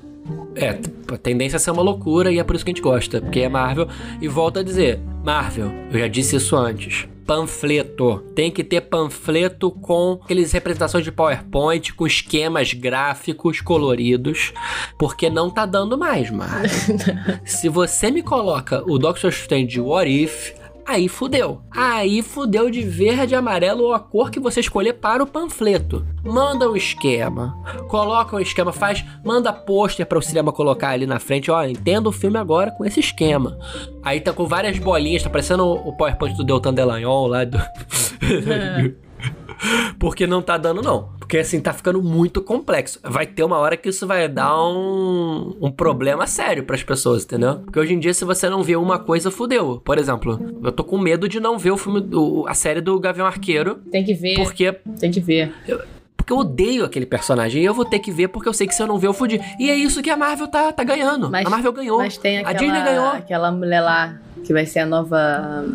É, 0.55 0.77
a 1.11 1.17
tendência 1.17 1.57
é 1.57 1.59
ser 1.59 1.71
uma 1.71 1.81
loucura 1.81 2.31
e 2.31 2.37
é 2.37 2.43
por 2.43 2.55
isso 2.55 2.63
que 2.63 2.71
a 2.71 2.73
gente 2.73 2.83
gosta, 2.83 3.19
porque 3.19 3.39
é 3.39 3.49
Marvel. 3.49 3.87
E 4.21 4.27
volto 4.27 4.59
a 4.59 4.63
dizer, 4.63 4.99
Marvel, 5.23 5.71
eu 5.91 5.99
já 5.99 6.07
disse 6.07 6.35
isso 6.35 6.55
antes. 6.55 7.07
Panfleto. 7.25 8.19
Tem 8.35 8.51
que 8.51 8.63
ter 8.63 8.81
panfleto 8.81 9.71
com 9.71 10.19
aqueles 10.23 10.51
representações 10.51 11.03
de 11.03 11.11
PowerPoint, 11.11 11.93
com 11.93 12.05
esquemas 12.05 12.73
gráficos 12.73 13.61
coloridos, 13.61 14.53
porque 14.97 15.29
não 15.29 15.49
tá 15.49 15.65
dando 15.65 15.97
mais, 15.97 16.29
Marvel. 16.29 16.69
Se 17.45 17.69
você 17.69 18.11
me 18.11 18.21
coloca 18.21 18.83
o 18.85 18.97
Doctor 18.97 19.29
Strange 19.29 19.79
What 19.79 20.09
If, 20.09 20.53
aí 20.85 21.07
fudeu. 21.07 21.61
Aí 21.71 22.21
fudeu 22.21 22.69
de 22.69 22.81
verde, 22.81 23.35
amarelo 23.35 23.83
ou 23.83 23.93
a 23.93 23.99
cor 23.99 24.29
que 24.29 24.39
você 24.39 24.59
escolher 24.59 24.93
para 24.93 25.23
o 25.23 25.27
panfleto. 25.27 26.05
Manda 26.23 26.69
um 26.69 26.75
esquema, 26.75 27.53
coloca 27.89 28.35
um 28.35 28.39
esquema, 28.39 28.71
faz, 28.71 29.03
manda 29.23 29.51
pôster 29.51 30.05
para 30.05 30.17
o 30.17 30.21
cinema 30.21 30.51
colocar 30.51 30.89
ali 30.89 31.05
na 31.05 31.19
frente, 31.19 31.51
ó, 31.51 31.63
entenda 31.63 32.07
o 32.07 32.13
filme 32.13 32.37
agora 32.37 32.71
com 32.71 32.85
esse 32.85 32.99
esquema. 32.99 33.57
Aí 34.01 34.21
tá 34.21 34.31
com 34.31 34.45
várias 34.45 34.79
bolinhas, 34.79 35.23
tá 35.23 35.29
parecendo 35.29 35.65
o 35.65 35.95
PowerPoint 35.95 36.35
do 36.35 36.43
Deltan 36.43 36.73
Delagnol 36.73 37.27
lá 37.27 37.43
do... 37.43 37.57
Porque 39.99 40.27
não 40.27 40.41
tá 40.41 40.57
dando, 40.57 40.81
não. 40.81 41.09
Porque 41.19 41.37
assim, 41.37 41.59
tá 41.59 41.73
ficando 41.73 42.01
muito 42.01 42.41
complexo. 42.41 42.99
Vai 43.03 43.25
ter 43.25 43.43
uma 43.43 43.57
hora 43.57 43.77
que 43.77 43.89
isso 43.89 44.05
vai 44.05 44.27
dar 44.27 44.55
um, 44.61 45.55
um 45.61 45.71
problema 45.71 46.27
sério 46.27 46.63
para 46.63 46.75
as 46.75 46.83
pessoas, 46.83 47.23
entendeu? 47.23 47.59
Porque 47.59 47.79
hoje 47.79 47.93
em 47.93 47.99
dia, 47.99 48.13
se 48.13 48.25
você 48.25 48.49
não 48.49 48.61
vê 48.61 48.75
uma 48.75 48.99
coisa, 48.99 49.31
fudeu. 49.31 49.81
Por 49.83 49.97
exemplo, 49.97 50.39
eu 50.63 50.71
tô 50.71 50.83
com 50.83 50.97
medo 50.97 51.27
de 51.27 51.39
não 51.39 51.57
ver 51.57 51.71
o 51.71 51.77
filme, 51.77 52.07
o, 52.13 52.45
a 52.47 52.53
série 52.53 52.81
do 52.81 52.99
Gavião 52.99 53.25
Arqueiro. 53.25 53.75
Tem 53.91 54.03
que 54.03 54.13
ver. 54.13 54.35
Porque. 54.35 54.71
Tem 54.99 55.11
que 55.11 55.19
ver. 55.19 55.53
Eu, 55.67 55.81
porque 56.15 56.31
eu 56.31 56.37
odeio 56.37 56.85
aquele 56.85 57.05
personagem. 57.05 57.61
E 57.61 57.65
eu 57.65 57.73
vou 57.73 57.83
ter 57.83 57.99
que 57.99 58.11
ver 58.11 58.29
porque 58.29 58.47
eu 58.47 58.53
sei 58.53 58.65
que 58.65 58.73
se 58.73 58.81
eu 58.81 58.87
não 58.87 58.97
ver, 58.97 59.07
eu 59.07 59.13
fudi. 59.13 59.41
E 59.59 59.69
é 59.69 59.75
isso 59.75 60.01
que 60.01 60.09
a 60.09 60.15
Marvel 60.15 60.47
tá, 60.47 60.71
tá 60.71 60.83
ganhando. 60.83 61.29
Mas, 61.29 61.45
a 61.45 61.49
Marvel 61.49 61.73
ganhou. 61.73 61.97
Mas 61.97 62.17
tem 62.17 62.39
aquela, 62.39 62.55
a 62.55 62.59
Disney 62.59 62.81
ganhou. 62.81 63.07
aquela 63.07 63.51
mulher 63.51 63.81
lá 63.81 64.19
que 64.43 64.53
vai 64.53 64.65
ser 64.65 64.79
a 64.79 64.85
nova 64.85 65.65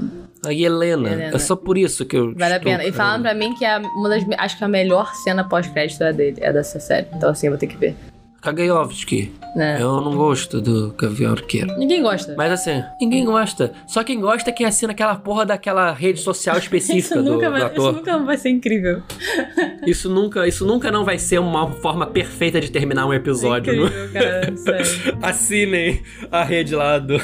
a 0.49 0.53
Helena. 0.53 1.11
Helena. 1.11 1.37
É 1.37 1.39
só 1.39 1.55
por 1.55 1.79
isso 1.79 2.05
que 2.05 2.17
eu. 2.17 2.35
Vale 2.35 2.55
a 2.55 2.61
pena. 2.61 2.85
E 2.85 2.93
falando 2.93 3.23
pra 3.23 3.35
mim 3.35 3.55
que 3.55 3.65
é 3.65 3.79
uma 3.79 4.09
das. 4.09 4.25
Acho 4.37 4.59
que 4.59 4.65
a 4.65 4.69
melhor 4.69 5.15
cena 5.15 5.45
pós-crédito 5.45 6.03
é 6.03 6.13
dele, 6.13 6.39
é 6.41 6.53
dessa 6.53 6.81
série. 6.81 7.07
Então 7.15 7.31
assim, 7.31 7.47
eu 7.47 7.53
vou 7.53 7.59
ter 7.59 7.67
que 7.67 7.77
ver. 7.77 7.95
Kagayovski. 8.41 9.33
É. 9.57 9.83
Eu 9.83 10.01
não 10.01 10.17
gosto 10.17 10.61
do 10.61 10.93
Gavião 10.93 11.33
Arqueiro. 11.33 11.77
Ninguém 11.77 12.03
gosta. 12.03 12.35
Mas 12.37 12.53
assim, 12.53 12.83
ninguém 13.01 13.25
gosta. 13.25 13.73
Só 13.87 14.05
quem 14.05 14.21
gosta 14.21 14.51
é 14.51 14.53
quem 14.53 14.67
assina 14.67 14.93
aquela 14.93 15.17
porra 15.17 15.45
daquela 15.45 15.93
rede 15.93 16.21
social 16.21 16.57
específica 16.59 17.17
isso 17.17 17.23
do, 17.23 17.39
vai, 17.39 17.61
do 17.61 17.67
ator. 17.67 17.91
Isso 17.91 17.93
nunca 17.93 18.19
vai 18.19 18.37
ser 18.39 18.51
incrível. 18.51 19.03
Isso 19.87 20.11
nunca, 20.11 20.47
isso 20.47 20.67
nunca 20.67 20.91
não 20.91 21.03
vai 21.03 21.19
ser 21.19 21.39
uma 21.39 21.71
forma 21.71 22.07
perfeita 22.07 22.61
de 22.61 22.71
terminar 22.71 23.07
um 23.07 23.15
episódio. 23.15 23.73
É 23.73 23.77
incrível, 23.77 24.13
cara, 24.13 24.57
sério. 24.57 25.19
Assinem 25.23 26.03
a 26.31 26.45
rede 26.45 26.75
lá 26.75 26.99
do... 26.99 27.15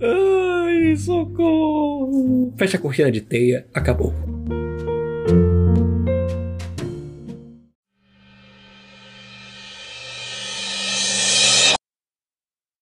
Ai, 0.00 0.96
socorro. 0.96 2.54
Fecha 2.56 2.78
a 2.78 2.80
cortina 2.80 3.12
de 3.12 3.20
teia. 3.20 3.66
Acabou. 3.74 4.14